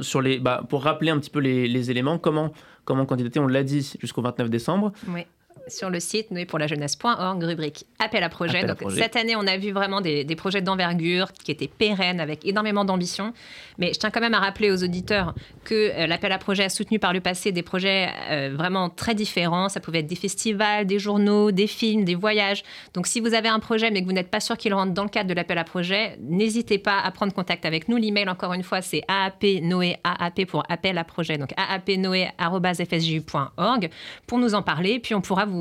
Sur 0.00 0.22
les, 0.22 0.38
bah, 0.38 0.62
pour 0.68 0.84
rappeler 0.84 1.10
un 1.10 1.18
petit 1.18 1.30
peu 1.30 1.40
les, 1.40 1.66
les 1.66 1.90
éléments 1.90 2.16
Comment, 2.16 2.52
comment 2.84 3.04
candidater? 3.04 3.40
On 3.40 3.48
l'a 3.48 3.64
dit 3.64 3.96
jusqu'au 4.00 4.22
29 4.22 4.48
décembre. 4.48 4.92
Oui 5.08 5.26
sur 5.68 5.90
le 5.90 6.00
site 6.00 6.30
jeunesse.org, 6.66 7.42
rubrique 7.42 7.86
appel 7.98 8.22
à 8.22 8.28
projet. 8.28 8.64
Donc, 8.64 8.78
cette 8.90 9.16
année, 9.16 9.34
on 9.36 9.46
a 9.46 9.56
vu 9.56 9.72
vraiment 9.72 10.00
des, 10.00 10.24
projets 10.36 10.62
d'envergure 10.62 11.32
qui 11.32 11.50
étaient 11.50 11.68
pérennes, 11.68 12.20
avec 12.20 12.46
énormément 12.46 12.84
d'ambition. 12.84 13.32
Mais 13.78 13.92
je 13.92 13.98
tiens 13.98 14.10
quand 14.10 14.20
même 14.20 14.34
à 14.34 14.40
rappeler 14.40 14.70
aux 14.70 14.82
auditeurs 14.82 15.34
que 15.64 15.74
euh, 15.74 16.06
l'appel 16.06 16.32
à 16.32 16.38
projet 16.38 16.64
a 16.64 16.68
soutenu 16.68 16.98
par 16.98 17.12
le 17.12 17.20
passé 17.20 17.52
des 17.52 17.62
projets 17.62 18.08
euh, 18.30 18.54
vraiment 18.56 18.90
très 18.90 19.14
différents. 19.14 19.68
Ça 19.68 19.80
pouvait 19.80 20.00
être 20.00 20.06
des 20.06 20.16
festivals, 20.16 20.86
des 20.86 20.98
journaux, 20.98 21.52
des 21.52 21.66
films, 21.66 22.04
des 22.04 22.14
voyages. 22.14 22.62
Donc, 22.94 23.06
si 23.06 23.20
vous 23.20 23.34
avez 23.34 23.48
un 23.48 23.60
projet 23.60 23.90
mais 23.90 24.00
que 24.00 24.06
vous 24.06 24.12
n'êtes 24.12 24.30
pas 24.30 24.40
sûr 24.40 24.56
qu'il 24.56 24.72
rentre 24.74 24.92
dans 24.92 25.04
le 25.04 25.08
cadre 25.08 25.28
de 25.28 25.34
l'appel 25.34 25.58
à 25.58 25.64
projet, 25.64 26.16
n'hésitez 26.20 26.78
pas 26.78 26.98
à 26.98 27.10
prendre 27.10 27.32
contact 27.32 27.66
avec 27.66 27.88
nous. 27.88 27.96
L'email, 27.96 28.28
encore 28.28 28.52
une 28.54 28.62
fois, 28.62 28.82
c'est 28.82 29.02
aapnoé, 29.08 29.96
aap 30.04 30.44
pour 30.46 30.62
appel 30.68 30.98
à 30.98 31.04
projet. 31.04 31.38
Donc, 31.38 31.50
aapnoé.fsju.org 31.56 33.90
pour 34.26 34.38
nous 34.38 34.54
en 34.54 34.62
parler. 34.62 34.98
Puis, 34.98 35.14
on 35.14 35.20
pourra 35.20 35.44
vous 35.44 35.51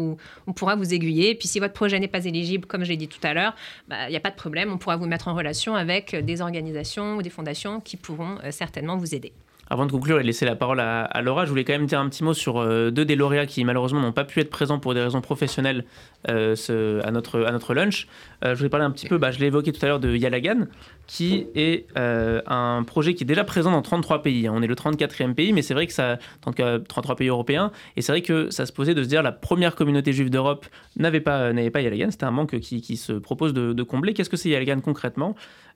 on 0.47 0.53
pourra 0.53 0.75
vous 0.75 0.93
aiguiller. 0.93 1.31
Et 1.31 1.35
puis 1.35 1.47
si 1.47 1.59
votre 1.59 1.73
projet 1.73 1.99
n'est 1.99 2.07
pas 2.07 2.25
éligible, 2.25 2.65
comme 2.65 2.83
j'ai 2.83 2.97
dit 2.97 3.07
tout 3.07 3.19
à 3.23 3.33
l'heure, 3.33 3.55
bah, 3.87 4.07
il 4.07 4.11
n'y 4.11 4.17
a 4.17 4.21
pas 4.21 4.31
de 4.31 4.35
problème. 4.35 4.71
On 4.71 4.77
pourra 4.77 4.97
vous 4.97 5.07
mettre 5.07 5.27
en 5.27 5.35
relation 5.35 5.75
avec 5.75 6.15
des 6.15 6.41
organisations 6.41 7.17
ou 7.17 7.21
des 7.21 7.29
fondations 7.29 7.79
qui 7.81 7.97
pourront 7.97 8.37
euh, 8.43 8.51
certainement 8.51 8.97
vous 8.97 9.15
aider. 9.15 9.33
Avant 9.71 9.85
de 9.85 9.91
conclure 9.93 10.19
et 10.19 10.23
laisser 10.23 10.43
la 10.43 10.57
parole 10.57 10.81
à, 10.81 11.21
Laura, 11.21 11.45
je 11.45 11.49
voulais 11.49 11.63
quand 11.63 11.71
même 11.71 11.85
dire 11.85 12.01
un 12.01 12.09
petit 12.09 12.25
mot 12.25 12.33
sur 12.33 12.59
euh, 12.59 12.91
deux 12.91 13.05
des 13.05 13.15
lauréats 13.15 13.45
qui 13.45 13.63
malheureusement 13.63 14.01
n'ont 14.01 14.11
pas 14.11 14.25
pu 14.25 14.41
être 14.41 14.49
présents 14.49 14.79
pour 14.79 14.93
des 14.93 15.01
raisons 15.01 15.21
professionnelles 15.21 15.85
euh, 16.29 17.01
à, 17.05 17.11
notre, 17.11 17.45
à 17.45 17.53
notre 17.53 17.73
lunch. 17.73 18.05
je 18.43 18.53
voulais 18.53 18.67
parler 18.67 18.85
un 18.85 18.91
petit 18.91 19.07
peu, 19.07 19.17
bah, 19.17 19.31
je 19.31 19.39
l'ai 19.39 19.45
évoqué 19.45 19.71
tout 19.71 19.79
à 19.85 19.87
l'heure, 19.87 20.01
de 20.01 20.13
Yalagan, 20.13 20.67
qui 21.07 21.47
est 21.55 21.87
euh, 21.97 22.41
un 22.47 22.83
projet 22.83 23.13
qui 23.13 23.23
est 23.23 23.25
déjà 23.25 23.43
présent 23.43 23.71
dans 23.71 23.81
33 23.81 24.21
pays. 24.21 24.47
On 24.49 24.61
est 24.61 24.67
le 24.67 24.75
34e 24.75 25.33
pays, 25.33 25.51
mais 25.51 25.61
c'est 25.61 25.73
vrai 25.73 25.87
que 25.87 25.93
ça, 25.93 26.17
33 26.41 27.15
pays 27.15 27.27
européens, 27.27 27.71
et 27.97 28.01
c'est 28.01 28.11
vrai 28.11 28.21
que 28.21 28.49
ça 28.49 28.65
se 28.65 28.71
posait 28.71 28.93
de 28.93 29.03
se 29.03 29.07
dire 29.09 29.23
la 29.23 29.31
première 29.31 29.75
communauté 29.75 30.13
juive 30.13 30.29
d'Europe 30.29 30.65
n'avait 30.97 31.19
pas, 31.19 31.51
pas 31.73 31.81
Yalagan, 31.81 32.11
c'était 32.11 32.25
un 32.25 32.31
manque 32.31 32.59
qui, 32.59 32.81
qui, 32.81 32.97
se 32.97 33.13
propose 33.13 33.53
de, 33.53 33.83
combler. 33.83 34.13
Qu'est-ce 34.13 34.29
que 34.29 34.37
c'est 34.37 34.49
Yalagan 34.49 34.79
concrètement? 34.79 35.35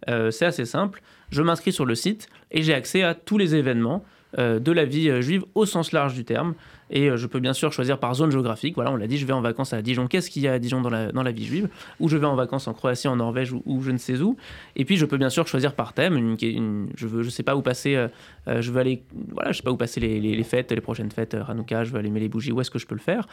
Euh, 0.09 0.31
C'est 0.31 0.45
assez 0.45 0.65
simple, 0.65 1.01
je 1.31 1.41
m'inscris 1.41 1.71
sur 1.71 1.85
le 1.85 1.95
site 1.95 2.27
et 2.51 2.63
j'ai 2.63 2.73
accès 2.73 3.03
à 3.03 3.13
tous 3.13 3.37
les 3.37 3.55
événements 3.55 4.03
euh, 4.37 4.59
de 4.59 4.71
la 4.71 4.85
vie 4.85 5.21
juive 5.21 5.43
au 5.55 5.65
sens 5.65 5.91
large 5.91 6.13
du 6.13 6.25
terme. 6.25 6.55
Et 6.89 7.09
euh, 7.09 7.17
je 7.17 7.27
peux 7.27 7.39
bien 7.39 7.53
sûr 7.53 7.73
choisir 7.73 7.99
par 7.99 8.13
zone 8.13 8.31
géographique. 8.31 8.75
Voilà, 8.75 8.91
on 8.91 8.95
l'a 8.95 9.07
dit, 9.07 9.17
je 9.17 9.25
vais 9.25 9.33
en 9.33 9.41
vacances 9.41 9.73
à 9.73 9.81
Dijon. 9.81 10.07
Qu'est-ce 10.07 10.29
qu'il 10.29 10.43
y 10.43 10.47
a 10.47 10.53
à 10.53 10.59
Dijon 10.59 10.81
dans 10.81 10.89
la, 10.89 11.11
dans 11.11 11.23
la 11.23 11.31
vie 11.31 11.45
juive? 11.45 11.69
Ou 11.99 12.09
je 12.09 12.17
vais 12.17 12.27
en 12.27 12.35
vacances 12.35 12.67
en 12.67 12.73
Croatie, 12.73 13.07
en 13.07 13.15
Norvège 13.15 13.53
ou, 13.53 13.81
je 13.81 13.91
ne 13.91 13.97
sais 13.97 14.21
où. 14.21 14.37
Et 14.75 14.85
puis 14.85 14.97
je 14.97 15.05
peux 15.05 15.17
bien 15.17 15.29
sûr 15.29 15.47
choisir 15.47 15.73
par 15.73 15.93
thème. 15.93 16.35
Je 16.39 17.07
veux, 17.07 17.23
je 17.23 17.29
sais 17.29 17.43
pas 17.43 17.55
où 17.55 17.61
passer. 17.61 17.95
Euh, 17.95 18.07
euh, 18.47 18.61
je 18.61 18.71
veux 18.71 18.79
aller, 18.79 19.03
voilà, 19.31 19.51
je 19.51 19.57
sais 19.57 19.63
pas 19.63 19.71
où 19.71 19.77
passer 19.77 19.99
les, 19.99 20.19
les, 20.19 20.43
fêtes, 20.43 20.71
les 20.71 20.81
prochaines 20.81 21.11
fêtes, 21.11 21.35
Hanouka. 21.47 21.83
Je 21.83 21.91
veux 21.91 21.99
aller 21.99 22.09
mettre 22.09 22.23
les 22.23 22.29
bougies. 22.29 22.51
Où 22.51 22.61
est-ce 22.61 22.71
que 22.71 22.79
je 22.79 22.85
peux 22.85 22.95
le 22.95 23.01
faire? 23.01 23.27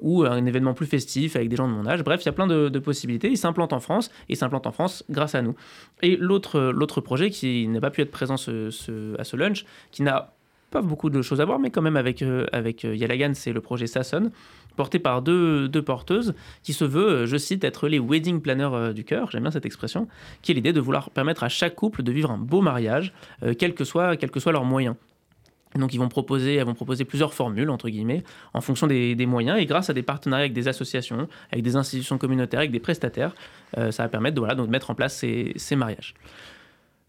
Ou 0.00 0.24
un 0.24 0.46
événement 0.46 0.74
plus 0.74 0.86
festif 0.86 1.36
avec 1.36 1.48
des 1.48 1.56
gens 1.56 1.68
de 1.68 1.72
mon 1.72 1.86
âge. 1.86 2.04
Bref, 2.04 2.22
il 2.22 2.26
y 2.26 2.28
a 2.28 2.32
plein 2.32 2.46
de, 2.46 2.78
possibilités. 2.78 3.28
Il 3.28 3.36
s'implante 3.36 3.72
en 3.72 3.80
France. 3.80 4.10
Et 4.28 4.34
il 4.34 4.36
s'implante 4.36 4.66
en 4.66 4.72
France 4.72 5.04
grâce 5.10 5.34
à 5.34 5.42
nous. 5.42 5.56
Et 6.02 6.16
l'autre, 6.16 7.00
projet 7.00 7.30
qui 7.30 7.66
n'a 7.68 7.80
pas 7.80 7.90
pu 7.90 8.02
être 8.02 8.10
présent 8.10 8.34
à 8.34 8.38
ce 8.38 9.36
lunch, 9.36 9.64
qui 9.90 10.02
n'a 10.02 10.32
pas 10.70 10.82
beaucoup 10.82 11.10
de 11.10 11.22
choses 11.22 11.40
à 11.40 11.44
voir, 11.44 11.58
mais 11.58 11.70
quand 11.70 11.82
même 11.82 11.96
avec, 11.96 12.22
euh, 12.22 12.46
avec 12.52 12.84
euh, 12.84 12.94
Yalagan, 12.94 13.32
c'est 13.34 13.52
le 13.52 13.60
projet 13.60 13.86
Sasson, 13.86 14.30
porté 14.76 14.98
par 14.98 15.22
deux, 15.22 15.68
deux, 15.68 15.82
porteuses, 15.82 16.34
qui 16.62 16.72
se 16.72 16.84
veut, 16.84 17.08
euh, 17.08 17.26
je 17.26 17.36
cite, 17.36 17.64
être 17.64 17.88
les 17.88 17.98
wedding 17.98 18.40
planners 18.40 18.92
du 18.94 19.04
cœur, 19.04 19.30
j'aime 19.30 19.42
bien 19.42 19.50
cette 19.50 19.66
expression, 19.66 20.08
qui 20.42 20.52
est 20.52 20.54
l'idée 20.54 20.72
de 20.72 20.80
vouloir 20.80 21.10
permettre 21.10 21.42
à 21.42 21.48
chaque 21.48 21.74
couple 21.74 22.02
de 22.02 22.12
vivre 22.12 22.30
un 22.30 22.38
beau 22.38 22.60
mariage, 22.60 23.12
quels 23.58 23.74
que 23.74 23.84
soient 23.84 24.16
quel 24.16 24.30
que 24.30 24.40
soit 24.40 24.52
leurs 24.52 24.64
moyens. 24.64 24.96
Donc 25.74 25.92
ils 25.92 25.98
vont 25.98 26.08
proposer, 26.08 26.54
elles 26.54 26.64
vont 26.64 26.74
proposer 26.74 27.04
plusieurs 27.04 27.34
formules, 27.34 27.68
entre 27.70 27.88
guillemets, 27.88 28.22
en 28.54 28.60
fonction 28.60 28.86
des, 28.86 29.14
des, 29.14 29.26
moyens, 29.26 29.60
et 29.60 29.66
grâce 29.66 29.90
à 29.90 29.92
des 29.92 30.02
partenariats 30.02 30.44
avec 30.44 30.54
des 30.54 30.66
associations, 30.66 31.28
avec 31.52 31.62
des 31.62 31.76
institutions 31.76 32.16
communautaires, 32.16 32.60
avec 32.60 32.70
des 32.70 32.80
prestataires, 32.80 33.34
ça 33.74 34.02
va 34.02 34.08
permettre 34.08 34.34
de, 34.34 34.40
voilà, 34.40 34.54
de 34.54 34.62
mettre 34.62 34.90
en 34.90 34.94
place 34.94 35.14
ces, 35.14 35.52
ces 35.56 35.76
mariages. 35.76 36.14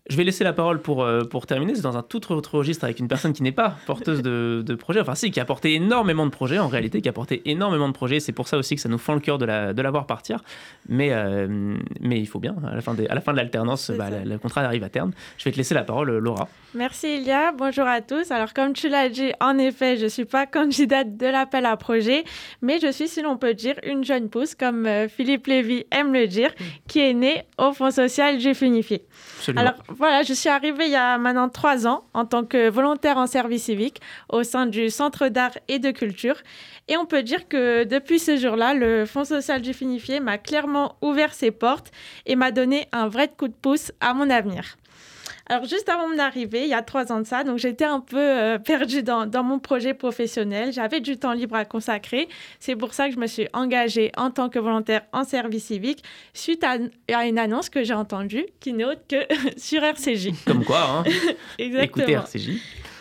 Je 0.10 0.18
vais 0.18 0.24
laisser 0.24 0.44
la 0.44 0.54
parole 0.54 0.82
pour, 0.82 1.04
euh, 1.04 1.24
pour 1.24 1.46
terminer. 1.46 1.76
C'est 1.76 1.84
dans 1.84 1.98
un 1.98 2.02
tout 2.02 2.32
autre 2.32 2.58
registre 2.58 2.84
avec 2.84 3.00
une 3.00 3.08
personne 3.08 3.32
qui 3.32 3.44
n'est 3.44 3.52
pas 3.52 3.76
porteuse 3.86 4.24
de, 4.24 4.64
de 4.66 4.76
projets. 4.76 5.00
Enfin, 5.00 5.14
si, 5.14 5.30
qui 5.30 5.40
a 5.40 5.46
porté 5.46 5.76
énormément 5.76 6.26
de 6.26 6.32
projets 6.32 6.58
en 6.58 6.68
réalité, 6.68 7.02
qui 7.02 7.10
a 7.10 7.14
porté 7.14 7.44
énormément 7.46 7.88
de 7.88 7.94
projets. 7.94 8.20
C'est 8.20 8.32
pour 8.32 8.48
ça 8.48 8.58
aussi 8.58 8.74
que 8.76 8.82
ça 8.82 8.90
nous 8.90 8.98
fend 8.98 9.14
le 9.14 9.20
cœur 9.20 9.38
de 9.38 9.46
la, 9.46 9.72
de 9.72 9.82
la 9.82 9.92
voir 9.92 10.08
partir. 10.08 10.44
Mais, 10.88 11.10
euh, 11.14 11.78
mais 12.02 12.20
il 12.20 12.26
faut 12.26 12.40
bien. 12.40 12.56
À 12.66 12.74
la 12.74 12.82
fin, 12.82 12.96
à 13.08 13.14
la 13.14 13.22
fin 13.22 13.34
de 13.34 13.38
l'alternance, 13.38 13.92
bah, 13.92 14.10
le 14.26 14.38
contrat 14.40 14.62
arrive 14.62 14.84
à 14.84 14.90
terme. 14.90 15.12
Je 15.38 15.46
vais 15.46 15.52
te 15.52 15.58
laisser 15.58 15.76
la 15.76 15.84
parole, 15.84 16.18
Laura. 16.18 16.48
Merci, 16.74 17.18
Ilia. 17.18 17.52
Bonjour 17.52 17.86
à 17.86 18.02
tous. 18.02 18.32
Alors, 18.32 18.54
comme 18.54 18.74
tu 18.74 18.90
l'as 18.90 19.10
dit, 19.10 19.32
en 19.40 19.60
effet, 19.60 19.98
je 19.98 20.06
ne 20.06 20.10
suis 20.10 20.26
pas 20.26 20.48
candidate 20.48 21.18
de 21.18 21.28
l'appel 21.28 21.66
à 21.68 21.78
projet, 21.78 22.24
mais 22.64 22.80
je 22.80 22.92
suis, 22.92 23.08
si 23.08 23.22
l'on 23.22 23.38
peut 23.38 23.54
dire, 23.54 23.76
une 23.84 24.04
jeune 24.04 24.30
pousse, 24.30 24.56
comme 24.56 24.88
euh, 24.88 25.08
Philippe 25.08 25.46
Lévy 25.46 25.86
aime 25.92 26.14
le 26.14 26.26
dire, 26.26 26.52
qui 26.88 27.00
est 27.00 27.14
née 27.14 27.44
au 27.60 27.74
Fonds 27.74 27.92
social 27.92 28.40
Juif 28.40 28.62
Unifié. 28.64 29.04
Alors, 29.56 29.74
voilà, 30.00 30.24
je 30.24 30.34
suis 30.34 30.48
arrivée 30.48 30.86
il 30.86 30.92
y 30.92 30.96
a 30.96 31.18
maintenant 31.18 31.50
trois 31.50 31.86
ans 31.86 32.06
en 32.14 32.26
tant 32.26 32.46
que 32.46 32.70
volontaire 32.70 33.18
en 33.18 33.28
service 33.28 33.64
civique 33.64 34.00
au 34.30 34.44
sein 34.44 34.66
du 34.66 34.90
Centre 34.90 35.28
d'art 35.28 35.58
et 35.68 35.78
de 35.78 35.92
culture. 35.92 36.38
Et 36.88 36.96
on 36.96 37.06
peut 37.06 37.22
dire 37.22 37.50
que 37.50 37.84
depuis 37.84 38.18
ce 38.18 38.38
jour-là, 38.38 38.74
le 38.74 39.06
Fonds 39.06 39.26
social 39.26 39.62
du 39.62 39.74
Finifié 39.74 40.22
m'a 40.22 40.38
clairement 40.38 40.96
ouvert 41.02 41.34
ses 41.34 41.52
portes 41.52 41.92
et 42.26 42.38
m'a 42.38 42.52
donné 42.52 42.88
un 42.94 43.10
vrai 43.10 43.28
coup 43.28 43.50
de 43.50 43.54
pouce 43.54 43.92
à 44.00 44.14
mon 44.14 44.30
avenir. 44.30 44.79
Alors, 45.52 45.66
juste 45.66 45.90
avant 45.90 46.08
mon 46.08 46.20
arrivée, 46.20 46.62
il 46.62 46.70
y 46.70 46.76
a 46.76 46.84
trois 46.84 47.12
ans 47.12 47.20
de 47.20 47.26
ça, 47.26 47.44
donc 47.44 47.58
j'étais 47.58 47.86
un 47.86 48.00
peu 48.00 48.18
euh, 48.20 48.60
perdue 48.60 49.02
dans, 49.02 49.26
dans, 49.26 49.44
mon 49.44 49.58
projet 49.58 49.96
professionnel. 49.96 50.72
J'avais 50.72 51.00
du 51.00 51.18
temps 51.18 51.34
libre 51.34 51.56
à 51.56 51.66
consacrer. 51.66 52.30
C'est 52.60 52.76
pour 52.76 52.94
ça 52.94 53.08
que 53.08 53.16
je 53.16 53.20
me 53.20 53.26
suis 53.26 53.48
engagée 53.54 54.12
en 54.16 54.30
tant 54.30 54.50
que 54.50 54.60
volontaire 54.60 55.02
en 55.12 55.24
service 55.24 55.66
civique 55.66 56.04
suite 56.36 56.64
à, 56.64 56.78
à 57.12 57.26
une 57.26 57.40
annonce 57.40 57.70
que 57.70 57.84
j'ai 57.84 57.96
entendue 57.96 58.46
qui 58.60 58.74
n'est 58.74 58.86
autre 58.86 59.02
que 59.10 59.26
sur 59.58 59.84
RCJ. 59.84 60.30
Comme 60.46 60.64
quoi, 60.64 60.84
hein 60.84 61.04
Exactement. 61.58 62.06
Écoutez 62.06 62.14
RCJ 62.14 62.52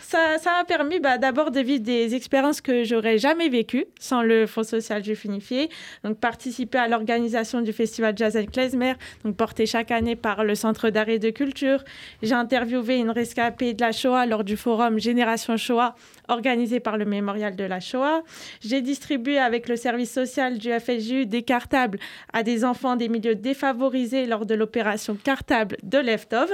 ça, 0.09 0.39
ça 0.39 0.51
m'a 0.57 0.65
permis 0.65 0.99
bah, 0.99 1.19
d'abord 1.19 1.51
de 1.51 1.59
vivre 1.59 1.83
des 1.83 2.15
expériences 2.15 2.61
que 2.61 2.83
j'aurais 2.83 3.19
jamais 3.19 3.47
vécues 3.47 3.85
sans 3.99 4.23
le 4.23 4.47
Fonds 4.47 4.63
social 4.63 5.03
juif 5.03 5.23
unifié. 5.23 5.69
Donc, 6.03 6.17
participer 6.17 6.79
à 6.79 6.87
l'organisation 6.87 7.61
du 7.61 7.71
festival 7.71 8.17
Jazz 8.17 8.35
Klezmer, 8.51 8.93
donc 9.23 9.37
porté 9.37 9.67
chaque 9.67 9.91
année 9.91 10.15
par 10.15 10.43
le 10.43 10.55
Centre 10.55 10.89
d'art 10.89 11.09
et 11.09 11.19
de 11.19 11.29
culture. 11.29 11.83
J'ai 12.23 12.33
interviewé 12.33 12.97
une 12.97 13.11
rescapée 13.11 13.75
de 13.75 13.81
la 13.81 13.91
Shoah 13.91 14.25
lors 14.25 14.43
du 14.43 14.57
forum 14.57 14.97
Génération 14.97 15.57
Shoah 15.57 15.93
organisé 16.27 16.79
par 16.79 16.97
le 16.97 17.05
Mémorial 17.05 17.55
de 17.55 17.63
la 17.63 17.79
Shoah. 17.79 18.23
J'ai 18.61 18.81
distribué 18.81 19.37
avec 19.37 19.69
le 19.69 19.75
service 19.75 20.11
social 20.11 20.57
du 20.57 20.71
FSJU 20.71 21.27
des 21.27 21.43
cartables 21.43 21.99
à 22.33 22.41
des 22.41 22.65
enfants 22.65 22.95
des 22.95 23.09
milieux 23.09 23.35
défavorisés 23.35 24.25
lors 24.25 24.47
de 24.47 24.55
l'opération 24.55 25.15
Cartable 25.23 25.77
de 25.83 25.99
Leftov. 25.99 26.49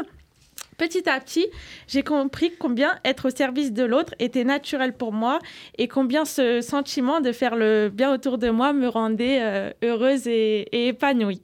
Petit 0.78 1.08
à 1.10 1.20
petit, 1.22 1.48
j'ai 1.88 2.04
compris 2.04 2.52
combien 2.60 3.00
être 3.06 3.28
au 3.28 3.30
service 3.30 3.72
de 3.72 3.84
l'autre 3.84 4.14
était 4.20 4.44
naturel 4.44 4.94
pour 4.94 5.14
moi 5.14 5.40
et 5.78 5.88
combien 5.88 6.26
ce 6.26 6.60
sentiment 6.60 7.22
de 7.22 7.32
faire 7.32 7.56
le 7.56 7.90
bien 7.90 8.14
autour 8.14 8.38
de 8.38 8.50
moi 8.50 8.74
me 8.74 8.88
rendait 8.88 9.40
euh, 9.42 9.72
heureuse 9.84 10.28
et, 10.28 10.88
épanouie. 10.88 11.42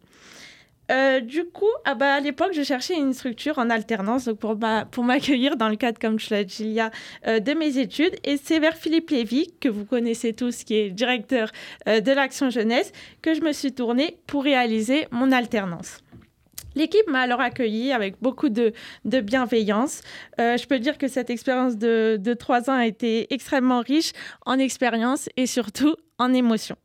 Euh, 0.92 1.22
du 1.22 1.46
coup, 1.46 1.70
ah 1.86 1.96
bah, 1.96 2.16
à 2.16 2.20
l'époque, 2.20 2.52
je 2.54 2.64
cherchais 2.64 2.96
une 2.96 3.14
structure 3.14 3.58
en 3.58 3.70
alternance 3.70 4.30
pour, 4.38 4.58
m'accueillir 5.04 5.56
dans 5.56 5.70
le 5.70 5.78
cadre, 5.78 5.98
comme 5.98 6.20
je 6.20 6.36
l'ai 6.36 6.44
dit, 6.44 6.78
a 6.82 6.92
de 7.26 7.54
mes 7.54 7.78
études. 7.78 8.16
Et 8.26 8.36
c'est 8.36 8.60
vers 8.60 8.76
Philippe 8.76 9.10
Lévy, 9.12 9.54
que 9.62 9.70
vous 9.70 9.86
connaissez 9.86 10.34
tous, 10.34 10.66
qui 10.66 10.76
est 10.76 10.90
directeur 10.90 11.50
de 11.86 12.12
l'Action 12.12 12.50
Jeunesse, 12.50 12.92
que 13.22 13.34
je 13.34 13.40
me 13.40 13.54
suis 13.54 13.72
tournée 13.72 14.18
pour 14.28 14.44
réaliser 14.44 15.08
mon 15.12 15.32
alternance. 15.32 16.02
L'équipe 16.76 17.08
m'a 17.08 17.22
alors 17.22 17.42
accueilli 17.42 17.92
avec 17.92 18.16
beaucoup 18.22 18.50
de, 18.50 18.74
bienveillance. 19.04 20.02
Euh, 20.40 20.58
je 20.58 20.68
peux 20.68 20.80
dire 20.80 20.98
que 20.98 21.08
cette 21.08 21.30
expérience 21.30 21.78
de, 21.78 22.36
trois 22.40 22.70
ans 22.70 22.76
a 22.76 22.86
été 22.86 23.34
extrêmement 23.34 23.82
riche 23.82 24.12
en 24.46 24.58
expérience 24.58 25.30
et 25.38 25.46
surtout 25.46 25.96
en 26.18 26.34
émotion. 26.34 26.76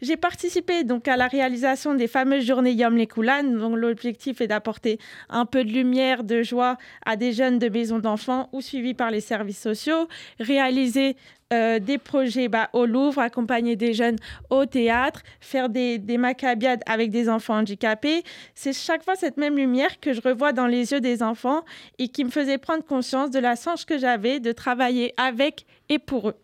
J'ai 0.00 0.16
participé 0.16 0.84
donc 0.84 1.08
à 1.08 1.16
la 1.16 1.26
réalisation 1.26 1.94
des 1.94 2.06
fameuses 2.06 2.44
journées 2.44 2.70
Yom 2.70 2.96
Lekoulan, 2.96 3.42
dont 3.42 3.74
l'objectif 3.74 4.40
est 4.40 4.46
d'apporter 4.46 5.00
un 5.28 5.44
peu 5.44 5.64
de 5.64 5.70
lumière, 5.70 6.22
de 6.22 6.44
joie 6.44 6.78
à 7.04 7.16
des 7.16 7.32
jeunes 7.32 7.58
de 7.58 7.68
maisons 7.68 7.98
d'enfants 7.98 8.48
ou 8.52 8.60
suivis 8.60 8.94
par 8.94 9.10
les 9.10 9.20
services 9.20 9.60
sociaux, 9.60 10.06
réaliser 10.38 11.16
euh, 11.52 11.80
des 11.80 11.98
projets 11.98 12.46
bah, 12.46 12.70
au 12.74 12.86
Louvre, 12.86 13.18
accompagner 13.20 13.74
des 13.74 13.92
jeunes 13.92 14.18
au 14.50 14.66
théâtre, 14.66 15.22
faire 15.40 15.68
des, 15.68 15.98
des 15.98 16.16
macabiades 16.16 16.82
avec 16.86 17.10
des 17.10 17.28
enfants 17.28 17.56
handicapés. 17.56 18.22
C'est 18.54 18.72
chaque 18.72 19.02
fois 19.02 19.16
cette 19.16 19.36
même 19.36 19.56
lumière 19.56 19.98
que 19.98 20.12
je 20.12 20.20
revois 20.20 20.52
dans 20.52 20.68
les 20.68 20.92
yeux 20.92 21.00
des 21.00 21.24
enfants 21.24 21.64
et 21.98 22.06
qui 22.06 22.22
me 22.22 22.30
faisait 22.30 22.58
prendre 22.58 22.84
conscience 22.84 23.32
de 23.32 23.40
la 23.40 23.56
chance 23.56 23.84
que 23.84 23.98
j'avais 23.98 24.38
de 24.38 24.52
travailler 24.52 25.12
avec 25.16 25.66
et 25.88 25.98
pour 25.98 26.28
eux. 26.28 26.36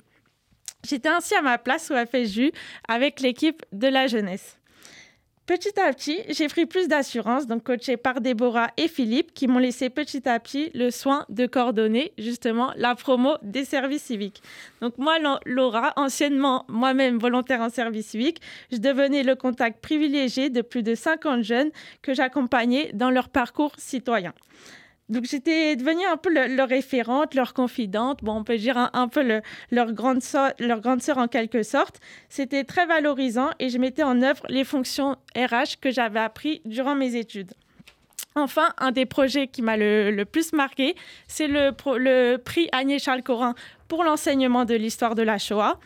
J'étais 0.85 1.09
ainsi 1.09 1.35
à 1.35 1.43
ma 1.43 1.59
place 1.59 1.91
au 1.91 1.95
FSJU 1.95 2.53
avec 2.89 3.21
l'équipe 3.21 3.65
de 3.73 3.89
la 3.89 4.07
jeunesse. 4.07 4.59
Petit 5.47 5.79
à 5.79 5.93
petit, 5.93 6.21
j'ai 6.31 6.49
pris 6.49 6.65
plus 6.65 6.89
d'assurance, 6.89 7.47
donc 7.47 7.65
coaché 7.65 7.99
par 7.99 8.23
Déborah 8.23 8.71
et 8.79 8.89
Philippe, 8.89 9.35
qui 9.35 9.47
m'ont 9.47 9.59
laissé 9.59 9.91
petit 9.91 10.27
à 10.27 10.41
petit 10.41 10.71
le 10.73 10.91
soin 10.91 11.27
de 11.29 11.47
coordonner 11.47 12.15
justement 12.17 12.73
la 12.77 12.95
promo 12.95 13.37
des 13.43 13.67
services 13.67 14.05
civiques. 14.05 14.43
Donc 14.81 14.97
moi, 14.97 15.17
Laura, 15.45 15.93
anciennement 15.97 16.65
moi-même 16.69 17.19
volontaire 17.19 17.61
en 17.61 17.69
service 17.69 18.07
civique, 18.07 18.41
je 18.73 18.79
devenais 18.79 19.23
le 19.23 19.35
contact 19.35 19.83
privilégié 19.83 20.49
de 20.49 20.63
plus 20.63 20.83
de 20.83 20.95
50 20.95 21.43
jeunes 21.43 21.71
que 22.01 22.15
j'accompagnais 22.15 22.93
dans 22.95 23.11
leur 23.11 23.29
parcours 23.29 23.73
citoyen. 23.77 24.33
Donc 25.11 25.25
j'étais 25.25 25.77
devenue 25.77 26.07
un 26.07 26.17
peu 26.17 26.33
leur 26.33 26.69
référente, 26.69 27.35
leur 27.35 27.53
confidente, 27.53 28.25
bon, 28.25 28.37
on 28.37 28.45
peut 28.45 28.57
dire 28.57 28.91
un, 28.93 29.09
peu 29.09 29.41
leur, 29.71 29.93
grande 29.93 30.23
soeur, 30.23 30.53
leur 30.59 30.81
grande 30.81 31.03
sœur 31.03 31.19
en 31.19 31.29
quelque 31.29 31.63
sorte. 31.63 32.01
C'était 32.31 32.65
très 32.65 32.87
valorisant 32.87 33.51
et 33.59 33.69
je 33.69 33.79
mettais 33.79 34.03
en 34.03 34.23
œuvre 34.23 34.45
les 34.49 34.65
fonctions 34.65 35.17
RH 35.37 35.81
que 35.81 35.91
j'avais 35.91 36.21
appris 36.21 36.63
durant 36.65 36.95
mes 36.95 37.17
études. 37.17 37.53
Enfin, 38.35 38.71
un 38.79 38.91
des 38.91 39.07
projets 39.07 39.47
qui 39.47 39.63
m'a 39.63 39.77
le, 39.77 40.25
plus 40.25 40.53
marqué, 40.53 40.97
c'est 41.29 41.47
le, 41.47 41.73
le 41.99 42.37
prix 42.39 42.69
Agnès 42.73 43.01
Charles 43.01 43.23
Corin 43.23 43.55
pour 43.89 44.03
l'enseignement 44.03 44.65
de 44.65 44.75
l'histoire 44.75 45.15
de 45.15 45.23
la 45.23 45.39
Shoah 45.39 45.79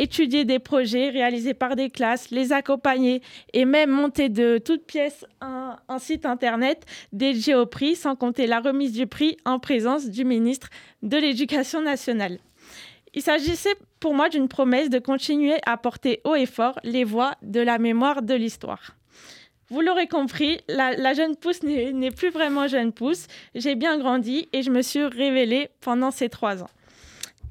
étudier 0.00 0.46
des 0.46 0.58
projets 0.58 1.10
réalisés 1.10 1.52
par 1.52 1.76
des 1.76 1.90
classes, 1.90 2.30
les 2.30 2.52
accompagner 2.52 3.20
et 3.52 3.66
même 3.66 3.90
monter 3.90 4.30
de 4.30 4.58
toutes 4.58 4.86
pièces 4.86 5.26
un, 5.42 5.76
site 5.98 6.24
internet 6.24 6.86
dédié 7.12 7.54
au 7.54 7.66
prix, 7.66 7.94
sans 7.96 8.16
compter 8.16 8.46
la 8.46 8.60
remise 8.60 8.92
du 8.92 9.06
prix 9.06 9.36
en 9.44 9.58
présence 9.58 10.08
du 10.08 10.24
ministre 10.24 10.70
de 11.02 11.18
l'Éducation 11.18 11.82
nationale. 11.82 12.38
Il 13.12 13.20
s'agissait 13.20 13.74
pour 13.98 14.14
moi 14.14 14.30
d'une 14.30 14.48
promesse 14.48 14.88
de 14.88 14.98
continuer 14.98 15.56
à 15.66 15.76
porter 15.76 16.22
haut 16.24 16.34
et 16.34 16.46
fort 16.46 16.78
les 16.82 17.04
voix 17.04 17.34
de 17.42 17.60
la 17.60 17.78
mémoire 17.78 18.22
de 18.22 18.34
l'histoire. 18.34 18.96
Vous 19.68 19.82
l'aurez 19.82 20.06
compris, 20.06 20.60
la, 20.68 20.96
la, 20.96 21.12
jeune 21.12 21.36
pousse 21.36 21.62
n'est 21.62 22.10
plus 22.10 22.30
vraiment 22.30 22.66
jeune 22.66 22.92
pousse. 22.92 23.26
J'ai 23.54 23.74
bien 23.74 23.98
grandi 23.98 24.48
et 24.52 24.62
je 24.62 24.70
me 24.70 24.82
suis 24.82 25.04
révélée 25.04 25.68
pendant 25.80 26.10
ces 26.10 26.28
trois 26.28 26.62
ans. 26.62 26.70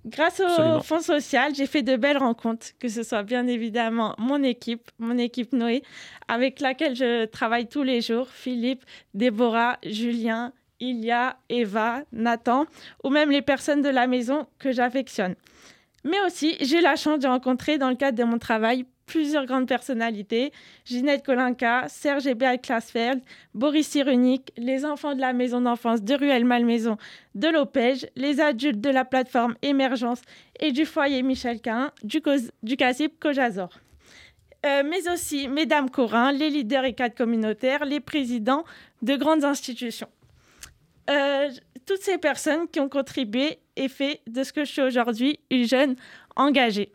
Grâce 0.05 0.39
au 0.39 0.81
Fonds 0.81 1.01
social, 1.01 1.53
j'ai 1.53 1.65
fait 1.65 1.83
de 1.83 1.95
belles 1.95 2.17
rencontres, 2.17 2.67
que 2.79 2.87
ce 2.87 3.03
soit 3.03 3.23
bien 3.23 3.47
évidemment 3.47 4.15
mon 4.17 4.41
équipe, 4.43 4.89
mon 4.97 5.17
équipe 5.17 5.53
Noé, 5.53 5.83
avec 6.27 6.61
laquelle 6.61 6.95
je 6.95 7.25
travaille 7.25 7.67
tous 7.67 7.83
les 7.83 8.01
jours, 8.01 8.29
Philippe, 8.29 8.85
Déborah, 9.13 9.77
Julien, 9.83 10.53
Ilia, 10.79 11.37
Eva, 11.49 12.03
Nathan, 12.13 12.65
ou 13.03 13.09
même 13.09 13.29
les 13.29 13.41
personnes 13.41 13.81
de 13.81 13.89
la 13.89 14.07
maison 14.07 14.47
que 14.57 14.71
j'affectionne. 14.71 15.35
Mais 16.05 16.19
aussi, 16.25 16.55
j'ai 16.61 16.79
la 16.79 16.95
chance 16.95 17.19
de 17.19 17.27
rencontrer 17.27 17.77
dans 17.77 17.89
le 17.89 17.95
cadre 17.95 18.17
de 18.17 18.23
mon 18.23 18.39
travail 18.39 18.85
plusieurs 19.09 19.47
grandes 19.47 19.67
personnalités, 19.67 20.53
Ginette 20.85 21.25
Kolinka, 21.25 21.87
Serge 21.87 22.27
Hébert 22.27 22.61
Klasfeld, 22.61 23.21
Boris 23.55 23.87
Cyrulnik, 23.87 24.53
les 24.55 24.85
enfants 24.85 25.15
de 25.15 25.19
la 25.19 25.33
maison 25.33 25.61
d'enfance 25.61 26.03
de 26.03 26.13
Ruelle 26.13 26.45
Malmaison 26.45 26.95
de 27.33 27.47
l'Opège, 27.47 28.07
les 28.15 28.39
adultes 28.39 28.79
de 28.79 28.91
la 28.91 29.05
plateforme 29.05 29.55
Émergence 29.63 30.21
et 30.59 30.71
du 30.71 30.85
foyer 30.85 31.23
Michel 31.23 31.59
Cain, 31.59 31.91
du, 32.03 32.21
Kojazor. 33.19 33.69
Euh, 34.65 34.83
mais 34.87 35.09
aussi 35.09 35.47
Mesdames 35.47 35.89
Corin, 35.89 36.31
les 36.31 36.51
leaders 36.51 36.85
et 36.85 36.93
cadres 36.93 37.15
communautaires, 37.15 37.85
les 37.85 37.99
présidents 37.99 38.63
de 39.01 39.15
grandes 39.15 39.43
institutions. 39.43 40.09
Euh, 41.09 41.49
toutes 41.87 42.01
ces 42.01 42.19
personnes 42.19 42.67
qui 42.67 42.79
ont 42.79 42.89
contribué 42.89 43.57
et 43.75 43.87
fait 43.87 44.21
de 44.27 44.43
ce 44.43 44.53
que 44.53 44.65
je 44.65 44.71
suis 44.71 44.81
aujourd'hui 44.83 45.39
une 45.49 45.65
jeune 45.65 45.95
engagée. 46.35 46.91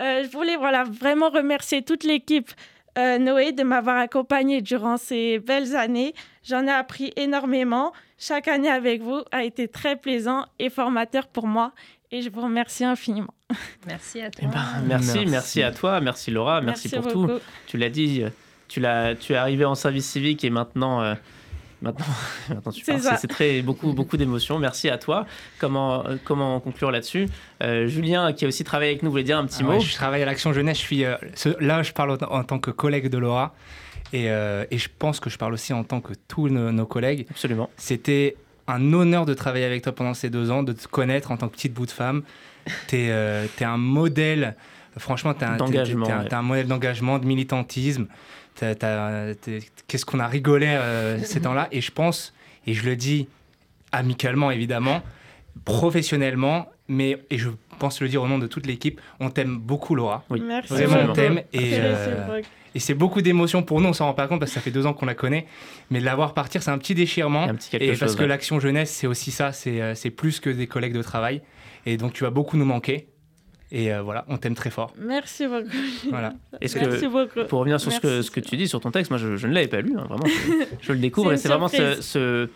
Euh, 0.00 0.24
je 0.24 0.30
voulais 0.30 0.56
voilà, 0.56 0.84
vraiment 0.84 1.30
remercier 1.30 1.82
toute 1.82 2.04
l'équipe 2.04 2.50
euh, 2.96 3.18
Noé 3.18 3.52
de 3.52 3.62
m'avoir 3.62 3.98
accompagnée 3.98 4.60
durant 4.60 4.96
ces 4.96 5.38
belles 5.38 5.74
années. 5.74 6.14
J'en 6.44 6.66
ai 6.66 6.70
appris 6.70 7.12
énormément. 7.16 7.92
Chaque 8.18 8.48
année 8.48 8.70
avec 8.70 9.02
vous 9.02 9.22
a 9.32 9.44
été 9.44 9.68
très 9.68 9.96
plaisant 9.96 10.46
et 10.58 10.70
formateur 10.70 11.26
pour 11.26 11.46
moi. 11.46 11.72
Et 12.10 12.22
je 12.22 12.30
vous 12.30 12.42
remercie 12.42 12.84
infiniment. 12.84 13.34
Merci 13.86 14.20
à 14.20 14.30
toi. 14.30 14.48
Eh 14.48 14.54
ben, 14.54 14.82
merci, 14.86 15.26
merci, 15.26 15.62
à 15.62 15.72
toi. 15.72 16.00
Merci 16.00 16.30
Laura. 16.30 16.60
Merci, 16.60 16.88
pour 16.88 17.10
tout. 17.10 17.30
Tu 17.66 17.76
l'as 17.76 17.88
dit, 17.88 18.22
tu, 18.68 18.78
l'as, 18.80 19.16
tu 19.16 19.32
es 19.32 19.36
arrivé 19.36 19.64
en 19.64 19.74
service 19.74 20.06
civique 20.06 20.44
et 20.44 20.50
maintenant... 20.50 21.02
Euh, 21.02 21.14
Maintenant, 21.84 22.06
C'est 23.18 23.28
très 23.28 23.60
beaucoup, 23.60 23.92
beaucoup 23.92 24.16
d'émotions. 24.16 24.58
Merci 24.58 24.88
à 24.88 24.96
toi. 24.96 25.26
Comment, 25.58 26.02
comment 26.24 26.58
conclure 26.58 26.90
là-dessus? 26.90 27.28
Euh, 27.62 27.86
Julien, 27.86 28.32
qui 28.32 28.46
a 28.46 28.48
aussi 28.48 28.64
travaillé 28.64 28.92
avec 28.92 29.02
nous, 29.02 29.10
voulait 29.10 29.22
dire 29.22 29.36
un 29.36 29.44
petit 29.44 29.60
ah 29.60 29.64
mot. 29.64 29.80
Je 29.80 29.92
travaille 29.92 30.22
à 30.22 30.24
l'Action 30.24 30.54
Jeunesse. 30.54 30.78
Je 30.78 30.82
suis, 30.82 31.04
euh, 31.04 31.16
là, 31.60 31.82
je 31.82 31.92
parle 31.92 32.16
en, 32.30 32.42
tant 32.44 32.58
que 32.58 32.70
collègue 32.70 33.08
de 33.08 33.18
Laura. 33.18 33.54
Et, 34.14 34.30
euh, 34.30 34.64
et, 34.70 34.78
je 34.78 34.88
pense 34.98 35.20
que 35.20 35.28
je 35.28 35.36
parle 35.36 35.52
aussi 35.52 35.74
en 35.74 35.84
tant 35.84 36.00
que 36.00 36.14
tous 36.26 36.48
nos, 36.48 36.86
collègues. 36.86 37.26
Absolument. 37.30 37.68
C'était 37.76 38.36
un 38.66 38.92
honneur 38.94 39.26
de 39.26 39.34
travailler 39.34 39.66
avec 39.66 39.82
toi 39.82 39.94
pendant 39.94 40.14
ces 40.14 40.30
deux 40.30 40.50
ans, 40.50 40.62
de 40.62 40.72
te 40.72 40.88
connaître 40.88 41.32
en 41.32 41.36
tant 41.36 41.48
que 41.48 41.54
petite 41.54 41.74
bout 41.74 41.86
de 41.86 41.90
femme. 41.90 42.22
Tu 42.88 42.96
es, 42.96 43.08
es, 43.08 43.64
un 43.64 43.76
modèle, 43.76 44.56
franchement, 44.96 45.34
tu 45.34 45.44
es, 45.44 45.46
un 45.46 46.42
modèle 46.42 46.66
d'engagement, 46.66 47.18
de 47.18 47.26
militantisme 47.26 48.06
qu'est-ce 48.58 50.04
qu'on 50.04 50.20
a 50.20 50.28
rigolé 50.28 50.66
euh, 50.68 51.18
ces 51.22 51.40
temps-là? 51.42 51.68
Et 51.72 51.80
je 51.80 51.90
pense, 51.90 52.34
et 52.66 52.74
je 52.74 52.84
le 52.84 52.96
dis 52.96 53.28
amicalement 53.92 54.50
évidemment, 54.50 55.02
professionnellement, 55.64 56.68
mais 56.88 57.18
et 57.30 57.38
je 57.38 57.50
pense 57.78 58.00
le 58.00 58.08
dire 58.08 58.22
au 58.22 58.28
nom 58.28 58.38
de 58.38 58.46
toute 58.46 58.66
l'équipe, 58.66 59.00
on 59.20 59.30
t'aime 59.30 59.56
beaucoup 59.58 59.94
Laura. 59.94 60.24
Oui. 60.30 60.42
Merci. 60.44 60.72
Vraiment 60.72 61.10
on 61.10 61.12
t'aime 61.12 61.38
et, 61.52 61.74
euh, 61.74 62.40
et 62.74 62.78
c'est 62.78 62.94
beaucoup 62.94 63.22
d'émotions 63.22 63.62
pour 63.62 63.80
nous, 63.80 63.88
on 63.88 63.92
s'en 63.92 64.06
rend 64.06 64.14
pas 64.14 64.26
compte 64.26 64.40
parce 64.40 64.50
que 64.50 64.56
ça 64.56 64.60
fait 64.60 64.70
deux 64.70 64.86
ans 64.86 64.94
qu'on 64.94 65.06
la 65.06 65.14
connaît, 65.14 65.46
mais 65.90 66.00
de 66.00 66.04
la 66.04 66.14
voir 66.14 66.34
partir 66.34 66.62
c'est 66.62 66.70
un 66.70 66.78
petit 66.78 66.94
déchirement. 66.94 67.46
et 67.72 67.96
parce 67.96 68.16
que 68.16 68.24
l'action 68.24 68.60
jeunesse 68.60 68.90
c'est 68.90 69.06
aussi 69.06 69.30
ça, 69.30 69.50
euh, 69.66 69.94
c'est 69.94 70.10
plus 70.10 70.40
que 70.40 70.50
des 70.50 70.66
collègues 70.66 70.94
de 70.94 71.02
travail 71.02 71.42
et 71.86 71.96
donc 71.96 72.12
tu 72.12 72.24
vas 72.24 72.30
beaucoup 72.30 72.56
nous 72.56 72.64
manquer. 72.64 73.06
Et 73.72 73.92
euh, 73.92 74.02
voilà, 74.02 74.24
on 74.28 74.36
t'aime 74.36 74.54
très 74.54 74.70
fort. 74.70 74.92
Merci 74.98 75.46
beaucoup. 75.46 75.68
Voilà. 76.10 76.34
Est-ce 76.60 76.76
que, 76.76 77.06
beaucoup. 77.06 77.46
Pour 77.48 77.60
revenir 77.60 77.80
sur 77.80 77.92
ce 77.92 78.00
que, 78.00 78.22
ce 78.22 78.30
que 78.30 78.40
tu 78.40 78.56
dis 78.56 78.68
sur 78.68 78.80
ton 78.80 78.90
texte, 78.90 79.10
moi 79.10 79.18
je, 79.18 79.46
ne 79.46 79.52
l'avais 79.52 79.68
pas 79.68 79.80
lu, 79.80 79.94
hein, 79.98 80.04
vraiment, 80.08 80.26
je, 80.80 80.92
le 80.92 80.98
découvre 80.98 81.32
et 81.32 81.36
c'est 81.36 81.48
vraiment 81.48 81.68
ce 81.68 82.00
ce 82.00 82.48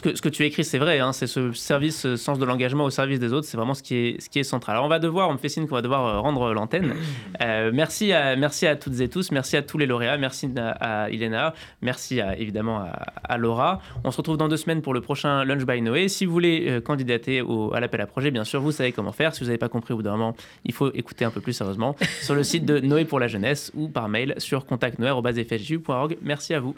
que, 0.00 0.16
ce 0.16 0.22
que 0.22 0.30
tu 0.30 0.44
écris, 0.44 0.64
c'est 0.64 0.78
vrai, 0.78 1.00
hein, 1.00 1.12
c'est 1.12 1.26
ce 1.26 1.52
service, 1.52 2.00
ce 2.00 2.16
sens 2.16 2.38
de 2.38 2.44
l'engagement 2.46 2.84
au 2.84 2.90
service 2.90 3.18
des 3.18 3.32
autres, 3.32 3.46
c'est 3.46 3.58
vraiment 3.58 3.74
ce 3.74 3.82
qui, 3.82 3.94
est, 3.96 4.20
ce 4.22 4.30
qui 4.30 4.38
est 4.38 4.44
central. 4.44 4.76
Alors 4.76 4.86
on 4.86 4.88
va 4.88 4.98
devoir, 4.98 5.28
on 5.28 5.34
me 5.34 5.38
fait 5.38 5.50
signe 5.50 5.66
qu'on 5.66 5.74
va 5.74 5.82
devoir 5.82 6.06
euh, 6.06 6.20
rendre 6.20 6.52
l'antenne. 6.52 6.94
Euh, 7.40 7.70
merci, 7.72 8.12
à, 8.12 8.36
merci 8.36 8.66
à 8.66 8.76
toutes 8.76 9.00
et 9.00 9.08
tous, 9.08 9.32
merci 9.32 9.56
à 9.56 9.62
tous 9.62 9.76
les 9.76 9.86
lauréats, 9.86 10.16
merci 10.16 10.48
à, 10.56 11.10
Ilena, 11.10 11.54
merci 11.80 12.20
évidemment 12.36 12.84
à, 13.24 13.36
Laura. 13.36 13.80
On 14.04 14.10
se 14.10 14.18
retrouve 14.18 14.36
dans 14.36 14.48
deux 14.48 14.56
semaines 14.56 14.82
pour 14.82 14.94
le 14.94 15.00
prochain 15.00 15.44
Lunch 15.44 15.64
by 15.64 15.82
Noé. 15.82 16.08
Si 16.08 16.24
vous 16.24 16.32
voulez 16.32 16.66
euh, 16.68 16.80
candidater 16.80 17.42
au, 17.42 17.74
à 17.74 17.80
l'appel 17.80 18.00
à 18.00 18.06
projet, 18.06 18.30
bien 18.30 18.44
sûr, 18.44 18.60
vous 18.60 18.70
savez 18.70 18.92
comment 18.92 19.12
faire. 19.12 19.34
Si 19.34 19.40
vous 19.40 19.46
n'avez 19.46 19.58
pas 19.58 19.68
compris 19.68 19.92
au 19.92 19.96
bout 19.96 20.02
d'un 20.02 20.12
moment, 20.12 20.36
il 20.64 20.72
faut 20.72 20.92
écouter 20.92 21.24
un 21.24 21.30
peu 21.30 21.40
plus 21.40 21.52
sérieusement 21.52 21.96
sur 22.22 22.34
le 22.34 22.44
site 22.44 22.64
de 22.64 22.78
Noé 22.78 23.04
pour 23.04 23.18
la 23.18 23.28
jeunesse 23.28 23.72
ou 23.74 23.88
par 23.88 24.08
mail 24.08 24.34
sur 24.38 24.66
contactnoé.fsju.org. 24.66 26.18
Merci 26.22 26.54
à 26.54 26.60
vous. 26.60 26.70